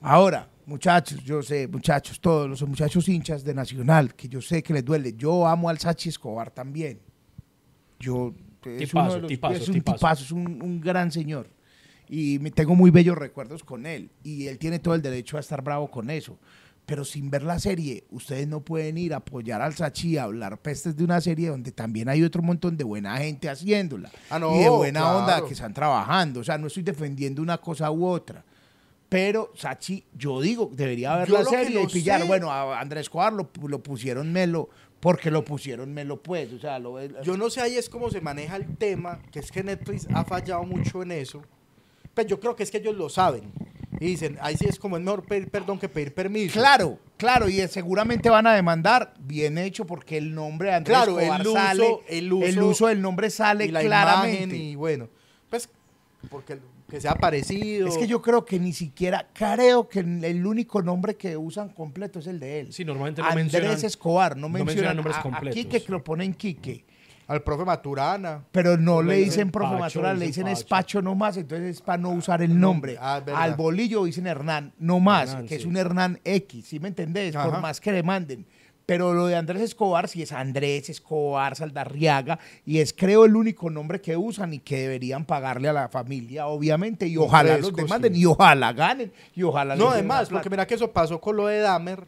[0.00, 4.72] Ahora, muchachos, yo sé, muchachos, todos los muchachos hinchas de Nacional, que yo sé que
[4.72, 5.14] les duele.
[5.16, 6.98] Yo amo al Sachi Escobar también.
[8.00, 8.34] Yo
[8.64, 9.96] es, Tipazo, uno de los- tipazo, es un tipazo.
[9.98, 11.48] tipazo, es un, un gran señor.
[12.08, 14.10] Y me tengo muy bellos recuerdos con él.
[14.24, 16.36] Y él tiene todo el derecho a estar bravo con eso.
[16.86, 20.56] Pero sin ver la serie, ustedes no pueden ir a apoyar al Sachi a hablar
[20.62, 24.08] pestes de una serie donde también hay otro montón de buena gente haciéndola.
[24.30, 25.18] Ah, no, y de buena claro.
[25.18, 26.38] onda que están trabajando.
[26.40, 28.44] O sea, no estoy defendiendo una cosa u otra.
[29.08, 32.20] Pero Sachi, yo digo, debería ver Yo la serie y pillar.
[32.22, 34.68] sé- Bueno, a Andrés Escobar lo, lo pusieron melo,
[35.00, 36.52] porque lo pusieron melo, pues.
[36.52, 39.50] O sea, lo, Yo no sé ahí es cómo se maneja el tema, que es
[39.50, 41.42] que Netflix ha fallado mucho en eso.
[42.14, 43.42] Pero yo creo que es que ellos lo saben.
[44.00, 46.52] Y dicen, ahí sí es como es mejor pedir perdón que pedir permiso.
[46.58, 51.18] Claro, claro, y seguramente van a demandar, bien hecho, porque el nombre de Andrés Claro,
[51.18, 52.32] Escobar el uso- sale, el
[52.62, 54.42] uso- del nombre sale y la claramente.
[54.56, 55.08] imagen y bueno,
[55.48, 55.68] pues
[56.28, 57.88] porque que sea parecido.
[57.88, 62.20] Es que yo creo que ni siquiera, creo que el único nombre que usan completo
[62.20, 62.72] es el de él.
[62.72, 65.54] Sí, normalmente no Andrés mencionan- Escobar, no no mencionan, nombres a- a completos.
[65.56, 66.84] Quique que lo ponen Quique.
[67.28, 68.44] Al profe Maturana.
[68.52, 70.60] Pero no Le dicen profe Pacho, Maturana, le dicen dicen Pacho.
[70.60, 72.96] Espacho nomás, entonces es para no usar el nombre.
[73.00, 73.20] Ah.
[73.34, 77.34] Al bolillo dicen Hernán nomás, Hernán, que es un Hernán X, ¿sí me entendés?
[77.34, 78.46] Por más que le manden.
[78.86, 83.68] Pero lo de Andrés Escobar sí es Andrés Escobar Saldarriaga y es creo el único
[83.68, 88.14] nombre que usan y que deberían pagarle a la familia, obviamente, y ojalá los demanden
[88.14, 88.20] sí.
[88.20, 91.58] y ojalá ganen y ojalá No, además, porque mira que eso pasó con lo de
[91.58, 92.06] Dahmer.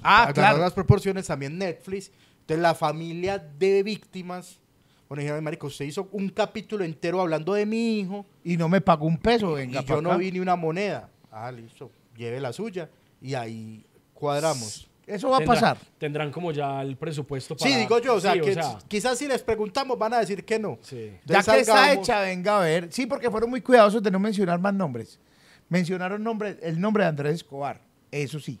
[0.00, 0.58] Ah, Agarrar claro.
[0.58, 2.12] las proporciones también Netflix.
[2.48, 4.58] Entonces la familia de víctimas,
[5.06, 8.80] bueno, dijeron, marico, usted hizo un capítulo entero hablando de mi hijo Y no me
[8.80, 10.18] pagó un peso, venga y yo no acá.
[10.18, 11.10] vi ni una moneda.
[11.30, 12.88] Ah, listo, lleve la suya
[13.20, 13.84] y ahí
[14.14, 14.88] cuadramos.
[15.06, 15.76] Eso va a pasar.
[15.98, 17.70] Tendrán como ya el presupuesto para...
[17.70, 20.58] Sí, digo yo, o sea, Sí, que quizás si les preguntamos van a decir que
[20.58, 20.78] no.
[20.80, 21.12] sí.
[21.26, 22.88] Ya que está hecha, venga a ver.
[22.90, 25.20] Sí, porque fueron muy cuidadosos de no mencionar más nombres.
[25.68, 28.58] Mencionaron nombre, el nombre de Andrés Escobar, eso sí.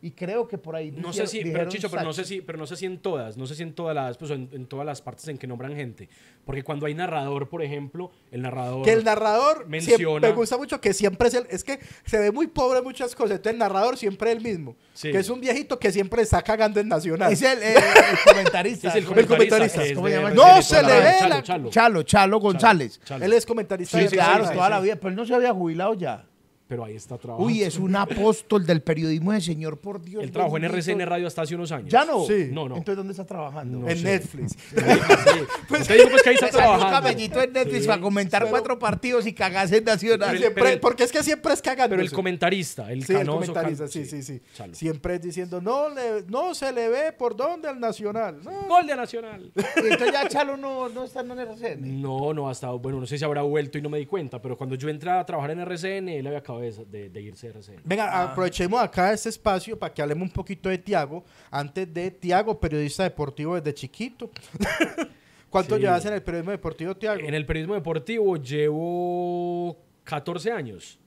[0.00, 0.92] Y creo que por ahí.
[0.92, 2.98] No dijeron- sé si, pero Chicho, pero no sé si, pero no sé si en
[2.98, 5.48] todas, no sé si en todas las, pues en, en todas las partes en que
[5.48, 6.08] nombran gente,
[6.44, 10.56] porque cuando hay narrador, por ejemplo, el narrador Que el narrador Menciona- siempre, me gusta
[10.56, 13.54] mucho que siempre es el, es que se ve muy pobre en muchas cosas, entonces
[13.54, 15.10] el narrador siempre es el mismo, Sí.
[15.10, 17.32] que es un viejito que siempre está cagando en Nacional.
[17.32, 17.82] Es el, el- el
[18.24, 18.92] comentarista.
[18.92, 19.82] Sí, es el ¿cómo- comentarista.
[19.84, 21.70] es ¿Cómo No, se le ve Chalo, Chalo.
[21.70, 23.00] Chalo, Chalo González.
[23.04, 23.24] Chalo.
[23.24, 24.54] Él es comentarista Sí, de claro, Nacional.
[24.54, 24.94] toda la vida.
[24.94, 26.24] Pero él no se había jubilado ya.
[26.68, 27.46] Pero ahí está trabajando.
[27.46, 30.22] Uy, es un apóstol del periodismo de señor, por Dios.
[30.22, 30.64] Él trabajó en.
[30.64, 31.88] RCN Radio hasta hace unos años.
[31.90, 32.26] ¿Ya no?
[32.26, 32.48] Sí.
[32.52, 32.76] No, no.
[32.76, 33.78] Entonces, ¿dónde está trabajando?
[33.78, 34.04] No En sé.
[34.04, 34.52] Netflix.
[34.52, 34.76] Sí.
[35.68, 36.90] Pues que ahí está salió un trabajando.
[36.90, 37.86] cabellito en Netflix Sí.
[37.88, 40.28] para comentar Pero- cuatro partidos y cagarse en Nacional.
[40.30, 41.90] Pero- Siempre- porque es que siempre es cagando.
[41.90, 43.38] Pero el comentarista, el Sí, el canoso.
[43.52, 44.40] comentarista, can- sí, sí, sí.
[44.54, 44.74] Chalo.
[44.74, 48.40] Siempre es diciendo, no, le, no se le ve por dónde al Nacional.
[48.42, 48.50] No.
[48.68, 49.52] Gol de Nacional.
[49.76, 52.02] Y entonces ya Chalo no, no está en RCN.
[52.02, 54.56] No, no, hasta, bueno, no sé si habrá vuelto y no me di cuenta, pero
[54.56, 57.80] cuando yo entré a trabajar en RCN, él había acabado de, de- de irse RCN.
[57.84, 58.30] Venga, Ah.
[58.32, 61.24] aprovechemos acá este espacio para que hablemos un poquito de Tiago.
[61.50, 64.30] Antes de Tiago, periodista deportivo desde chiquito.
[65.50, 65.82] ¿Cuánto Sí.
[65.82, 67.20] llevas en el periodismo deportivo, Tiago?
[67.20, 70.98] En el periodismo deportivo llevo 14 años,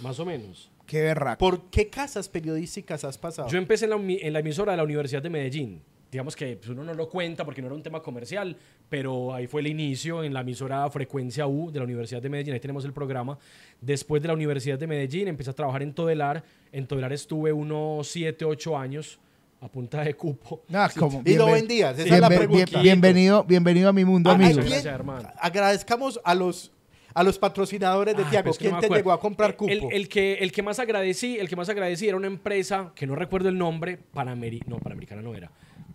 [0.00, 0.70] más o menos.
[0.86, 1.38] Qué berraco.
[1.38, 3.48] ¿Por qué casas periodísticas has pasado?
[3.48, 5.82] Yo empecé en la, en la emisora de la Universidad de Medellín.
[6.10, 8.56] Digamos que pues, uno no lo cuenta porque no era un tema comercial,
[8.88, 12.54] pero ahí fue el inicio en la emisora Frecuencia U de la Universidad de Medellín.
[12.54, 13.38] Ahí tenemos el programa.
[13.80, 16.42] Después de la Universidad de Medellín empecé a trabajar en Todelar.
[16.72, 19.20] En Todelar estuve unos 7, 8 años
[19.60, 20.62] a punta de cupo.
[20.72, 22.64] Ah, como- Y lo vendías, esa es la pregunta.
[22.80, 24.48] bien- bienvenido, bienvenido a mi mundo, Ah, amigo.
[24.50, 25.28] Muchas ¿quién- gracias, hermano.
[25.38, 26.72] Agradezcamos a los,
[27.14, 28.46] a los patrocinadores de Ay, Tiago.
[28.46, 29.70] pues ¿Quién no te llegó a comprar cupo?
[29.70, 33.06] El, el que, el que más agradecí, el que más agradecí era una empresa que
[33.06, 35.50] no recuerdo el nombre, Panameri no, Panamericana no era,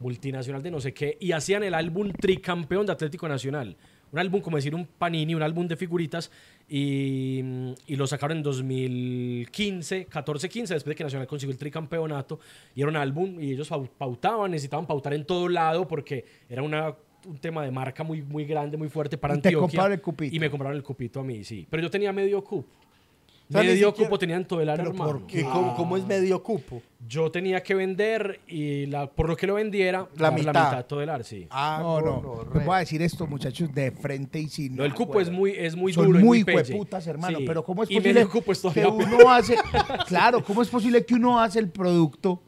[0.09, 3.75] multinacional de no sé qué, y hacían el álbum Tricampeón de Atlético Nacional.
[4.11, 6.29] Un álbum, como decir, un panini, un álbum de figuritas,
[6.69, 7.39] y,
[7.87, 12.39] y lo sacaron en 2015, 14-15, después de que Nacional consiguió el tricampeonato,
[12.75, 16.61] y era un álbum, y ellos pau- pautaban, necesitaban pautar en todo lado, porque era
[16.61, 16.95] una
[17.27, 19.59] un tema de marca muy, muy grande, muy fuerte para Y te Antioquia.
[19.67, 20.35] compraron el cupito.
[20.35, 21.65] Y me compraron el cupito a mí, sí.
[21.67, 22.69] Pero yo tenía medio cupo.
[23.47, 25.11] O sea, medio siquiera- cupo tenía en todo el área, ¿Pero hermano.
[25.19, 25.43] por qué?
[25.43, 26.81] ¿Cómo, cómo es medio cupo?
[27.07, 30.53] Yo tenía que vender y la, por lo que lo vendiera, La mitad.
[30.53, 31.45] la mitad todo el área, sí.
[31.51, 32.13] Ah, No, no.
[32.21, 32.55] gonorrea.
[32.55, 34.75] Les voy a decir esto, muchachos, de frente y sin.
[34.75, 36.19] Lo del cupo es muy, es muy Son duro.
[36.19, 37.37] y muy hueputas, hermano.
[37.37, 37.43] Sí.
[37.45, 39.55] Pero ¿cómo es y posible medio cupo es que uno hace.
[40.07, 42.41] Claro, ¿cómo es posible que uno hace el producto?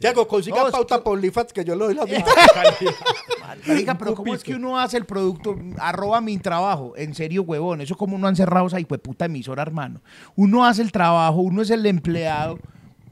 [0.00, 2.24] Tiago, consiga No, es pauta que- por OnlyFans que yo le doy la mitad.
[3.66, 5.56] Marica, pero ¿cómo es que uno hace el producto?
[5.78, 6.92] Arroba mi trabajo.
[6.96, 7.80] En serio, huevón.
[7.80, 10.00] Eso como uno han cerrado esa puta emisora, hermano.
[10.34, 12.58] Uno hace el trabajo, uno es el empleado,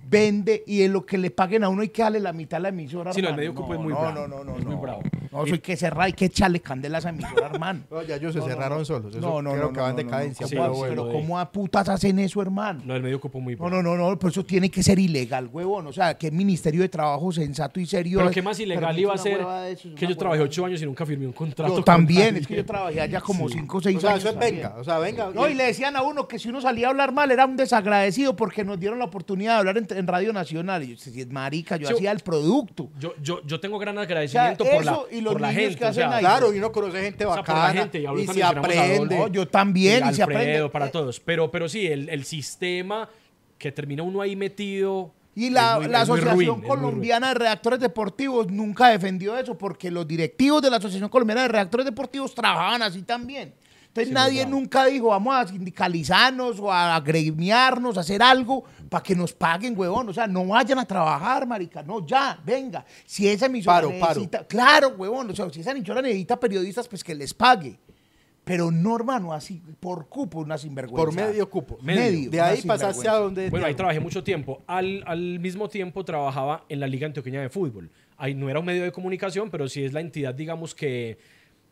[0.09, 2.61] vende y en lo que le paguen a uno hay que darle la mitad a
[2.61, 3.13] la emisora.
[3.13, 4.15] Sí, no, el medio cupo es muy no, bravo.
[4.15, 4.71] No, no, no, Es no.
[4.71, 5.03] muy bravo.
[5.33, 7.81] No, eso hay que cerrar, hay que echarle candela a esa emisora, hermano.
[7.91, 9.15] No, ya ellos se cerraron solos.
[9.15, 9.73] Eso No, no, creo no.
[9.73, 10.45] que van no, de no, cadencia.
[10.45, 10.95] no, Sí, pero ¿cómo- sí, bueno.
[10.95, 12.83] pero lo de- ¿cómo a putas hacen eso, hermano?
[12.85, 13.83] No, el medio cupo muy No, bravo.
[13.83, 15.87] no, no, no, por eso tiene que ser ilegal, huevón.
[15.89, 18.19] O sea, que el Ministerio de Trabajo sensato y serio.
[18.19, 20.87] Pero qué más ilegal iba a ser eso, es que yo trabajé ocho años y
[20.87, 21.77] nunca firmé un contrato.
[21.79, 24.25] Yo también, es que yo trabajé allá como 5 o 6 O sea, años.
[24.25, 24.75] eso es venga.
[24.79, 25.31] O sea, venga.
[25.35, 27.57] No, y le decían a uno que si uno salía a hablar mal era un
[27.57, 30.83] desagradecido porque nos dieron la oportunidad de hablar en, en Radio Nacional.
[30.83, 31.95] Y yo, si es marica, yo Sí.
[31.95, 32.91] hacía el producto.
[32.99, 35.77] Yo, yo, yo tengo gran O sea, agradecimiento por la, y los por la gente.
[35.77, 36.21] que o hacen sea, ahí.
[36.25, 39.17] Claro, y uno conoce gente O sea, por la bacana gente, y y se aprende.
[39.19, 40.69] No, yo también, y y se Alfredo, aprende.
[40.71, 41.21] para todos.
[41.21, 43.09] Pero, pero sí, el, el sistema
[43.59, 45.13] que termina uno ahí metido.
[45.37, 50.63] Y la, muy- ruin, Asociación Colombiana de Redactores Deportivos nunca defendió eso porque los directivos
[50.63, 53.53] de la Asociación Colombiana de Redactores Deportivos trabajaban así también.
[53.89, 58.65] Entonces Sí, nadie nunca dijo vamos a sindicalizarnos o a agremiarnos, a hacer algo
[58.95, 60.09] para que nos paguen, huevón.
[60.09, 61.83] O sea, no vayan a trabajar, marica.
[61.83, 62.85] No, ya, venga.
[63.05, 64.09] Si esa emisora Paro, paro.
[64.11, 64.47] necesita...
[64.47, 65.29] Claro, huevón.
[65.31, 67.77] O sea, si esa emisora necesita periodistas, pues que les pague.
[68.45, 71.05] Pero no, hermano, así, por cupo, una sinvergüenza.
[71.05, 71.77] Por medio cupo.
[71.83, 72.31] Medio.
[72.31, 73.51] De ahí pasaste a donde.
[73.51, 74.63] Bueno, ahí trabajé mucho tiempo.
[74.69, 77.91] Al, al mismo tiempo trabajaba en la Liga Antioqueña de Fútbol.
[78.17, 81.19] Ahí no era un medio de comunicación, pero sí es la entidad, digamos, que,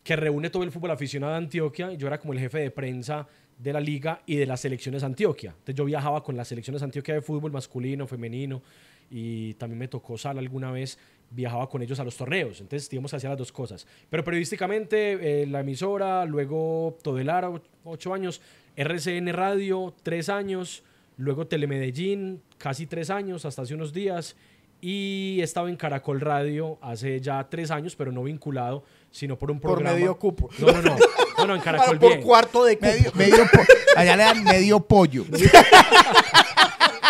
[0.03, 1.93] que reúne todo el fútbol aficionado de Antioquia.
[1.93, 3.29] Yo era como el jefe de prensa
[3.63, 5.51] de la liga y de las selecciones Antioquia.
[5.51, 8.63] Entonces yo viajaba con las selecciones Antioquia de fútbol masculino, femenino
[9.11, 10.99] y también me tocó sala alguna vez,
[11.31, 12.61] viajaba con ellos a los torneos.
[12.61, 13.87] Entonces digamos que hacía las dos cosas.
[14.11, 18.41] Pero periodísticamente eh, la emisora, luego Todelar, o- ocho años,
[18.77, 20.83] RCN Radio, tres años,
[21.17, 24.35] luego Telemedellín, casi tres años, hasta hace unos días.
[24.81, 28.83] Y he estado en Caracol Radio hace ya tres años, pero no vinculado,
[29.13, 29.97] sino por un Por programa.
[29.97, 30.51] medio cupo.
[30.59, 30.97] No, no, no.
[31.39, 32.23] No, no, en Caracol por bien.
[32.23, 32.87] cuarto de cupo.
[32.91, 33.63] Medio, medio po-
[33.97, 35.25] allá le dan medio pollo.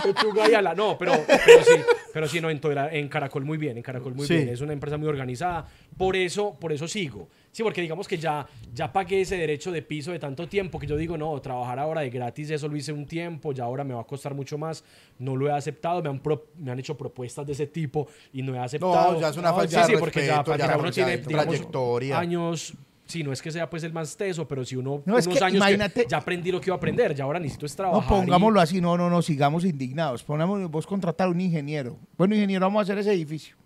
[0.02, 0.74] Pechuga y ala.
[0.74, 1.74] No, pero, pero sí,
[2.12, 4.34] pero sí, no, en, Todera- en Caracol muy bien, en Caracol muy Sí.
[4.34, 4.48] bien.
[4.48, 5.66] Es una empresa muy organizada.
[5.96, 7.28] Por eso, por eso sigo.
[7.52, 10.86] Sí, porque digamos que ya, ya pagué ese derecho de piso de tanto tiempo que
[10.86, 13.92] yo digo, no, trabajar ahora de gratis, eso lo hice un tiempo, ya ahora me
[13.92, 14.82] va a costar mucho más.
[15.18, 18.42] No lo he aceptado, me han, pro- me han hecho propuestas de ese tipo y
[18.42, 19.12] no he aceptado.
[19.12, 20.90] No, ya es una No, falta sí, de sí, porque ya, respeto, ya ya, uno
[20.90, 22.18] tiene digamos, trayectoria.
[22.18, 22.72] años.
[23.04, 25.38] Sí, no es que sea pues el más teso, pero si uno No, es unos
[25.38, 25.62] que años
[25.92, 28.16] que ya aprendí lo que iba a aprender, ya ahora necesito es No, trabajar.
[28.16, 30.22] y- pongámoslo así, no, no, no, sigamos indignados.
[30.22, 31.98] Ponemos, vos contratar a un ingeniero.
[32.16, 33.56] Bueno, ingeniero, vamos a hacer ese edificio.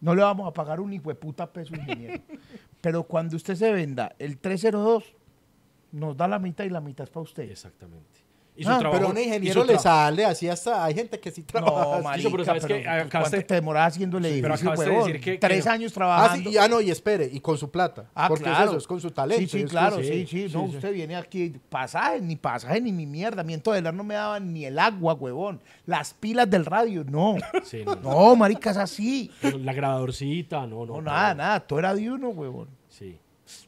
[0.00, 2.22] No le vamos a pagar un hijo de puta peso ingeniero.
[2.80, 5.14] Pero cuando usted se venda el 302,
[5.92, 7.50] nos da la mitad y la mitad es para usted.
[7.50, 8.27] Exactamente.
[8.58, 10.84] Y su Ah, trabajo- Pero un ingeniero le sale así hasta.
[10.84, 11.96] Hay gente que sí trabaja.
[11.98, 14.90] No, marica, pero ¿sabes pero Acabaste- ¿cuánto te demoras haciendo el Sí, pero edificio, acabaste
[14.90, 15.74] de decir que- Tres que no.
[15.74, 16.50] años Ah, trabajando.
[16.50, 18.10] sí, ya no, y espere, y con su plata.
[18.16, 18.64] Ah, porque claro.
[18.64, 19.40] es eso, es con su talento.
[19.42, 23.06] Sí, sí, que- claro, sí, sí, no, usted viene aquí, pasaje, ni pasaje, ni mi
[23.06, 23.44] mierda.
[23.44, 25.60] Miento de no me daban ni el agua, huevón.
[25.86, 27.36] Las pilas del radio, no.
[27.64, 27.94] Sí, no.
[27.96, 29.30] No, marica, es así.
[29.40, 30.94] Pero La grabadorcita, no, no.
[30.96, 31.60] No, nada, nada.
[31.60, 32.68] Todo era de uno, huevón.
[32.88, 33.16] Sí.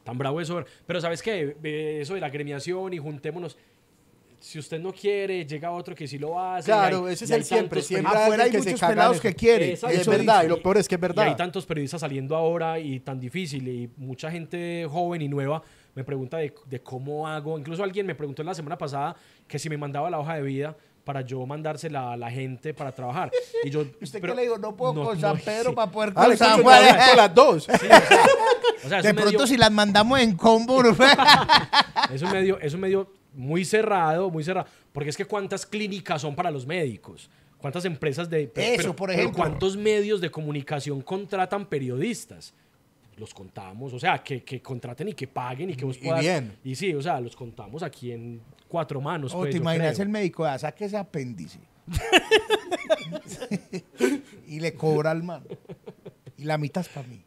[0.03, 0.63] Tan bravo eso.
[0.85, 1.55] Pero ¿sabes qué?
[2.01, 3.57] Eso de la gremiación y juntémonos.
[4.43, 6.65] Si usted no quiere, llega otro que sí lo hace.
[6.65, 9.21] Claro, y hay- ese es y el siempre, siempre Afuera hay que muchos pelados eso.
[9.21, 9.69] que quieren.
[9.69, 9.93] Exacto.
[9.93, 10.45] Y es Eso verdad, dice.
[10.47, 11.25] y lo peor es que es Y verdad.
[11.27, 15.61] hay tantos periodistas saliendo ahora y tan difícil y mucha gente joven y nueva
[15.93, 17.59] me pregunta de, de cómo hago.
[17.59, 19.15] Incluso alguien me preguntó la semana pasada
[19.47, 22.91] que si me mandaba la hoja de vida para yo mandársela a la gente para
[22.91, 23.29] trabajar.
[23.63, 24.57] Y yo, ¿Usted pero- qué le digo?
[24.57, 25.75] No puedo no, con San no, Pedro sí.
[25.75, 26.83] para poder Ah, con San Juan.
[27.07, 27.67] con las dos.
[28.83, 30.89] O sea, es De un pronto medio- si las mandamos en combo, ¿no?
[32.11, 34.67] Es un medio, es un medio muy cerrado, muy cerrado.
[34.91, 37.29] Porque es que cuántas clínicas son para los médicos.
[37.57, 38.47] ¿Cuántas empresas de...
[38.47, 39.43] pero- Eso, por pero ejemplo.
[39.43, 42.53] ¿Cuántos medios de comunicación contratan periodistas?
[43.17, 46.21] Los contamos, o sea, que, que contraten y que paguen y que vos Y puedas...
[46.21, 46.57] bien.
[46.63, 49.33] Y sí, o sea, los contamos aquí en cuatro manos.
[49.33, 50.03] O pues, te imaginas creo.
[50.05, 51.59] el médico, ah, saque ese apéndice.
[54.47, 55.43] y le cobra al man.
[56.37, 57.23] Y la mitad es para mí.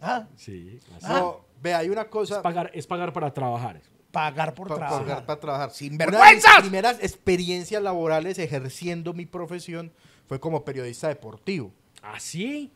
[0.00, 1.06] Ah, Sí, así.
[1.06, 2.42] No, ve, hay una Es, cosa.
[2.42, 3.80] pagar, es pagar para trabajar.
[4.12, 5.00] Pagar por pa- trabajar.
[5.02, 5.70] pagar para trabajar.
[5.70, 6.60] Sin Una de mis vergüenzas.
[6.60, 9.92] primeras experiencias laborales ejerciendo mi profesión
[10.26, 11.72] fue como periodista deportivo.
[12.02, 12.70] ¿Así?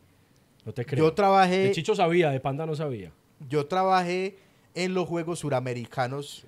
[0.65, 1.05] No te creo.
[1.07, 3.13] Yo trabajé, De Chicho sabía, de Panda no sabía.
[3.49, 4.39] yo trabajé
[4.75, 6.45] en los Juegos Suramericanos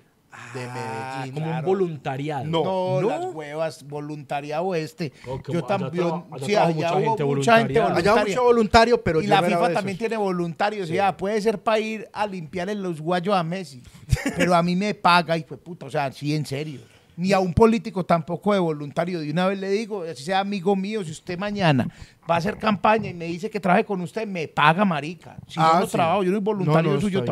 [0.53, 1.33] de Ah, Medellín.
[1.33, 1.59] Como Claro.
[1.59, 2.45] un voluntariado.
[2.45, 2.63] No.
[2.63, 3.09] No, ¿No?
[3.09, 5.11] las huevas, voluntariado este.
[5.27, 6.05] Oh, Yo también.
[6.45, 7.79] sí, allá hubo gente mucha gente.
[7.79, 8.23] Allá voluntaria.
[8.25, 10.87] mucho voluntario, pero y yo la no FIFA también tiene voluntarios.
[10.89, 13.81] Ya, puede ser para ir a limpiar en los guayos a Messi.
[14.37, 15.85] pero a mí me paga y fue puta.
[15.85, 16.81] O sea, sí, en serio.
[17.17, 19.21] Ni a un político tampoco de voluntario.
[19.21, 21.87] De una vez le digo, así sea amigo mío, si usted mañana
[22.29, 25.37] va a hacer campaña y me dice que trabaje con usted, me paga, marica.
[25.47, 25.91] Si Ah, yo no sí.
[25.93, 27.25] trabajo, yo no soy voluntario No, no, suyo bien.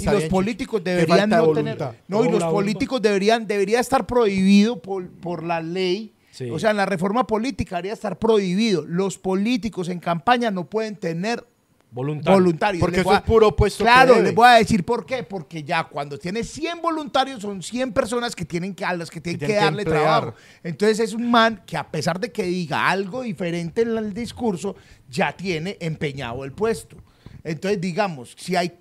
[0.00, 1.78] Y los políticos deberían no tener.
[2.08, 6.14] No, y los políticos deberían, debería estar prohibido por, por la ley.
[6.30, 6.48] Sí.
[6.50, 8.86] O sea, en la reforma política debería estar prohibido.
[8.86, 11.44] Los políticos en campaña no pueden tener
[11.90, 12.38] Voluntario.
[12.40, 12.80] voluntarios.
[12.80, 15.24] Porque Les eso a- es puro puesto que Claro, les voy a decir por qué.
[15.24, 19.20] Porque ya cuando tienes 100 voluntarios, son 100 personas que tienen que, a las que
[19.20, 20.02] tienen Que que, tienen que darle emplear.
[20.20, 20.34] trabajo.
[20.64, 24.74] Entonces es un man que a pesar de que diga algo diferente en el discurso,
[25.10, 26.96] ya tiene empeñado el puesto.
[27.44, 28.72] Entonces, digamos, si hay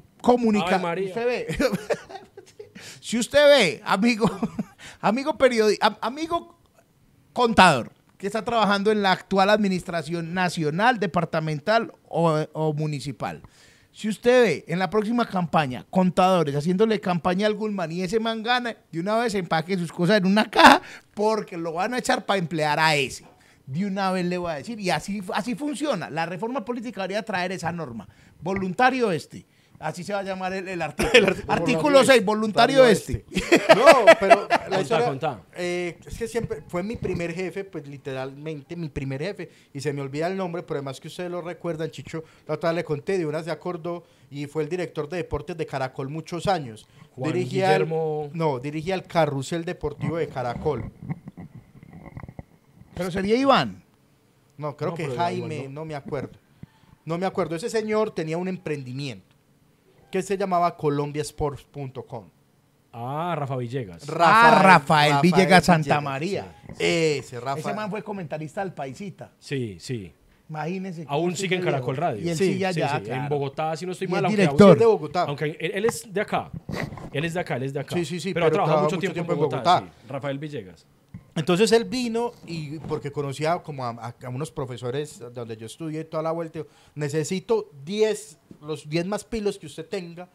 [1.09, 1.47] Usted ve.
[2.99, 4.29] si usted ve, amigo,
[5.01, 6.57] amigo periodista, amigo
[7.33, 13.41] contador que está trabajando en la actual administración nacional, departamental o, o municipal.
[13.93, 18.41] Si usted ve en la próxima campaña contadores haciéndole campaña al Gulman y ese man
[18.41, 20.81] gana, de una vez empaque sus cosas en una caja
[21.13, 23.25] porque lo van a echar para emplear a ese.
[23.65, 24.79] De una vez le voy a decir.
[24.79, 26.09] Y así, así funciona.
[26.09, 28.07] La reforma política debería traer esa norma.
[28.41, 29.45] Voluntario este.
[29.81, 31.27] Así se va a llamar el, el artículo.
[31.47, 33.25] Artículo 6, voluntario Radio este.
[33.75, 33.85] No,
[34.19, 35.41] pero la Contá, historia, contá.
[35.55, 39.91] eh, es que siempre fue mi primer jefe, pues literalmente mi primer jefe, y se
[39.93, 42.83] me olvida el nombre, pero además que ustedes lo recuerdan, Chicho, la otra vez le
[42.83, 46.87] conté, de una se acordó, y fue el director de deportes de Caracol muchos años.
[47.15, 50.91] Juan dirigía el- Guillermo- no, dirigía el carrusel deportivo de Caracol.
[52.95, 53.83] Pero sería Iván.
[54.57, 56.37] No, creo No, que Jaime, igual no me acuerdo.
[57.05, 57.55] No me acuerdo.
[57.55, 59.30] Ese señor tenía un emprendimiento
[60.11, 62.29] que se llamaba colombiasports.com.
[62.93, 64.03] Ah, Rafa Villegas.
[64.19, 66.57] ah, Rafael, Villegas Santa María.
[66.77, 67.59] Ese, Rafael.
[67.65, 69.31] Ese man fue comentarista del Paisita.
[69.39, 70.13] Sí, sí.
[70.49, 71.05] Imagínense.
[71.07, 71.61] Aún sigue en.
[71.63, 72.21] Caracol Radio.
[72.21, 73.23] Y él Sí, sigue allá, sí, claro.
[73.23, 74.25] En Bogotá, si no estoy Y mal.
[74.25, 74.73] aunque director.
[74.73, 75.23] Es de Bogotá.
[75.23, 76.51] Aunque él, él es de acá.
[77.13, 77.95] Él es de acá, él es de acá.
[77.95, 79.79] Sí, sí, sí, Pero, ha trabajado trabaja mucho tiempo, en Bogotá.
[79.79, 80.07] sí.
[80.09, 80.85] Rafael Villegas.
[81.41, 83.89] Entonces él vino y porque conocía como a,
[84.21, 86.63] a- unos profesores donde yo estudié toda la vuelta,
[86.93, 90.29] necesito 10, los 10 más pilos que usted tenga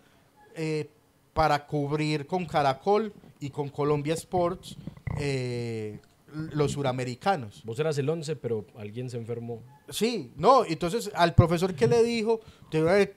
[0.57, 0.91] eh,
[1.33, 4.77] para cubrir con Caracol y con Colombia Sports
[5.21, 6.01] eh,
[6.33, 7.63] los suramericanos.
[7.65, 9.63] Vos eras el 11, pero alguien se enfermó.
[9.91, 12.41] Sí, no, entonces al profesor que le dijo,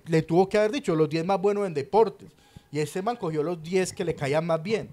[0.06, 2.30] le tuvo que haber dicho los 10 más buenos en deportes.
[2.72, 4.92] Y ese man cogió los 10 que le caían más bien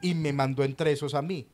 [0.00, 1.48] y me mandó entre esos a mí.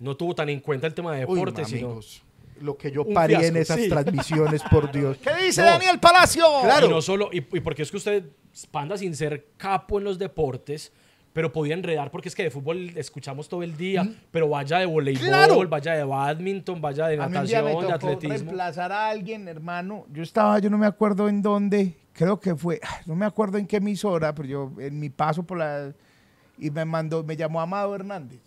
[0.00, 1.86] No tuvo tan en cuenta el tema de Uy, deportes, sino...
[1.86, 2.22] amigos,
[2.60, 3.88] lo que yo parí en esas sí.
[3.88, 5.18] transmisiones, por Dios.
[5.18, 6.44] ¿Qué dice No, Daniel Palacio?
[6.62, 6.86] Claro.
[6.86, 8.24] Y no solo, y, y porque es que usted,
[8.70, 10.92] Panda, sin ser capo en los deportes,
[11.32, 14.86] pero podía enredar porque es que de fútbol escuchamos todo el día, pero vaya de
[14.86, 15.28] voleibol, Mm.
[15.28, 15.68] Claro.
[15.68, 18.34] vaya de badminton, vaya de A mí un día me natación, de atletismo.
[18.34, 20.06] reemplazar a alguien, hermano.
[20.10, 23.66] Yo estaba, yo no me acuerdo en dónde, creo que fue, no me acuerdo en
[23.66, 25.92] qué emisora, pero yo en mi paso por la...
[26.58, 28.40] Y me mandó, me llamó Amado Hernández,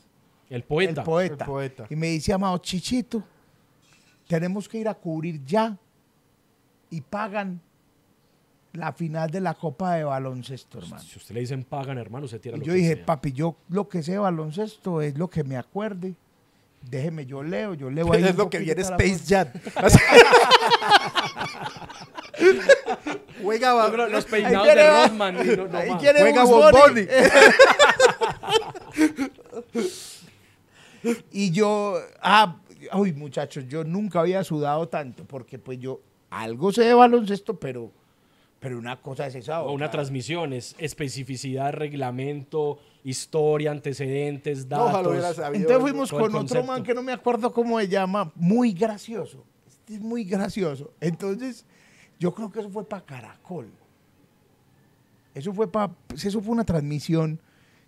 [0.49, 1.01] El poeta.
[1.01, 1.43] el poeta.
[1.45, 1.85] El poeta.
[1.89, 3.23] Y me dice, Amado, Chichito,
[4.27, 5.77] tenemos que ir a cubrir ya
[6.89, 7.61] y pagan
[8.73, 11.01] la final de la Copa de Baloncesto, hermano.
[11.03, 13.05] Si usted le dicen pagan, hermano, se tira Y lo yo que dije, sea.
[13.05, 16.13] papi, yo lo que sé de baloncesto es lo que me acuerde.
[16.81, 18.23] Déjeme, yo leo, yo leo ahí.
[18.23, 19.19] es lo que viene Space.
[19.27, 19.47] Jam.
[23.43, 25.35] Juega, Los Ahí peinados quiere de va- Rodman.
[25.35, 25.99] no- no ahí juega.
[31.31, 32.57] Y yo, ah,
[32.93, 37.91] uy, muchachos, yo nunca había sudado tanto porque pues yo algo sé de baloncesto, pero,
[38.59, 39.61] pero una cosa es esa.
[39.61, 39.91] O una otra.
[39.91, 44.89] transmisión es especificidad, reglamento, historia, antecedentes, No, datos.
[44.89, 45.61] ojalá hubiera sabido.
[45.61, 49.43] Entonces fuimos con otro man que no me acuerdo cómo se llama, muy gracioso.
[49.67, 50.93] Este es muy gracioso.
[50.99, 51.65] Entonces,
[52.19, 53.71] yo creo que eso fue para Caracol.
[55.33, 57.39] Eso fue para, eso fue una transmisión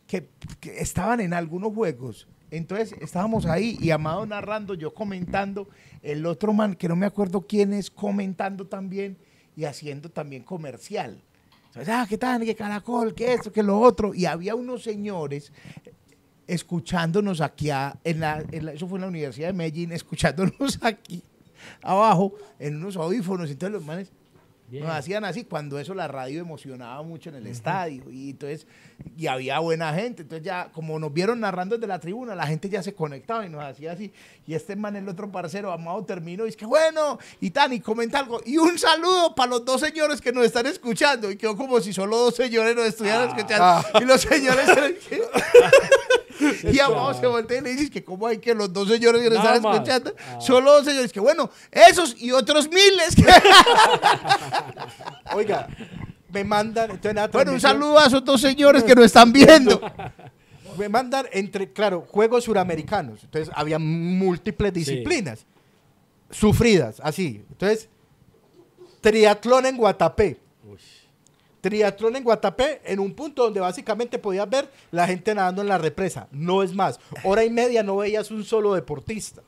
[0.08, 0.28] que,
[0.60, 2.28] que estaban en algunos juegos.
[2.52, 5.68] Entonces estábamos ahí y Amado narrando, yo comentando,
[6.04, 9.18] el otro man que no me acuerdo quién es comentando también
[9.56, 11.22] y haciendo también comercial.
[11.68, 12.44] Entonces, ah, ¿qué tal?
[12.44, 13.14] ¿Qué caracol?
[13.16, 13.52] ¿Qué esto?
[13.52, 14.14] ¿Qué lo otro?
[14.14, 15.54] Y había unos señores
[16.48, 17.70] escuchándonos aquí,
[18.04, 21.24] en la, en la- eso fue en la Universidad de Medellín, escuchándonos aquí
[21.82, 23.50] abajo en unos audífonos.
[23.50, 24.12] Entonces los manes
[24.72, 24.86] Bien.
[24.86, 28.10] nos hacían así, cuando eso la radio emocionaba mucho en el estadio.
[28.10, 28.66] Y entonces,
[29.18, 30.22] y había buena gente.
[30.22, 33.50] Entonces ya, como nos vieron narrando desde la tribuna, la gente ya se conectaba y
[33.50, 34.14] nos hacía así.
[34.48, 37.82] Y este man, el otro parcero, amado, terminó y es que bueno, y tan, y
[37.82, 38.42] comenta algo.
[38.46, 41.30] Y un saludo para los dos señores que nos están escuchando.
[41.30, 44.00] Y quedó como si solo dos señores nos estuvieran escuchando.
[44.00, 44.70] Y los señores...
[46.74, 49.30] Y Amado se voltea y le dice que cómo hay que los dos señores que
[49.30, 50.42] Nada están escuchando, Ah.
[50.42, 53.16] solo dos señores, que bueno, esos y otros miles.
[53.16, 53.24] que-
[55.36, 55.68] Oiga,
[56.32, 56.92] me mandan.
[56.92, 59.82] entonces, nada, Bueno, un saludo a esos dos señores que nos están viendo.
[60.78, 63.24] Me mandan entre, claro, juegos suramericanos.
[63.24, 65.46] Entonces había múltiples disciplinas.
[66.30, 67.44] Sufridas, así.
[67.52, 67.90] Entonces,
[69.02, 70.40] triatlón en Guatapé.
[71.62, 75.78] Triatlón en Guatapé, en un punto donde básicamente podías ver la gente nadando en la
[75.78, 76.28] represa.
[76.32, 77.00] No es más.
[77.24, 79.42] Hora y media no veías un solo deportista.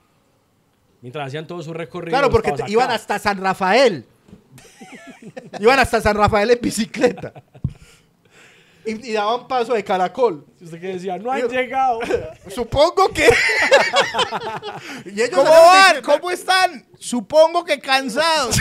[1.01, 2.17] Mientras hacían todo su recorrido.
[2.17, 4.05] Claro, porque te- iban hasta San Rafael.
[5.59, 7.33] iban hasta San Rafael en bicicleta.
[8.85, 10.45] Y, y daban paso de caracol.
[10.59, 11.99] Si usted que decía, no han Yo- llegado.
[12.49, 13.29] Supongo que.
[15.05, 15.95] y ellos ¿Cómo van?
[15.95, 16.85] de- ¿Cómo están?
[16.99, 18.57] Supongo que cansados.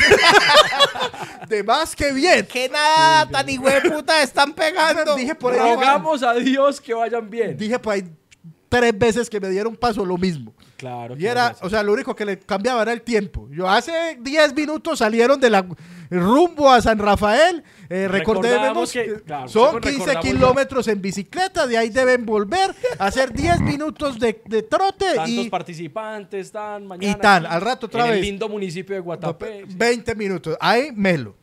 [1.49, 2.47] De más que bien.
[2.47, 3.47] que nada tan
[3.93, 5.15] puta están pegando.
[5.15, 5.75] Dije por ahí.
[5.75, 7.57] Rogamos a Dios que vayan bien.
[7.57, 8.05] Dije por ahí
[8.69, 10.55] tres veces que me dieron paso lo mismo.
[10.79, 11.15] Claro.
[11.17, 13.47] Y era, o sea, lo único que le cambiaba era el tiempo.
[13.53, 15.65] Yo hace 10 minutos salieron de la
[16.11, 17.63] rumbo a San Rafael.
[17.95, 21.67] Eh, recordemos que- claro, son nosotros 15 recordamos kilómetros en bicicleta.
[21.67, 25.05] De ahí deben volver a hacer 10 minutos de, de trote.
[25.15, 27.13] Tantos y participantes, tan mañana.
[27.13, 28.17] y tan, al rato otra en vez.
[28.21, 29.65] el lindo municipio de Guatapé.
[29.69, 30.57] 20 minutos.
[30.61, 31.35] Ahí, Melo.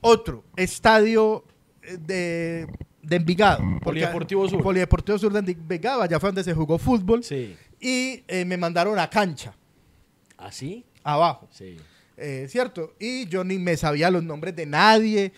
[0.00, 1.44] Otro, estadio
[1.82, 2.66] eh, de,
[3.02, 3.62] de Envigado.
[3.84, 4.60] Polideportivo Sur.
[4.60, 7.22] Polideportivo Sur de Envigado, allá fue donde se jugó fútbol.
[7.22, 7.56] Sí.
[7.80, 9.54] Y eh, me mandaron a cancha,
[10.36, 10.84] ¿Así?
[11.04, 11.48] abajo.
[11.52, 11.76] Sí.
[12.16, 12.94] Eh, ¿Cierto?
[13.00, 15.32] Y yo ni me sabía los nombres de nadie,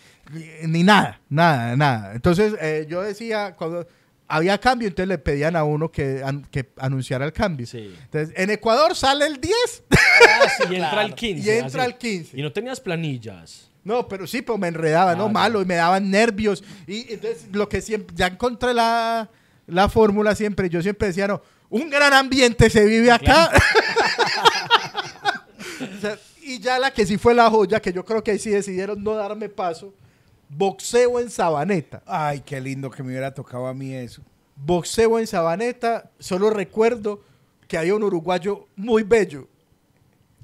[0.67, 2.13] ni, nada, nada, nada.
[2.15, 3.87] Entonces eh, yo decía, cuando
[4.27, 7.67] había cambio, entonces le pedían a uno que, an- que anunciara el cambio.
[7.67, 7.95] Sí.
[8.05, 9.55] Entonces, en Ecuador sale el 10.
[9.91, 11.47] Ah, sí, y entra el 15.
[11.47, 11.93] Y entra así.
[11.93, 12.39] el 15.
[12.39, 13.71] Y no tenías planillas.
[13.85, 15.33] No, pero sí, pues me enredaba, no Claro.
[15.33, 16.65] malo, y me daban nervios.
[16.87, 19.29] Y entonces lo que siempre, ya encontré la,
[19.67, 23.51] la fórmula siempre, yo siempre decía, no, un gran ambiente se vive acá.
[25.81, 28.39] O sea, y ya la que sí fue la joya, que yo creo que ahí
[28.39, 29.95] sí decidieron no darme paso,
[30.49, 32.03] boxeo en Sabaneta.
[32.07, 34.23] Ay, qué lindo que me hubiera tocado a mí eso.
[34.57, 37.23] Boxeo en Sabaneta, solo recuerdo
[37.67, 39.49] que había un uruguayo muy bello.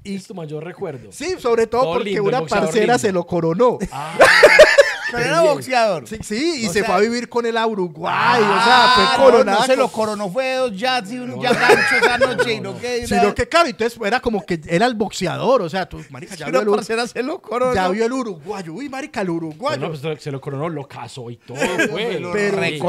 [0.03, 1.11] Y Es tu mayor recuerdo.
[1.11, 2.99] sí, sobre todo Todo porque lindo, una parcera lindo.
[2.99, 3.77] se lo coronó.
[3.91, 4.17] Ah,
[5.11, 6.07] Pero era boxeador.
[6.07, 8.41] Sí, sí, y O se sea- fue a vivir con él a Uruguay.
[8.41, 9.59] o Ah, sea, fue no, coronada.
[9.59, 12.53] No se lo coronó, fue dos jazz y un ya gancho esa noche.
[12.53, 15.61] y no que Sino que, claro, entonces era como que era el boxeador.
[15.61, 17.73] O sea, tú, marica, ya, vio el, se lo coronó.
[17.73, 18.73] ya vio el uruguayo.
[18.73, 19.79] Uy, marica, el uruguayo.
[19.87, 21.57] Bueno, pues se lo coronó, lo casó y todo,
[22.19, 22.79] lo pero Cría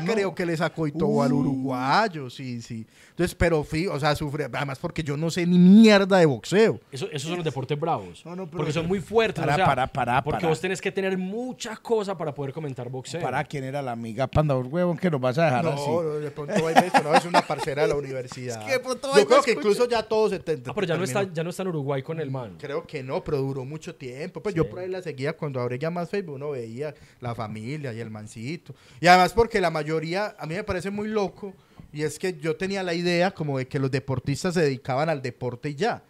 [0.00, 0.12] coronó.
[0.12, 2.86] creo que le sacó y todo al uruguayo, sí, sí.
[3.16, 6.78] Entonces, pero fui, o sea, sufrí, además porque yo no sé ni mierda de boxeo.
[6.92, 8.22] Eso, esos son los deportes bravos.
[8.26, 9.40] No, no, pero- porque son muy fuertes.
[9.40, 10.48] Para, o sea, para, para, Porque para.
[10.50, 13.22] vos tenés que tener mucha cosa para poder comentar boxeo.
[13.22, 15.86] ¿Para quién era la amiga panda huevón que nos vas a dejar No, así?
[15.90, 18.60] no, de pronto ahí ves, no, es una parcera de la universidad.
[18.60, 19.52] Es que de pronto yo creo que escucha.
[19.68, 22.02] incluso ya todos se te- Ah, pero ya no, está, ya no está en Uruguay
[22.02, 22.56] con el man.
[22.58, 24.42] Creo que no, pero duró mucho tiempo.
[24.42, 24.58] Pues Sí.
[24.58, 28.00] yo por ahí la seguía cuando abrí ya más Facebook, uno veía la familia y
[28.00, 28.74] el mancito.
[29.00, 31.54] Y además porque la mayoría, a mí me parece muy loco,
[31.92, 35.22] y es que yo tenía la idea como de que los deportistas se dedicaban al
[35.22, 36.02] deporte y ya.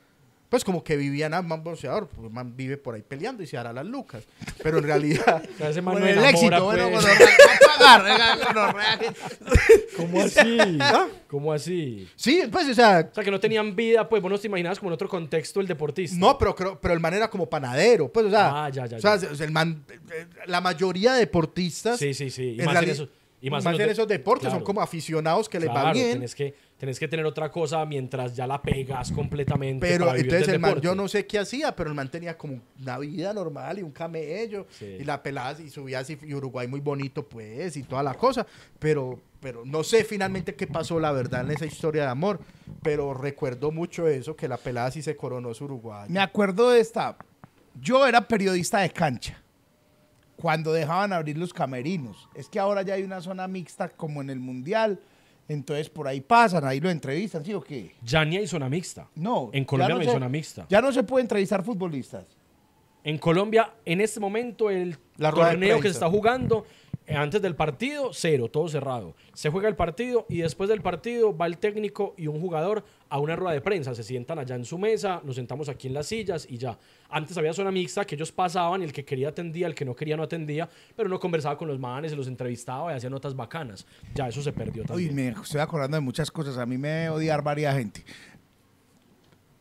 [0.49, 3.59] Pues como que vivían a man boxeador, pues man vive por ahí peleando y se
[3.59, 4.23] hará las lucas.
[4.63, 7.05] Pero en realidad, O sea, ese man Con no el enamora, éxito, bueno, pues.
[7.05, 8.99] bueno, va a pagar, venga, gonorrea.
[9.97, 10.59] ¿Cómo así?
[10.81, 11.09] ¿Ah?
[11.29, 12.09] ¿Cómo así?
[12.15, 14.79] sí, pues o sea, O sea, que no tenían vida, pues vos no te imaginabas
[14.79, 16.17] como en otro contexto el deportista.
[16.17, 19.01] no, pero, pero el man era como panadero, pues o sea, Ah, ya, ya, o
[19.01, 22.55] sea, el man, eh, la mayoría de deportistas Sí, sí, sí.
[22.57, 23.09] Y en más, en esos,
[23.41, 26.13] y más más en de- esos deportes son como aficionados que les va bien.
[26.15, 29.87] Tenés que, tenés que tener otra cosa mientras ya la pegas completamente.
[29.87, 32.61] Pero para entonces el man, yo no sé qué hacía, pero el man tenía como
[32.81, 34.87] una vida normal y un camello Sí.
[35.01, 38.47] y la pelada y subía así y Uruguay muy bonito pues y toda la cosa,
[38.79, 42.41] pero pero no sé finalmente qué pasó la verdad en esa historia de amor,
[42.83, 46.07] pero recuerdo mucho eso que la pelada sí se coronó su Uruguay.
[46.09, 47.17] Me acuerdo de esta.
[47.81, 49.41] Yo era periodista de cancha
[50.37, 52.29] cuando dejaban abrir los camerinos.
[52.35, 55.01] Es que ahora ya hay una zona mixta como en el Mundial.
[55.49, 57.95] Entonces por ahí pasan, ahí lo entrevistan, ¿sí o qué?
[58.03, 59.09] Ya ni hay zona mixta.
[59.15, 59.51] No.
[59.53, 60.67] En Colombia no, hay se- zona mixta.
[60.69, 62.25] Ya no se puede entrevistar futbolistas.
[63.05, 66.67] En Colombia, en este momento, el La torneo que se está jugando,
[67.09, 69.15] antes del partido, cero, todo cerrado.
[69.33, 73.19] Se juega el partido y después del partido va el técnico y un jugador a
[73.21, 73.95] una rueda de prensa.
[73.95, 76.77] Se sientan allá en su mesa, nos sentamos aquí en las sillas y ya.
[77.09, 79.95] Antes había zona mixta que ellos pasaban y el que quería atendía, el que no
[79.95, 83.37] quería no atendía, pero uno conversaba con los manes, se los entrevistaba y hacía notas
[83.37, 83.87] bacanas.
[84.15, 85.15] Ya eso se perdió Uy, también.
[85.15, 86.59] me estoy acordando de muchas cosas.
[86.59, 88.03] A mí me odiar varias gente.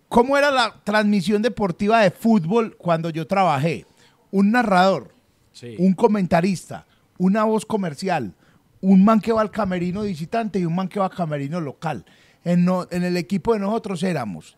[0.09, 3.85] ¿Cómo era la transmisión deportiva de fútbol cuando yo trabajé?
[4.31, 5.11] Un narrador,
[5.51, 5.75] Sí.
[5.79, 6.85] un comentarista,
[7.17, 8.33] una voz comercial,
[8.81, 12.05] un man que va al camerino visitante y un man que va al camerino local.
[12.43, 14.57] En, no- en el equipo de nosotros éramos,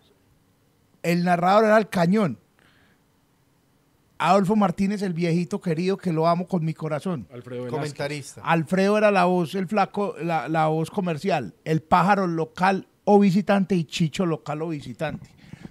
[1.03, 2.37] el narrador era el cañón.
[4.19, 7.27] Adolfo Martínez, el viejito querido que lo amo con mi corazón.
[7.31, 7.79] Alfredo Velázquez.
[7.79, 8.41] Comentarista.
[8.43, 13.75] Alfredo era la voz, el flaco, la, la voz comercial, el pájaro local o visitante
[13.75, 15.29] y Chicho local o visitante.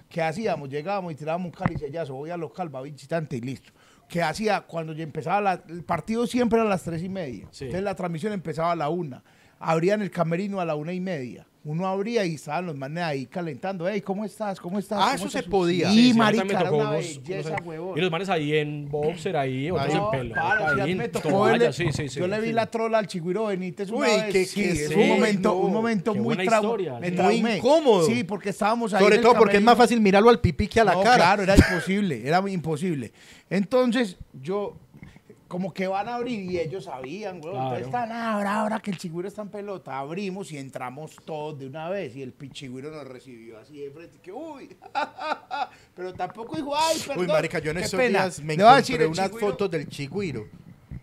[0.09, 0.69] ¿Qué hacíamos?
[0.69, 3.73] Llegábamos y tirábamos un caricellazo, voy al local, va visitante y listo.
[4.07, 4.61] ¿Qué hacía?
[4.61, 7.47] Cuando ya empezaba la- el partido siempre era a las tres y media.
[7.51, 7.65] Sí.
[7.65, 9.23] Entonces la transmisión empezaba a la una.
[9.59, 11.45] Abrían el camerino a la una y media.
[11.69, 13.89] Uno abría y estaban los manes ahí calentando.
[13.89, 14.57] Hey, ¿cómo estás?
[14.57, 14.99] ¿Cómo estás?
[15.01, 15.89] Ah, ¿Cómo eso estás?" se podía.
[15.91, 17.97] Sí, Sí, marica, me tocó una unos- belleza, unos- huevón.
[17.97, 20.35] Y los manes ahí en boxer, ahí, otros No, en pelo.
[20.41, 22.19] A ahí mí en me tocó toalla, verle- sí, sí, sí.
[22.21, 22.53] Yo le vi sí.
[22.53, 24.31] la trola al Chigüiro Benítez una Uy, vez.
[24.31, 25.55] qué- sí, qué- es sí, un momento, no.
[25.55, 27.11] un momento Qué muy historia, Me.
[27.11, 28.05] Muy incómodo.
[28.05, 29.03] Sí, porque estábamos ahí.
[29.03, 31.15] Sobre todo porque es más fácil mirarlo al pipí que a la No, cara.
[31.17, 33.11] claro, era imposible, era imposible.
[33.49, 34.77] Entonces, yo,
[35.47, 37.51] como que van a abrir y ellos sabían, güey.
[37.53, 37.65] Claro.
[37.77, 41.67] Entonces están ahora, ahora que el chigüiro está en pelota, abrimos y entramos todos de
[41.67, 42.15] una vez.
[42.15, 44.75] Y el pichigüiro nos recibió así de frente, que uy,
[45.95, 47.21] pero tampoco dijo, ay, perdón.
[47.25, 48.19] Uy, marica, yo en qué estos pena".
[48.23, 48.65] días me decir,
[49.01, 50.47] encontré unas Chigüiro- fotos del chigüiro.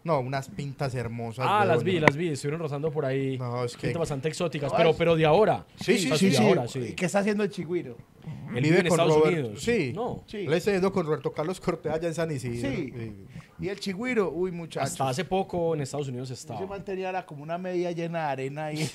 [0.05, 1.47] No, unas pintas hermosas.
[1.49, 2.29] Ah, las vi, las vi.
[2.29, 3.39] Estuvieron rozando por ahí.
[3.39, 5.65] No, es que- gente bastante exóticas, No, pero, pero de ahora.
[5.81, 6.43] Sí, sí, sí, de sí.
[6.47, 6.93] ahora, sí.
[6.95, 7.97] ¿Qué está haciendo el chigüiro?
[8.55, 9.63] Él vive en con Estados Robert- Unidos.
[9.63, 10.25] Sí, No.
[10.27, 10.47] Sí.
[10.47, 12.71] Yendo con Roberto Carlos Cortés allá en San Isidro.
[12.71, 12.93] Sí.
[12.97, 13.13] Sí.
[13.61, 14.91] Y el chigüiro, uy, muchachos.
[14.91, 16.65] Hasta hace poco en Estados Unidos estaba.
[16.67, 18.79] mantenía era como una media llena de arena ahí.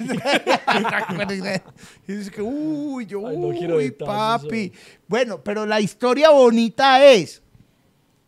[2.07, 4.71] y dice que, uy, yo, Ay, no quiero uy, papi.
[5.07, 7.41] Bueno, pero la historia bonita es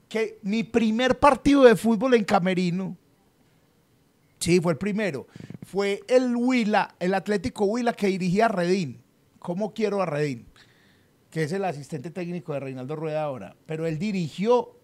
[0.08, 2.98] que mi primer partido de fútbol en Camerino,
[4.40, 5.28] sí, fue el primero,
[5.64, 9.02] fue el Huila, el Atlético Huila que dirigía a Redín.
[9.40, 10.46] ¿Cómo quiero a Redín?
[11.32, 13.56] Que es el asistente técnico de Reinaldo Rueda ahora.
[13.66, 14.76] Pero él dirigió,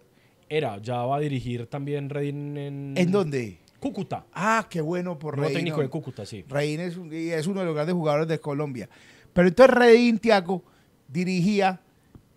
[0.48, 2.94] Era, ya va a dirigir también Redín en...
[2.96, 3.58] ¿en dónde?
[3.78, 4.24] Cúcuta.
[4.32, 5.54] Ah, qué bueno por Redín.
[5.56, 6.44] técnico de Cúcuta, sí.
[6.48, 8.88] Redín es, un- y es uno de los grandes jugadores de Colombia.
[9.32, 10.64] Pero entonces Redín, Tiago,
[11.06, 11.80] dirigía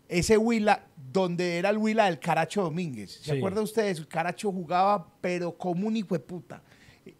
[0.10, 3.12] ese Huila donde era el Huila del Caracho Domínguez.
[3.22, 3.38] ¿Se Sí.
[3.38, 4.06] acuerda ustedes?
[4.06, 6.62] Caracho jugaba, pero como un hijo de puta.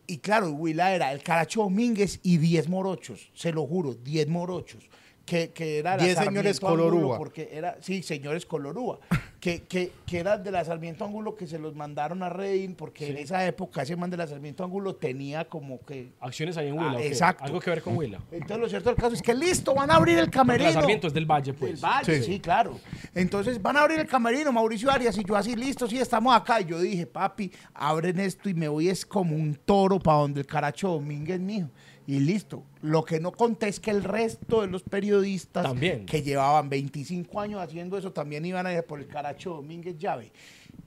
[0.08, 4.88] Y, claro, Huila era el Caracho Domínguez y 10 morochos, se lo juro, 10 morochos.
[5.26, 7.18] Que, que era la 10 señores Colorúa.
[7.18, 9.00] Porque era, sí, señores Colorúa.
[9.42, 13.10] que, que, que eran de la Sarmiento Angulo que se los mandaron a Redín, porque
[13.10, 16.78] en esa época ese man de la Sarmiento Angulo tenía como que Acciones ahí en
[16.78, 16.98] Huila.
[16.98, 17.44] Ah, exacto.
[17.44, 18.20] Algo que ver con Huila.
[18.32, 20.70] entonces lo cierto del caso es que listo, van a abrir el camerino.
[20.70, 21.82] la Sarmiento es del Valle, pues.
[21.82, 22.34] Del Valle, sí.
[22.34, 22.40] Sí.
[22.40, 22.80] claro.
[23.16, 26.62] Entonces van a abrir el camerino, Mauricio Arias, y yo así, listo, sí, estamos acá.
[26.62, 30.42] Y yo dije, papi, abren esto y me voy es como un toro para donde
[30.42, 31.70] el Caracho Domínguez mijo.
[32.08, 32.64] Y listo.
[32.82, 36.06] Lo que no conté es que el resto de los periodistas También.
[36.06, 40.32] que llevaban 25 años haciendo eso también iban a ir por el Caracho Domínguez llave.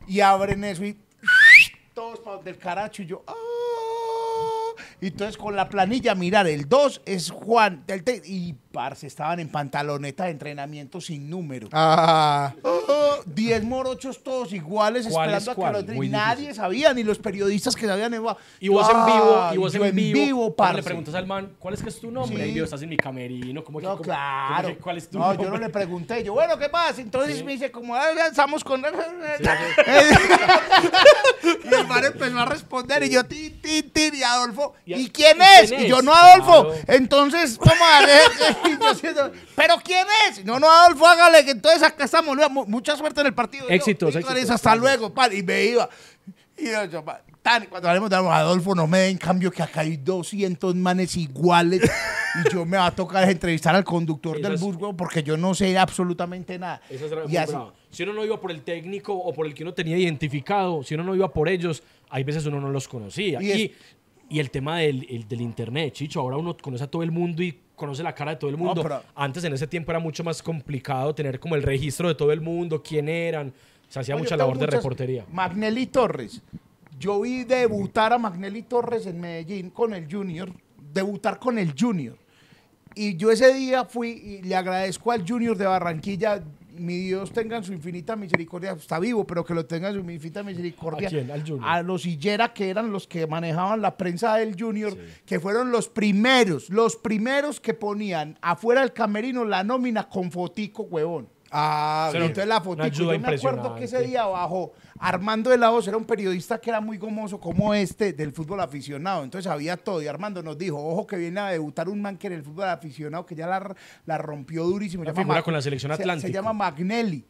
[0.07, 0.99] Y abren eso y
[1.95, 3.35] todos para donde el Caracho y yo, ¡ah!
[5.01, 9.49] Y entonces con la planilla, mirar, el 2 es Juan, del y parce, estaban en
[9.49, 11.69] pantaloneta de entrenamiento sin número.
[11.73, 12.53] Ah,
[13.25, 15.73] 10 morochos todos iguales ¿Cuál esperando es a que cuál?
[15.73, 16.57] lo entre- Muy y nadie difícil.
[16.57, 18.13] sabía, ni los periodistas que sabían.
[18.13, 20.77] "Ah", Y vos en vivo, y vos en vivo, parce.
[20.79, 22.45] le preguntas al man, ¿cuál es que es tu nombre?
[22.45, 22.51] Sí.
[22.51, 24.63] Y yo, estás en mi camerino, ¿cómo que, No, cómo- claro.
[24.65, 25.45] cómo que- ¿Cuál es tu no, nombre?
[25.45, 26.23] yo no le pregunté.
[26.25, 27.01] Yo, bueno, ¿qué pasa?
[27.01, 28.83] Entonces me dice, como "Ah, ya estamos con.
[28.85, 28.87] y
[31.75, 35.09] el man empezó a responder y yo, tin, tin, tin, y Adolfo, ¿Y a- ¿y
[35.11, 35.71] quién y es?
[35.71, 36.65] quién Y yo, no, Adolfo.
[36.73, 36.85] Claro.
[36.89, 38.07] Entonces, a
[39.57, 40.45] ¿Pero quién es?
[40.45, 42.37] No, no, Adolfo, hágale, que entonces acá estamos.
[42.51, 43.69] Mu- Mucha suerte en el partido.
[43.69, 45.31] Éxitos, "Víctor, éxitos, Hasta luego, pan.
[45.37, 45.89] Y me iba.
[46.57, 47.05] Y yo,
[47.69, 52.53] cuando hablemos de Adolfo, no me den cambio que acá hay 200 manes iguales y
[52.53, 56.59] yo me va a tocar entrevistar al conductor del weón, porque yo no sé absolutamente
[56.59, 56.81] nada.
[56.89, 57.53] Esa es la- y así.
[57.91, 60.95] Si uno no iba por el técnico o por el que uno tenía identificado, si
[60.95, 63.43] uno no iba por ellos, hay veces uno no los conocía.
[63.43, 63.71] Y Y, es-
[64.31, 67.43] y el tema del, el- del internet, Chicho, ahora uno conoce a todo el mundo
[67.43, 69.03] y conoce la cara de todo el mundo.
[69.15, 72.41] Antes en ese tiempo era mucho más complicado tener como el registro de todo el
[72.41, 73.53] mundo, quién eran.
[73.89, 75.25] Se hacía mucha labor de reportería.
[75.33, 76.43] Magnelli Torres.
[76.99, 80.51] Yo vi debutar a Magnelli Torres en Medellín con el Junior,
[80.93, 82.17] debutar con el Junior.
[82.95, 86.43] Y yo ese día fui y le agradezco al Junior de Barranquilla.
[86.77, 90.11] Mi Dios tenga en su infinita misericordia, está vivo, pero que lo tenga en su
[90.11, 91.09] infinita misericordia.
[91.09, 91.31] ¿A quién?
[91.31, 91.69] ¿Al Junior?
[91.69, 94.97] A los Hillera, que eran los que manejaban la prensa del Junior,
[95.27, 100.83] que fueron los primeros, los primeros que ponían afuera del camerino la nómina con fotico,
[100.85, 101.34] huevón.
[101.55, 102.25] Ah, bien.
[102.25, 102.87] Entonces la foto.
[102.89, 106.71] Yo me acuerdo que ese día bajó Armando de la Voz, era un periodista que
[106.71, 109.25] era muy gomoso como este del fútbol aficionado.
[109.25, 110.03] Entonces había todo.
[110.03, 112.69] Y Armando nos dijo, ojo que viene a debutar un man que en el fútbol
[112.69, 113.75] aficionado, que ya la,
[114.07, 115.05] la rompió durísimo.
[115.05, 117.25] Llama figura con la selección se- Se, llama Magnelli.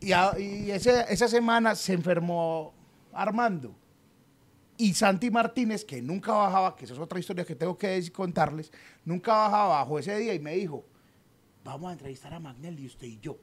[0.00, 2.72] Y, a- y ese- esa semana se enfermó
[3.12, 3.74] Armando.
[4.76, 8.12] Y Santi Martínez, que nunca bajaba, que esa es otra historia que tengo que decir-
[8.12, 8.72] contarles,
[9.04, 10.84] nunca bajaba bajo ese día y me dijo,
[11.64, 13.38] vamos a entrevistar a Magnelli, usted y yo.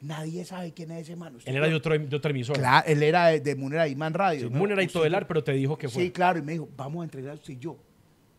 [0.00, 1.34] Nadie sabe quién es ese man.
[1.36, 1.70] usted Él era yo".
[1.70, 2.58] de otro, de otra emisora.
[2.58, 4.48] Claro, él era de, de Munera Imán Radio.
[4.48, 4.58] Sí, ¿no?
[4.58, 6.02] Munera y Todelar, pero te dijo que fue.
[6.04, 7.78] Sí, claro, y me dijo, vamos a entregar usted y yo.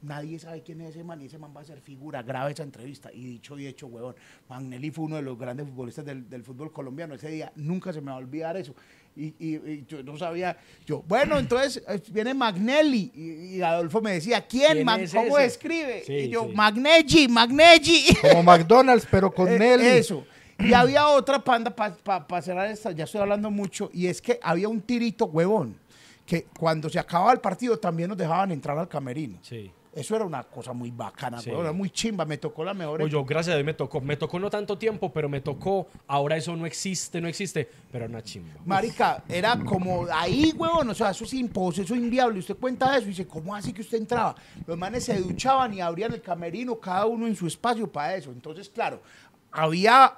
[0.01, 2.61] Nadie sabe quién es ese man y ese man va a ser figura grave esa
[2.61, 3.11] entrevista.
[3.11, 4.15] Y dicho y hecho, huevón.
[4.47, 7.15] Magnelli fue uno de los grandes futbolistas del, del fútbol colombiano.
[7.15, 8.75] Ese día nunca se me va a olvidar eso.
[9.17, 13.11] Y, y- y yo no sabía, yo, bueno, entonces eh, viene Magnelli.
[13.15, 14.73] Y, y Adolfo me decía, ¿quién?
[14.73, 15.47] ¿Quién Mag- es ¿Cómo ese?
[15.47, 16.03] escribe?
[16.05, 16.53] Sí, y yo, sí.
[16.55, 18.03] Magnelli, Magnelli.
[18.21, 19.85] Como McDonald's, pero con Eh, Nelly.
[19.87, 20.25] Eso.
[20.59, 24.67] Y había otra panda para cerrar esta, ya estoy hablando mucho, y es que había
[24.69, 25.77] un tirito huevón,
[26.25, 29.37] que cuando se acababa el partido también nos dejaban entrar al camerino.
[29.41, 29.69] Sí.
[29.95, 31.49] Eso era una cosa muy bacana, Sí.
[31.49, 33.01] era muy chimba, me tocó la mejor.
[33.01, 34.01] Oye, yo, gracias a Dios me tocó.
[34.01, 35.88] Me tocó no tanto tiempo, pero me tocó.
[36.07, 37.69] Ahora eso no existe, no existe.
[37.91, 38.53] Pero una chimba.
[38.65, 42.39] Marica, era como ahí, huevón, o sea, eso es imposible, eso es inviable.
[42.39, 44.35] Usted cuenta eso y dice, ¿cómo así que usted entraba?
[44.67, 48.31] Los manes se duchaban y abrían el camerino, cada uno en su espacio para eso.
[48.31, 49.01] Entonces, claro,
[49.49, 50.13] había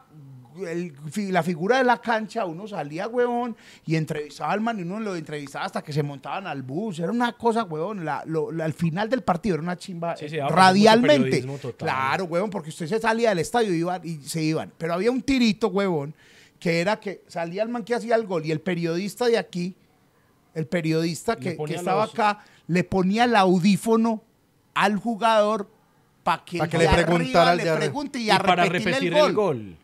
[0.65, 0.93] el
[1.31, 3.55] la figura de la cancha, uno salía, huevón,
[3.85, 6.99] y entrevistaba al man y uno lo entrevistaba hasta que se montaban al bus.
[6.99, 10.25] Era una cosa, huevón, la- lo- la- al final del partido era una chimba Sí,
[10.25, 11.41] eh, sí, radialmente.
[11.77, 14.71] Claro, huevón, porque usted se salía del estadio y, iban, y se iban.
[14.77, 16.13] Pero había un tirito, huevón,
[16.59, 19.75] que era que salía el man que hacía el gol y el periodista de aquí,
[20.55, 24.23] el periodista que, estaba los- acá, le ponía el audífono
[24.73, 25.69] al jugador
[26.23, 28.91] para que, Pa' que el le preguntara al le pregunte y, Y a para repetirle
[28.99, 29.29] repetir el gol.
[29.29, 29.77] el gol.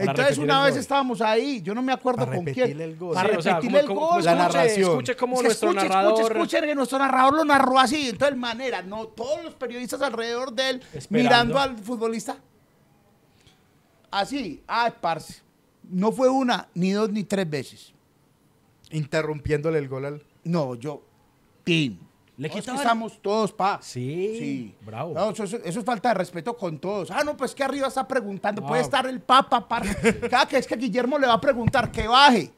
[0.00, 2.90] Entonces repetir una vez estábamos ahí, yo no me acuerdo Para con repetirle quién.
[2.90, 3.14] el gol.
[3.14, 4.24] Para Sí, como- el como- gol.
[4.24, 4.90] la escuche- narración.
[4.90, 6.12] Escuche como Es que nuestro escuche, narrador.
[6.20, 8.08] escuche, escuche, que nuestro narrador lo narró así.
[8.10, 11.12] Entonces, manera, no todos los periodistas alrededor de él Esperando.
[11.18, 12.36] mirando al futbolista.
[14.10, 15.42] Así, ay, parce.
[15.88, 17.92] No fue una, ni dos, ni tres veces.
[18.90, 20.22] Interrumpiéndole el gol al.
[20.44, 21.02] No, yo,
[21.64, 21.98] Tim.
[22.40, 23.78] Le que quitaban- estamos todos, pa.
[23.82, 25.12] Sí, bravo.
[25.14, 27.10] No, eso, eso- eso es falta de respeto con todos.
[27.10, 28.66] Ah, no, pues que arriba está preguntando.
[28.66, 29.94] Puede estar el Papa, parce.
[30.30, 32.50] Cada que es que Guillermo le va a preguntar que baje.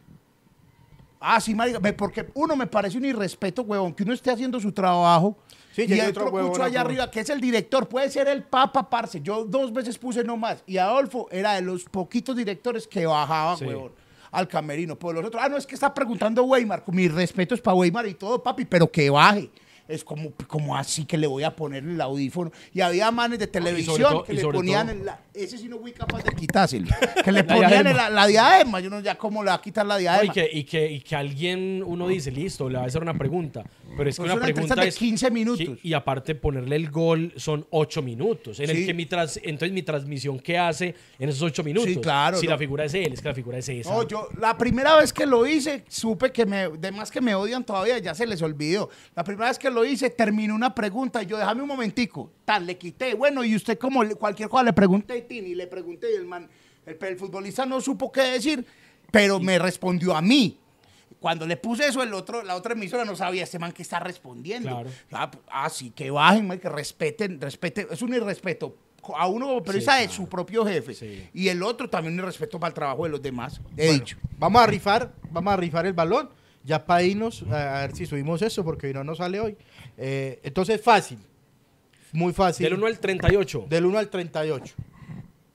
[1.20, 4.72] Ah, sí, marica, porque uno me parece un irrespeto, huevón, que uno esté haciendo su
[4.72, 5.36] trabajo
[5.72, 8.42] Sí, y hay otro otro cucho allá arriba, que es el director, puede ser el
[8.42, 9.20] Papa, parce.
[9.20, 10.62] Yo dos veces puse no más.
[10.66, 13.64] Y Adolfo era de los poquitos directores que bajaba, Sí.
[13.64, 13.92] huevón,
[14.32, 14.96] al camerino.
[14.98, 16.82] Por los otros, ah, no, es que está preguntando Weimar.
[16.88, 19.50] Mi respeto es para Weimar y todo, papi, pero que baje.
[19.88, 22.52] Es como, como así que le voy a poner el audífono.
[22.72, 25.78] Y había manes de televisión todo- que le ponían todo- el- la- ese sí no
[25.78, 26.86] fui capaz de quitárselo.
[27.24, 28.80] Que le ponían la, la diadema.
[28.80, 30.24] Yo no ya cómo le va a quitar la No, diadema.
[30.24, 33.14] y, que, y, que, y que alguien, uno dice, listo, le va a hacer una
[33.14, 33.64] pregunta.
[33.96, 34.96] Pero es que Pues una una pregunta de es.
[34.96, 35.78] 15 minutos.
[35.82, 38.58] Y aparte, ponerle el gol son 8 minutos.
[38.60, 38.72] En Sí.
[38.72, 41.90] el que mi tras, entonces, mi transmisión, ¿qué hace en esos 8 minutos?
[41.90, 42.52] Sí, claro, Si no.
[42.52, 43.90] la figura es él, es que la figura es esa.
[43.92, 47.34] No, yo la primera vez que lo hice, supe que me, de más que me
[47.34, 48.88] odian todavía, ya se les olvidó.
[49.14, 52.66] La primera vez que lo hice, terminó una pregunta y yo, déjame un momentico, tal,
[52.66, 53.14] le quité.
[53.14, 56.48] Bueno, y usted como le- cualquier cosa le pregunté, Tini, le pregunté y el man,
[56.86, 58.64] el, el futbolista no supo qué decir,
[59.10, 60.58] pero me respondió a mí.
[61.20, 64.00] Cuando le puse eso, el otro, la otra emisora no sabía este man que está
[64.00, 64.68] respondiendo.
[64.70, 64.90] Claro.
[65.12, 67.86] Ah, ah, sí, que bajen, man, que respeten, respeten.
[67.92, 68.74] Es un irrespeto
[69.16, 70.94] a uno como periodista de su propio jefe.
[70.94, 71.28] Sí.
[71.32, 73.60] Y el otro también un irrespeto para el trabajo de los demás.
[73.76, 74.16] He Bueno, dicho.
[74.38, 76.28] Vamos a rifar, vamos a rifar el balón.
[76.64, 79.56] Ya para irnos, a ver si subimos eso, porque hoy no nos sale hoy.
[79.96, 81.18] Eh, entonces, fácil.
[82.12, 82.64] Muy fácil.
[82.64, 83.66] Del 1 al 38.
[83.68, 84.74] Del 1 al 38.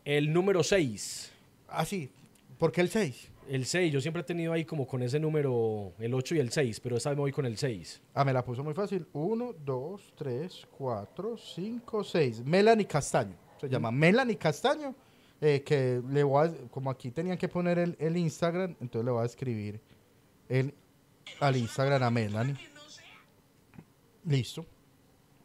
[0.05, 1.31] El número 6.
[1.67, 2.09] Así.
[2.57, 3.31] ¿Por qué el 6?
[3.49, 6.51] El 6, yo siempre he tenido ahí como con ese número, el 8 y el
[6.51, 8.01] 6, pero esta vez me voy con el 6.
[8.13, 9.07] Ah, me la puso muy fácil.
[9.13, 12.43] 1, 2, 3, 4, 5, 6.
[12.43, 13.35] Melanie Castaño.
[13.61, 14.93] Se llama Melanie Castaño.
[15.39, 19.11] eh, que le voy a, como aquí tenían que poner el, el Instagram, entonces le
[19.11, 19.79] voy a escribir
[20.49, 20.73] el,
[21.39, 22.55] al Instagram a Melanie.
[24.27, 24.65] Listo.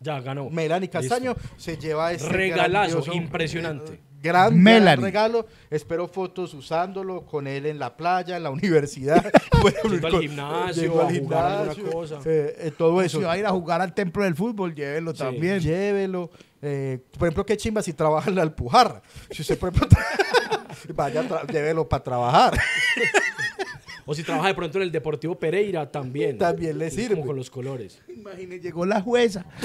[0.00, 0.50] Ya ganó.
[0.50, 0.98] Melanie Listo.
[1.00, 3.94] Castaño se lleva este Regalazo, impresionante.
[3.94, 5.46] eh, gran, gran regalo.
[5.70, 9.24] Espero fotos usándolo con él en la playa, en la universidad.
[9.62, 12.18] Bueno, Yendo al gimnasio, yendo a jugar alguna gimnasio, cosa.
[12.24, 13.18] eh, eh, todo eso.
[13.18, 15.18] Si va a ir a jugar al templo del fútbol, llévelo Sí.
[15.18, 15.60] también.
[15.60, 16.30] Llévelo.
[16.60, 19.00] Eh, por ejemplo, qué chimba si trabaja en la Alpujarra.
[19.30, 19.96] Si usted, por ejemplo,
[20.96, 22.58] vaya, llévelo para trabajar.
[24.12, 26.36] O si trabaja de pronto en el Deportivo Pereira, también.
[26.36, 27.14] También le sirve.
[27.14, 27.98] Como con los colores.
[28.08, 29.46] Imagínese, llegó la jueza.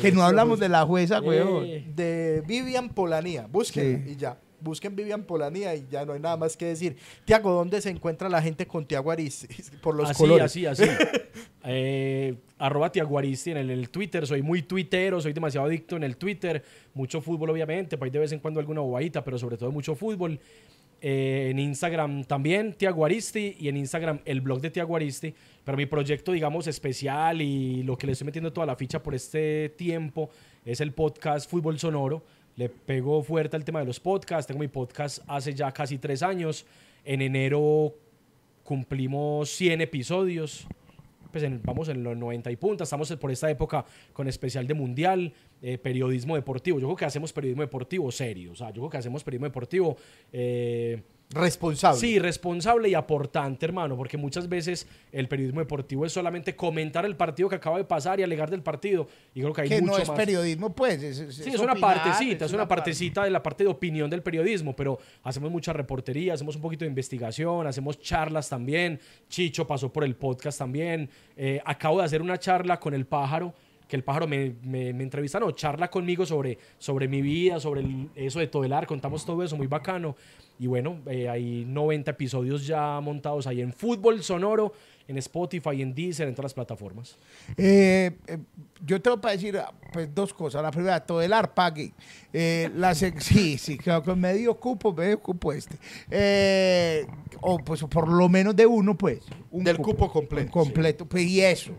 [0.00, 1.64] que no hablamos de la jueza, weón.
[1.64, 3.46] Eh, De Vivian Polanía.
[3.50, 4.12] Busquen Sí.
[4.12, 4.38] y ya.
[4.60, 6.96] Busquen Vivian Polanía y ya no hay nada más que decir.
[7.24, 9.46] Tiago, ¿dónde se encuentra la gente con Tiago Ariz?
[9.82, 10.44] Por los así, colores.
[10.44, 10.84] así, así.
[11.64, 14.26] Eh, arroba Tiaguaristi en el, el Twitter.
[14.26, 16.64] Soy muy tuitero, soy demasiado adicto en el Twitter.
[16.92, 17.96] Mucho fútbol, obviamente.
[17.96, 20.40] Pues de vez en cuando alguna bobadita, pero sobre todo mucho fútbol.
[21.04, 23.56] Eh, en Instagram también, Tiaguaristi.
[23.58, 25.34] Y en Instagram, el blog de Tiaguaristi.
[25.64, 29.14] Pero mi proyecto, digamos, especial y lo que le estoy metiendo toda la ficha por
[29.14, 30.30] este tiempo
[30.64, 32.22] es el podcast Fútbol Sonoro.
[32.54, 34.46] Le pego fuerte al tema de los podcasts.
[34.46, 36.64] Tengo mi podcast hace ya casi tres años.
[37.04, 37.94] En enero
[38.62, 40.68] cumplimos 100 episodios.
[41.32, 42.84] Pues vamos en los 90 y punta.
[42.84, 45.32] Estamos por esta época con especial de mundial,
[45.62, 46.78] eh, periodismo deportivo.
[46.78, 48.52] Yo creo que hacemos periodismo deportivo serio.
[48.52, 49.96] O sea, yo creo que hacemos periodismo deportivo.
[50.32, 51.02] eh,
[51.34, 51.98] Responsable.
[51.98, 57.16] Sí, responsable y aportante, hermano, porque muchas veces el periodismo deportivo es solamente comentar el
[57.16, 59.06] partido que acaba de pasar y alegar del partido.
[59.34, 60.16] Y creo que hay Que mucho no es más.
[60.16, 61.02] periodismo, pues.
[61.02, 62.82] Es, Sí, es una partecita, es una parte.
[62.82, 66.84] partecita de la parte de opinión del periodismo, pero hacemos mucha reportería, hacemos un poquito
[66.84, 69.00] de investigación, hacemos charlas también.
[69.28, 71.08] Chicho pasó por el podcast también.
[71.36, 73.54] Eh, acabo de hacer una charla con el pájaro
[73.88, 77.82] que el pájaro me, me, me entrevista, no, charla conmigo sobre, sobre mi vida, sobre
[77.82, 80.16] el- eso de Todelar, contamos todo eso, muy bacano.
[80.58, 84.72] Y bueno, eh, hay 90 episodios ya montados ahí en Fútbol Sonoro,
[85.08, 87.18] en Spotify, en Deezer, en todas las plataformas.
[87.56, 88.38] Eh, eh,
[88.84, 90.62] yo tengo para decir ah, pues, dos cosas.
[90.62, 91.92] La primera, todo el pague.
[92.32, 95.76] Eh, la sí, sí, creo que medio cupo, medio cupo este.
[96.10, 97.06] Eh,
[97.40, 99.20] o pues por lo menos de uno, pues.
[99.50, 101.72] un Del cupo completo, un completo, pues y eso.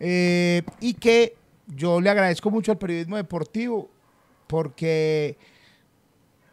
[0.00, 1.36] Eh, y que
[1.66, 3.88] yo le agradezco mucho al periodismo deportivo
[4.46, 5.36] porque,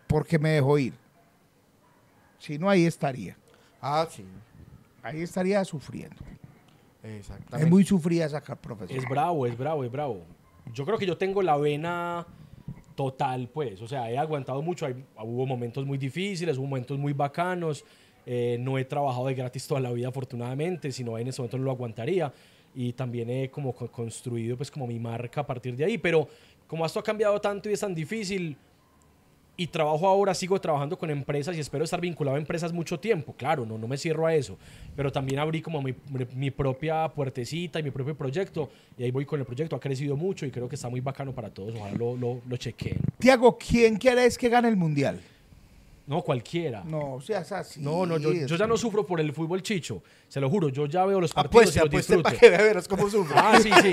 [0.08, 0.94] porque me dejó ir.
[2.46, 3.36] Si no, ahí estaría.
[3.82, 4.24] Ah, sí.
[5.02, 6.16] Ahí estaría sufriendo.
[7.04, 7.66] Exactamente.
[7.66, 9.00] Es muy sufrida esa profesión.
[9.00, 10.22] Es bravo, es bravo, es bravo.
[10.74, 12.26] Yo creo que yo tengo la vena
[12.96, 13.82] total, pues.
[13.82, 14.86] O sea, he aguantado mucho.
[14.86, 17.84] Hay- hubo momentos muy difíciles, hubo momentos muy bacanos.
[18.26, 20.92] Eh, no he trabajado de gratis toda la vida, afortunadamente.
[20.92, 22.32] Si no, en ese momento no lo aguantaría.
[22.74, 25.98] Y también he como co- construido, pues, como mi marca a partir de ahí.
[25.98, 26.28] Pero
[26.68, 28.58] como esto ha cambiado tanto y es tan difícil,
[29.58, 33.34] y trabajo ahora, sigo trabajando con empresas y espero estar vinculado a empresas mucho tiempo.
[33.38, 34.58] Claro, no, no me cierro a eso,
[34.96, 35.96] pero también abrí como mi,
[36.34, 39.76] mi propia puertecita y mi propio proyecto y ahí voy con el proyecto.
[39.76, 41.74] Ha crecido mucho y creo que está muy bacano para todos.
[41.76, 43.00] Ojalá lo, lo, lo chequeen.
[43.18, 45.22] Tiago, ¿quién quieres que gane el mundial?
[46.08, 46.84] No, cualquiera.
[46.84, 47.82] No, seas así.
[47.82, 50.86] No, no, yo, yo ya no sufro por el fútbol chicho, se lo juro, yo
[50.86, 52.24] ya veo los partidos pues, y los apueste disfruto.
[52.24, 53.36] para que veas cómo sufre.
[53.36, 53.92] Ah, sí, sí.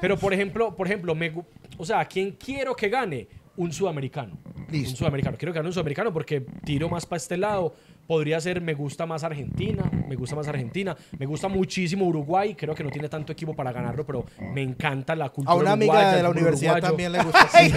[0.00, 1.32] Pero por ejemplo, por ejemplo, me,
[1.78, 3.26] o sea, ¿quién quiero que gane?
[3.56, 4.36] Un sudamericano.
[4.70, 4.90] Listo.
[4.90, 5.36] Un sudamericano.
[5.36, 7.74] Quiero que gane un sudamericano porque tiro más para este lado.
[8.06, 12.74] Podría ser, me gusta más Argentina, me gusta más Argentina, me gusta muchísimo Uruguay, creo
[12.74, 15.92] que no tiene tanto equipo para ganarlo, pero me encanta la cultura A una amiga
[15.94, 16.86] uruguaya, de la universidad uruguayo.
[16.88, 17.48] también le gusta.
[17.58, 17.72] Sí.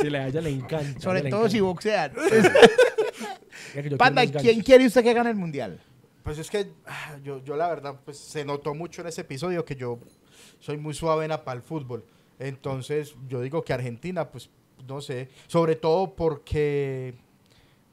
[0.00, 1.00] Sí, le- a ella le encanta.
[1.00, 1.68] Sobre le todo si encanta.
[1.72, 2.12] boxean.
[3.74, 5.78] Que yo Panda, ¿quién quiere usted que gane el mundial?
[6.22, 9.64] Pues es que ah, yo, yo la verdad, pues se notó mucho en ese episodio
[9.64, 9.98] que yo
[10.60, 12.04] soy muy suavena para el fútbol.
[12.42, 14.50] Entonces yo digo que Argentina, pues
[14.86, 17.14] no sé, sobre todo porque,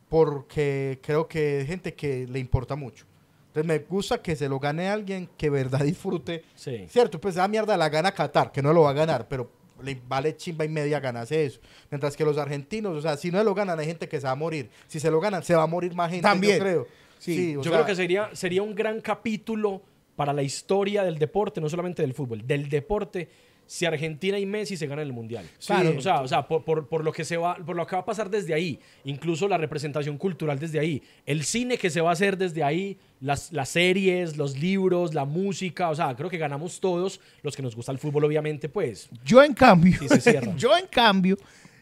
[0.08, 3.06] porque creo que hay gente que le importa mucho.
[3.48, 6.44] Entonces me gusta que se lo gane alguien que verdad disfrute.
[6.56, 6.86] Sí.
[6.90, 9.52] Cierto, pues esa mierda la gana Qatar, que no lo va a ganar, pero
[9.84, 11.60] le vale chimba y media ganarse eso.
[11.90, 14.32] Mientras que los argentinos, o sea, si no lo ganan hay gente que se va
[14.32, 14.70] a morir.
[14.88, 16.58] Si se lo ganan, se va a morir más gente, También.
[16.58, 16.88] yo creo.
[17.20, 19.82] Sí, Yo sea, creo que sería, sería un gran capítulo
[20.16, 23.30] para la historia del deporte, no solamente del fútbol, del deporte,
[23.72, 25.46] si Argentina y Messi se ganan el Mundial.
[25.64, 25.94] Claro.
[25.96, 28.02] O sea, o sea por, por- por lo que se va, por lo que va
[28.02, 32.10] a pasar desde ahí, incluso la representación cultural desde ahí, el cine que se va
[32.10, 36.40] a hacer desde ahí, las, las series, los libros, la música, o sea, creo que
[36.40, 39.08] ganamos todos, los que nos gusta el fútbol, obviamente, pues.
[39.24, 40.52] Yo, en cambio, Sí, se cierra.
[40.58, 41.38] yo, en cambio,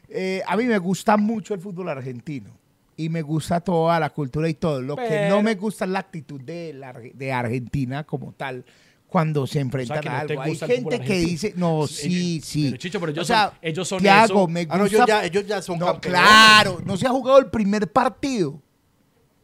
[0.09, 2.49] eh, a mí me gusta mucho el fútbol argentino.
[2.99, 4.81] Y me gusta toda la cultura y todo.
[4.81, 8.65] Lo que no me gusta es la actitud de, la de Argentina como tal
[9.07, 10.43] cuando se enfrentan que a no te algo.
[10.43, 12.65] Hay gente que dice, no, sí, sí.
[12.65, 14.47] pero, Chicho, pero ellos o sea, son- ellos son Thiago, eso.
[14.47, 14.75] me gusta.
[14.75, 16.19] Ah, no, ellos ya, ellos ya son No, campeones.
[16.21, 18.61] claro, no se ha jugado el primer partido.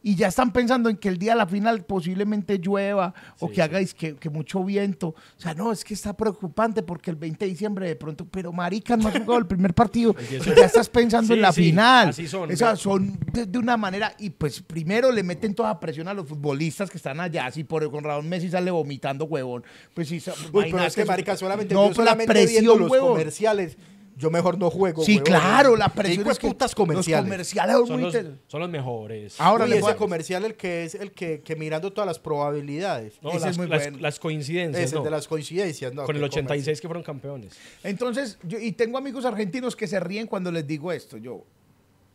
[0.06, 3.54] Y ya están pensando en que el día de la final posiblemente llueva o que
[3.54, 3.60] sí.
[3.62, 5.08] hagáis que, que mucho viento.
[5.08, 8.52] O sea, no, es que está preocupante porque el 20 de diciembre de pronto, pero
[8.52, 11.52] marica, no has jugado el primer partido Y eso- ya estás pensando Sí, en la
[11.52, 12.08] sí, final.
[12.10, 12.52] así son.
[12.52, 16.12] O sea, son de, de una manera, y pues primero le meten toda presión a
[16.12, 17.50] los futbolistas que están allá.
[17.50, 19.64] Si por con Raúl Messi sale vomitando, huevón.
[19.94, 20.22] Pues sí,
[20.52, 23.08] Uy, pero es que, marica, solamente, no, yo pues la solamente viendo presión, los huevón.
[23.12, 23.78] comerciales,
[24.16, 27.24] yo mejor no juego, Sí, claro, la Qué presión hijos es que putas comerciales.
[27.24, 29.40] Los comerciales son muy los, inter- son los mejores.
[29.40, 32.18] Ahora Uy, le ese a- comercial el que es el que, que mirando todas las
[32.20, 33.14] probabilidades.
[33.22, 33.98] No, ese las, es muy las- bueno.
[33.98, 34.84] las coincidencias.
[34.84, 35.04] Es el no.
[35.04, 36.04] de las coincidencias, ¿no?
[36.04, 37.54] Con el qué 86 que fueron campeones.
[37.82, 41.16] Entonces, yo, y tengo amigos argentinos que se ríen cuando les digo esto.
[41.16, 41.44] Yo,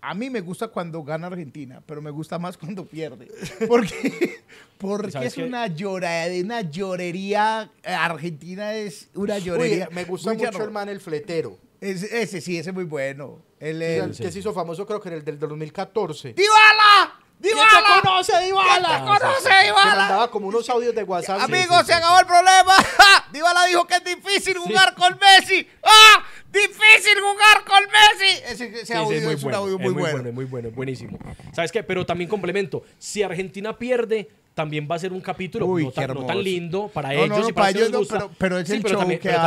[0.01, 3.27] a mí me gusta cuando gana Argentina, pero me gusta más cuando pierde.
[3.67, 4.35] Porque,
[4.77, 7.69] porque ¿Sabes es una llora, una llorería.
[7.83, 9.89] Argentina es una Uy, llorería.
[9.91, 10.63] me gusta mucho no.
[10.63, 11.57] el man el fletero.
[11.81, 13.41] Ese, ese sí, ese es muy bueno.
[13.59, 16.33] El, El, el- que se hizo famoso creo que en el del 2014.
[16.33, 17.15] ¡Dybala!
[17.41, 17.69] ¿Quién ¡Dybala!
[18.01, 18.73] te conoce, Dybala?
[18.73, 19.95] ¿Quién te Ah, conoce, Que Dybala?
[19.95, 21.39] mandaba como unos audios de WhatsApp.
[21.41, 22.73] Amigos, se acabó el problema.
[23.31, 25.65] Dybala dijo que es difícil jugar con Messi.
[25.83, 26.23] ¡Ah!
[26.51, 28.41] ¡Difícil jugar con Messi!
[28.45, 30.27] Ese, ese Sí, sí, audio es, un audio es muy, bueno.
[30.29, 31.17] es muy bueno, es buenísimo.
[31.53, 31.81] ¿Sabes qué?
[31.83, 32.83] Pero también complemento.
[32.97, 36.89] Si Argentina pierde, también va a ser un capítulo Uy, no, tan, no tan lindo
[36.93, 38.17] para No, ellos no, no, y para, para ellos gusta.
[38.17, 39.41] pero- pero es el show también, que pero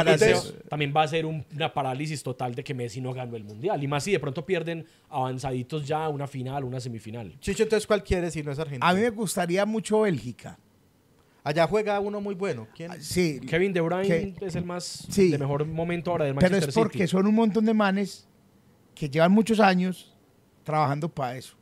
[0.68, 3.82] también, va a ser un- una parálisis total de que Messi no ganó el Mundial.
[3.82, 7.38] Y más si de pronto pierden avanzaditos ya una final, una semifinal.
[7.40, 8.88] Chicho, entonces, ¿cuál quieres si no es Argentina?
[8.88, 10.58] A mí me gustaría mucho Bélgica.
[11.44, 12.68] Allá juega uno muy bueno.
[12.74, 12.92] ¿Quién?
[12.92, 14.06] Ah, Sí, Kevin De Bruyne
[14.38, 15.28] Que- es el más Sí.
[15.30, 17.08] de mejor momento ahora del pero Manchester es porque City.
[17.08, 18.28] son un montón de manes
[18.94, 20.14] que llevan muchos años
[20.62, 21.56] trabajando para eso.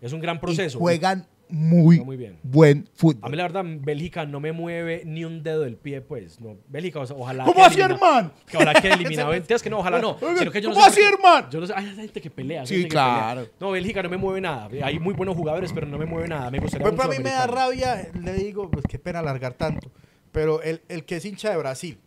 [0.00, 0.78] Es un gran Y proceso.
[0.78, 2.38] juegan muy, muy bien.
[2.42, 3.36] buen A mí fútbol.
[3.36, 6.40] la verdad, Bélgica no me mueve ni un dedo del pie, pues.
[6.40, 6.56] No.
[6.68, 7.44] Bélgica, o sea, ojalá.
[7.44, 8.32] ¿Cómo así, hermano?
[8.46, 9.32] Que ojalá quede eliminado.
[9.34, 10.16] Entiendes que no, ojalá no.
[10.20, 11.50] Oiga, Sino que yo no ¿cómo así, hermano?
[11.50, 12.66] Yo no sé, hay gente que pelea.
[12.66, 13.42] Sí, claro.
[13.42, 13.54] pelea.
[13.60, 14.68] No, Bélgica no me mueve nada.
[14.82, 16.50] Hay muy buenos jugadores, pero no me mueve nada.
[16.50, 19.90] Me gustaría Pues para mí me da rabia, le digo, pues qué pena alargar tanto.
[20.32, 21.98] Pero el, el que es hincha de Brasil.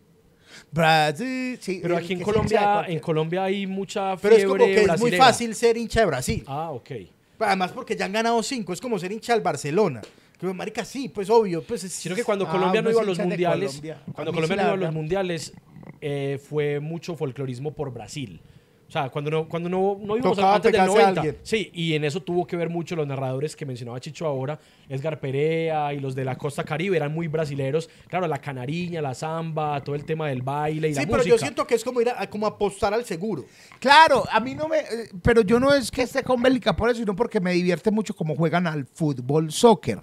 [0.70, 4.94] Brasil, sí, Pero aquí en Colombia, en Colombia hay mucha Pero fiebre es como que
[4.94, 6.44] es muy fácil ser hincha de Brasil.
[6.46, 6.90] Ah, ok.
[7.46, 8.72] Además porque ya han ganado cinco.
[8.72, 10.02] Es como ser hincha del Barcelona.
[10.38, 11.62] Que, marica, sí, pues obvio.
[11.62, 14.02] Pues es, Sino que cuando Ah, Colombia no iba a los mundiales, Colombia.
[14.12, 15.52] Cuando Colombia sí, no iba a los mundiales,
[16.00, 18.40] eh, fue mucho folclorismo por Brasil.
[18.86, 21.20] O sea, cuando no, cuando no, no íbamos Tocaba antes del pegarse a 90.
[21.20, 21.38] alguien.
[21.42, 24.58] Sí, y en eso tuvo que ver mucho los narradores que mencionaba Chicho ahora,
[24.88, 27.88] Edgar Perea y los de la costa caribe, eran muy brasileros.
[28.08, 31.34] Claro, la canariña, la samba, todo el tema del baile y Sí, la pero música.
[31.34, 33.44] yo siento que es como ir a, como apostar al seguro.
[33.80, 34.78] Claro, a mí no me.
[34.78, 37.90] eh, Pero yo no es que esté con Bélgica por eso, sino porque me divierte
[37.90, 40.00] mucho cómo juegan al fútbol, soccer.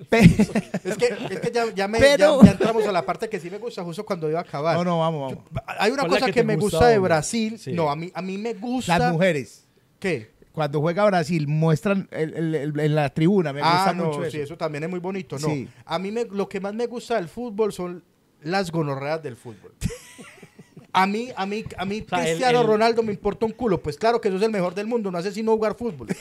[0.10, 3.38] Es que, es que ya, ya me, Pero- ya, ya entramos a la parte que
[3.40, 4.76] sí me gusta justo cuando iba a acabar.
[4.76, 5.64] no, no, vamos, vamos.
[5.78, 6.98] Hay una ¿Cuál es la cosa que que, me gusta, gusta de?
[6.98, 7.58] Brasil.
[7.58, 7.72] Sí.
[7.72, 8.98] No, a mí, a mí me gusta.
[8.98, 9.66] Las mujeres.
[9.98, 10.32] ¿Qué?
[10.52, 13.52] Cuando juega Brasil, muestran el- el- el- en la tribuna.
[13.52, 14.44] Me gusta ah, no, mucho sí, eso.
[14.44, 15.36] eso también es muy bonito.
[15.38, 15.68] No, Sí.
[15.84, 18.04] a mí me, lo que más me gusta del fútbol son
[18.42, 19.72] las gonorreas del fútbol.
[20.96, 23.82] A mí, a mí, a mí sea, Cristiano el- Ronaldo me importa un culo.
[23.82, 26.06] Pues claro que sos el mejor del mundo, no haces sino jugar fútbol.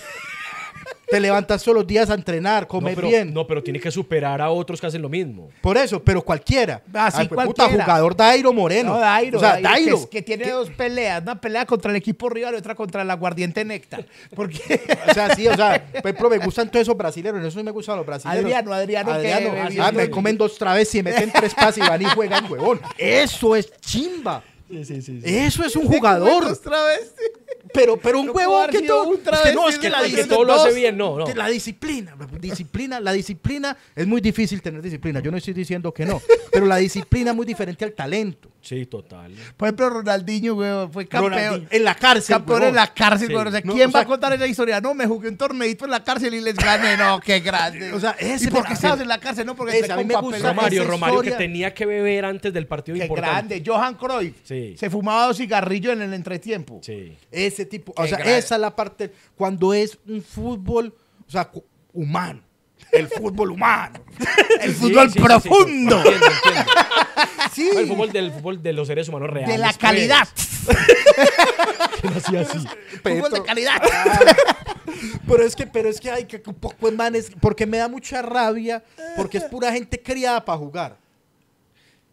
[1.09, 3.33] Te levantas todos los días a entrenar, no, comer pero, bien.
[3.33, 5.49] no, pero tiene que superar a otros que hacen lo mismo.
[5.61, 6.81] Por eso, pero cualquiera.
[6.93, 7.69] Ah, sí, Ay, pues, cualquiera.
[7.71, 8.93] Puta, jugador Dairo Moreno.
[8.93, 9.97] No, Dairo, O sea, Dairo, Dairo.
[9.97, 13.01] Que, es- que tiene dos peleas, una pelea contra el equipo rival y otra contra
[13.03, 14.05] el aguardiente néctar.
[14.35, 17.71] Porque O sea, sí, o sea, ejemplo, me gustan todos esos brasileños, en eso me
[17.71, 18.43] gustan los brasileños.
[18.45, 22.01] Adriano, Adriano, que Adriano, ah, me comen dos traves y meten tres pases y van
[22.01, 22.81] y juegan, huevón.
[22.97, 24.41] Eso es chimba.
[24.69, 25.21] Sí, sí, sí.
[25.23, 26.45] Eso es un jugador.
[26.45, 27.13] Otra vez.
[27.73, 29.03] Pero, pero un No haber que todo.
[29.07, 31.47] un Es que travesti no, es que la que todo lo hace bien, no, La
[31.47, 35.19] disciplina, disciplina, la disciplina es muy difícil tener disciplina.
[35.19, 36.21] Yo no estoy diciendo que no,
[36.51, 38.49] pero la disciplina es muy diferente al talento.
[38.61, 39.33] Sí, total.
[39.57, 41.33] Por ejemplo, Ronaldinho, güey, fue campeón.
[41.33, 42.33] Ronaldinho, en la cárcel.
[42.37, 43.33] Campeón en la cárcel, Sí.
[43.33, 43.47] güey.
[43.47, 44.79] O sea, No, ¿quién o va a contar esa historia?
[44.79, 46.95] No, me jugué un torneito en la cárcel y les gané.
[46.95, 47.91] No, qué grande.
[47.91, 49.45] O sea, ese ¿Y por qué estabas en la cárcel?
[49.45, 52.23] No, porque Ese, entré a mí me gusta Romario, esa Romario que tenía que beber
[52.23, 53.59] antes del partido Qué importante.
[53.59, 53.63] grande.
[53.69, 54.35] Johan Cruyff.
[54.43, 54.75] Sí.
[54.77, 56.79] Se fumaba dos cigarrillos en el entretiempo.
[56.81, 57.17] Sí.
[57.31, 60.95] Ese tipo, o sea, esa es la parte cuando es un fútbol,
[61.27, 61.49] o sea,
[61.93, 62.41] humano.
[62.91, 63.99] El fútbol humano.
[64.61, 65.97] El Sí, fútbol sí, sí, sí, profundo.
[65.97, 66.71] entiendo, entiendo.
[67.53, 67.69] Sí.
[67.75, 69.49] El fútbol del fútbol de los seres humanos reales.
[69.53, 69.77] de la pues.
[69.77, 70.27] calidad.
[72.01, 72.57] ¿Quién hacía así?
[73.03, 73.81] Fútbol de calidad.
[75.27, 77.87] Pero es que, pero es que hay que un poco de manes, porque me da
[77.87, 78.83] mucha rabia,
[79.15, 80.97] porque es pura gente criada para jugar.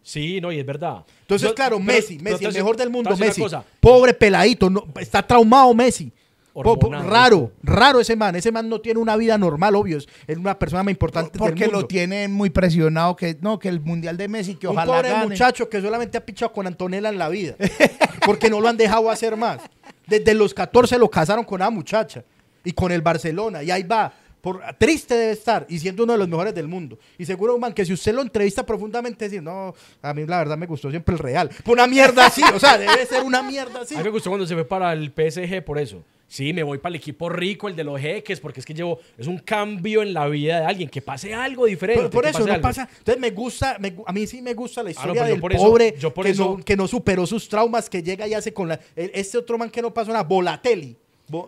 [0.03, 1.03] Sí, no, y es verdad.
[1.21, 3.43] Entonces, Yo- claro, pero- Messi, pero Messi, el mejor del mundo, Messi.
[3.79, 6.11] Pobre peladito, no, está traumado Messi.
[6.53, 8.35] Po- po- Hormonal, raro, raro ese man.
[8.35, 9.97] Ese man no tiene una vida normal, obvio.
[9.97, 10.07] Es,
[10.37, 11.87] una persona más importante Porque del lo mundo.
[11.87, 13.15] tienen muy presionado.
[13.15, 15.27] Que no, que el mundial de Messi, que un ojalá pobre gane.
[15.27, 17.55] muchacho que solamente ha pichado con Antonella en la vida.
[18.25, 19.61] Porque no lo han dejado hacer más.
[20.07, 22.23] Desde los 14 lo casaron con una muchacha.
[22.65, 23.63] Y con el Barcelona.
[23.63, 24.13] Y ahí va.
[24.41, 25.65] Por, triste debe estar.
[25.69, 26.97] Y siendo uno de los mejores del mundo.
[27.17, 30.57] Y seguro, man, que si usted lo entrevista profundamente, decir, no, a mí la verdad
[30.57, 31.49] me gustó siempre el Real.
[31.65, 32.41] Una mierda así.
[32.53, 33.93] O sea, debe ser una mierda así.
[33.95, 36.03] A mí me gustó cuando se fue para el PSG por eso.
[36.27, 38.99] Sí, me voy para el equipo rico, el de los jeques, porque es que llevo,
[39.17, 42.07] es un cambio en la vida de alguien, que pase algo diferente.
[42.07, 42.61] Por, eso no algo.
[42.61, 42.87] pasa.
[42.99, 45.51] Entonces me gusta, me a mí sí me gusta la Ah, no, historia yo del
[45.55, 48.33] eso- pobre yo por que, eso- no, que no superó sus traumas, que llega y
[48.33, 48.79] hace con la.
[48.95, 50.95] el- este otro man que no pasó nada, Bolatelli.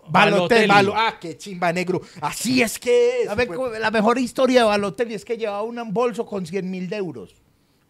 [0.07, 0.67] Balotelli.
[0.67, 2.01] Balo- ah, qué chimba negro.
[2.21, 3.29] Así es que es.
[3.29, 3.79] A ver, pues.
[3.79, 7.35] la mejor historia de Balotelli es que llevaba un bolso con 100 mil euros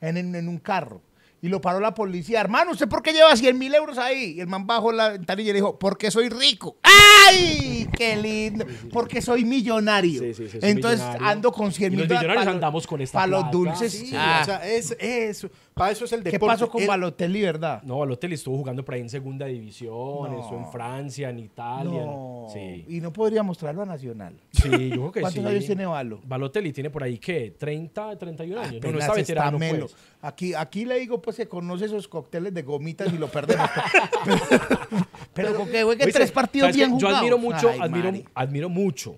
[0.02, 1.02] en, en- en un carro.
[1.42, 2.40] Y lo paró la policía.
[2.40, 4.36] Hermano, ¿usted por qué lleva 100 mil euros ahí?
[4.38, 6.78] Y el man bajó la ventanilla y le dijo, porque soy rico.
[6.84, 7.86] ¡Ay!
[7.98, 8.66] ¡Qué lindo!
[8.94, 10.22] Porque soy millonario.
[10.22, 11.28] Sí, sí, sí, Entonces millonario.
[11.28, 14.06] ando con 100 Y mil los millonarios andamos con esta Para los dulces.
[14.16, 14.40] Ah.
[14.42, 15.50] o sea, es eso.
[15.74, 17.82] Para eso es el ¿Qué pasó con El- Balotelli, verdad?
[17.84, 19.94] No, Balotelli estuvo jugando por ahí en segunda división,
[20.32, 20.40] No.
[20.42, 22.06] estuvo en Francia, en Italia.
[22.06, 22.48] No.
[22.54, 22.86] Sí.
[22.88, 24.36] Y no podría mostrarlo a Nacional.
[24.52, 25.50] Sí, yo creo que ¿Cuántos sí.
[25.50, 26.20] años tiene Balo?
[26.26, 27.58] Balotelli tiene por ahí, ¿qué?
[27.58, 28.74] ¿30, 31 años?
[28.74, 29.96] no, no Apenas está veterano, está pues.
[30.22, 33.70] Aquí, aquí le digo, pues se conoce esos cócteles de gomitas y lo perdemos.
[35.34, 37.12] pero, con que juegue tres partidos ¿sabes bien jugados.
[37.12, 39.18] Yo admiro mucho, Ay, admiro, admiro mucho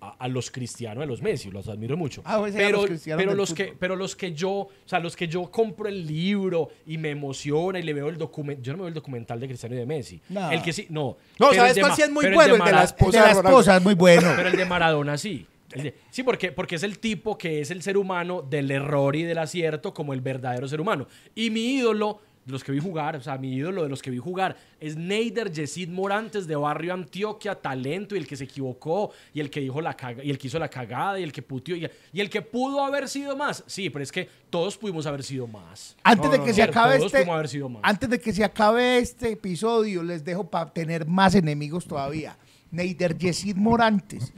[0.00, 2.22] a, a los cristianos, a los Messi, los admiro mucho.
[2.24, 5.16] Ah, pues, pero, los cristianos pero los que, pero los que yo, o sea, los
[5.16, 8.78] que yo compro el libro y me emociona y le veo el documental, yo no
[8.78, 10.20] me veo el documental de Cristiano y de Messi.
[10.28, 10.50] No.
[10.50, 11.16] El que sí, no.
[11.38, 12.54] No, Pero ¿sabes cuál sí es muy pero bueno?
[12.54, 13.06] El de Mara- la esposa.
[13.06, 14.32] El de la esposa es muy bueno.
[14.36, 15.46] Pero el de Maradona sí.
[16.10, 19.36] Sí, porque, porque es el tipo que es el ser humano del error y del
[19.36, 21.06] acierto como el verdadero ser humano.
[21.34, 24.10] Y mi ídolo de los que vi jugar, o sea, mi ídolo de los que
[24.10, 29.12] vi jugar es Neider Yesid Morantes de Barrio Antioquia, talento y el que se equivocó
[29.34, 31.42] y el que dijo la caga, y el que hizo la cagada y el que
[31.42, 33.62] putió y, y el que pudo haber sido más.
[33.66, 35.94] Sí, pero es que todos pudimos haber sido más.
[36.02, 37.82] Antes No, de que no, se acabe todos este, haber sido más.
[37.84, 42.38] antes de que se acabe este episodio, les dejo para tener más enemigos todavía.
[42.70, 44.32] Neider Yesid Morantes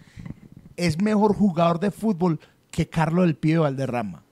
[0.76, 2.40] es mejor jugador de fútbol
[2.72, 4.24] que Carlos del Pibe Valderrama.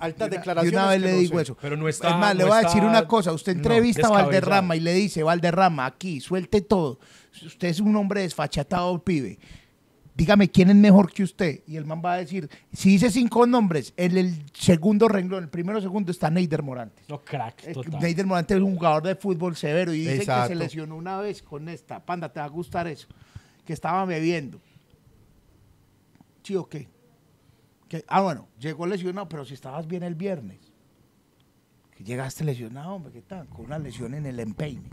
[0.00, 0.78] Altas De declaraciones.
[0.80, 1.42] una vez le no digo sé.
[1.42, 1.56] eso.
[1.60, 3.32] Pero no está- Es más, le voy a decir una cosa.
[3.32, 4.10] Usted no, entrevista a.
[4.10, 6.98] Valderrama y le dice, Valderrama, aquí, suelte todo.
[7.44, 9.38] Usted es un hombre desfachatado, pibe.
[10.14, 11.60] Dígame quién es mejor que usted.
[11.68, 15.48] Y el man va a decir, si dice cinco nombres, en el segundo renglón, el
[15.48, 17.08] primero segundo está Neider Morantes.
[17.08, 18.00] No, crack, total.
[18.00, 21.40] Neider Morantes es un jugador de fútbol severo y dice que se lesionó una vez
[21.40, 22.04] con esta.
[22.04, 23.06] Panda, te va a gustar eso.
[23.64, 24.58] Que estaba bebiendo.
[26.42, 26.88] ¿Sí o qué?
[27.88, 30.58] Que- ah, bueno, llegó lesionado, pero si estabas bien el viernes.
[31.96, 33.48] Que llegaste lesionado, hombre, ¿qué tal?
[33.48, 34.88] Con una lesión en el empeine.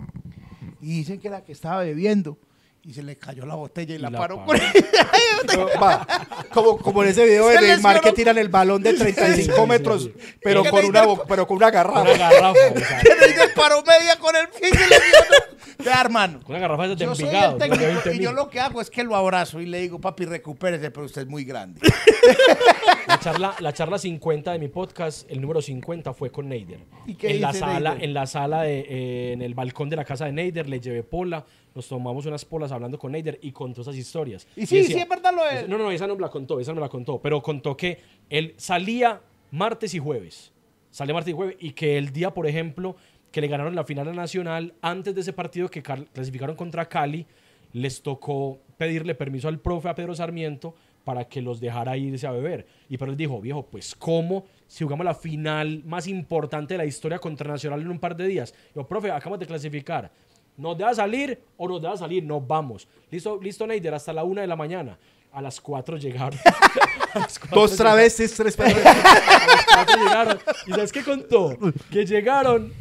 [0.81, 2.38] Y dicen que era que estaba bebiendo
[2.84, 4.45] y se le cayó la botella y, Y la, la paró.
[4.45, 4.57] con-
[5.47, 6.07] Pero, va,
[6.53, 9.67] como, como en ese video de Neymar que tiran el balón de 35 Sí, sí,
[9.67, 10.13] metros, sí.
[10.41, 12.01] pero, con una, pero con una garrafa.
[12.01, 15.35] Una garrafa, que paró media con el pie y se lesionó.
[15.84, 16.39] Vea, hermano.
[16.47, 18.89] Una garrafa de Yo soy el de técnico 20 y yo lo que hago es
[18.89, 21.81] que lo abrazo y le digo, papi, recupérese, pero usted es muy grande.
[23.07, 26.80] La charla, la charla 50 de mi podcast, el número 50 fue con Neider.
[27.06, 28.03] ¿Y qué en la dice sala, Neider?
[28.10, 31.03] en la sala de, eh, en el balcón de la casa de Neider, le llevé
[31.03, 34.48] pola, nos tomamos unas polas hablando con Neider y contó esas historias.
[34.56, 35.69] Y sí, decía- sí, es verdad lo de él.
[35.69, 37.99] No, no, esa no me la contó, esa no me la contó, pero contó que
[38.30, 39.22] él salía
[39.52, 40.52] martes y jueves.
[40.90, 42.95] Salía martes y jueves y que el día, por ejemplo,
[43.32, 47.26] que le ganaron la final nacional, antes de ese partido que cal- clasificaron contra Cali,
[47.73, 50.73] les tocó pedirle permiso al profe, a Pedro Sarmiento,
[51.06, 52.68] para que los dejara irse a beber.
[52.90, 57.19] Y él dijo, viejo, pues ¿cómo si jugamos la final más importante de la historia
[57.19, 58.53] contra Nacional en un par de días?
[58.76, 60.11] Yo, profe, acabamos de clasificar.
[60.57, 62.23] ¿Nos deja salir o nos deja salir?
[62.23, 62.88] Nos vamos.
[63.11, 64.98] Listo, listo, Neider, hasta la una de la mañana.
[65.32, 66.40] A las cuatro llegaron.
[67.14, 68.86] A las cuatro Dos travestis, tres perros.
[68.86, 70.40] A las cuatro llegaron.
[70.65, 71.57] ¿Y sabes qué contó?
[71.91, 72.73] Que llegaron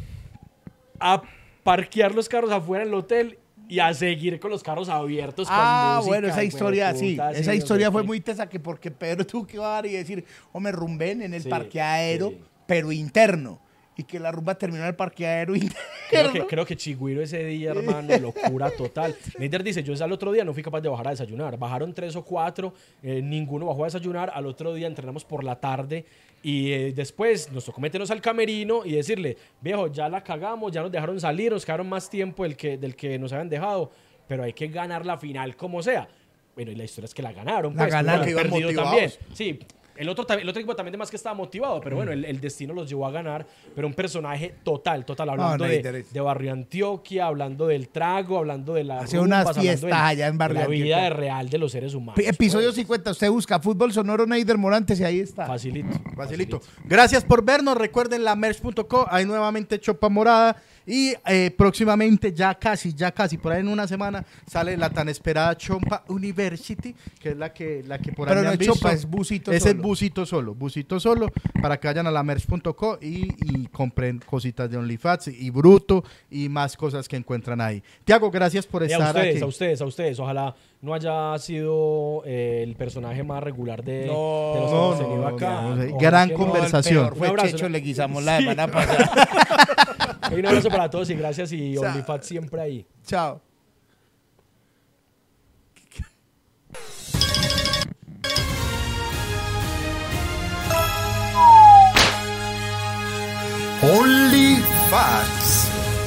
[0.99, 1.21] a
[1.63, 5.47] parquear los carros afuera en el hotel y a seguir con los carros abiertos.
[5.47, 7.17] con Ah, música, bueno, esa historia puta, sí.
[7.39, 11.21] Esa historia fue muy tesa que porque Pedro tuvo que bajar y decir, hombre, rumben
[11.21, 12.39] en el Sí, parqueadero, sí.
[12.67, 13.59] pero interno.
[13.97, 15.79] Y que la rumba terminó en el parqueadero interno.
[16.09, 19.15] Creo que, creo que Chigüiro ese día, hermano, locura total.
[19.39, 21.57] Neider dice, yo al otro día no fui capaz de bajar a desayunar.
[21.57, 24.31] Bajaron tres o cuatro, eh, ninguno bajó a desayunar.
[24.33, 26.05] Al otro día entrenamos por la tarde
[26.43, 30.83] y eh, después nos tocó meternos al camerino y decirle, viejo, ya la cagamos, ya
[30.83, 33.89] nos dejaron salir, nos quedaron más tiempo del que, del que nos habían dejado,
[34.27, 36.07] pero hay que ganar la final como sea.
[36.53, 37.73] Bueno, y la historia es que la ganaron.
[37.73, 38.91] La pues, ganaron, que iban perdido motivados.
[38.91, 39.11] también.
[39.33, 39.59] Sí,
[39.95, 42.39] el otro, el otro equipo también de más que estaba motivado, pero bueno, el, el
[42.41, 43.45] destino los llevó a ganar.
[43.73, 48.83] Pero un personaje total, total, hablando de, de Barrio Antioquia, hablando del trago, hablando de
[48.83, 51.17] la Hace unas fiestas allá en Barrio de la vida Antioquia.
[51.17, 52.19] real de los seres humanos.
[52.25, 52.75] Episodio pues.
[52.75, 55.45] 50, usted busca Fútbol Sonoro Neider Morantes y ahí está.
[55.45, 55.99] Facilito.
[56.15, 56.61] Facilito.
[56.83, 57.77] Gracias por vernos.
[57.77, 59.07] Recuerden la merch.co.
[59.09, 60.57] Hay nuevamente Chopa Morada.
[60.87, 65.09] Y eh, próximamente, ya casi, ya casi, por ahí en una semana, sale la tan
[65.09, 68.59] esperada Chompa University, que es la que, la que por ahí Pero no han es
[68.59, 68.75] visto.
[68.75, 69.71] Chopa, es Busito Es solo.
[69.71, 71.31] el busito solo, busito solo,
[71.61, 76.49] para que vayan a la merch.co y, y compren cositas de OnlyFans y Bruto y
[76.49, 77.81] más cosas que encuentran ahí.
[78.03, 79.43] Tiago, gracias por Y a estar ustedes, aquí.
[79.43, 80.19] a ustedes, a ustedes.
[80.19, 85.27] Ojalá no haya sido eh, el personaje más regular de, No, de los que no,
[85.27, 85.61] acá.
[85.61, 87.15] no, Gran conversación.
[87.15, 89.11] Fue abrazo, Checho, le guisamos la semana pasada.
[90.31, 91.83] Un abrazo para todos y gracias y Chao.
[91.91, 92.85] OnlyFans siempre ahí.
[93.05, 93.41] Chao.
[103.81, 104.55] Only
[104.89, 105.64] Facts.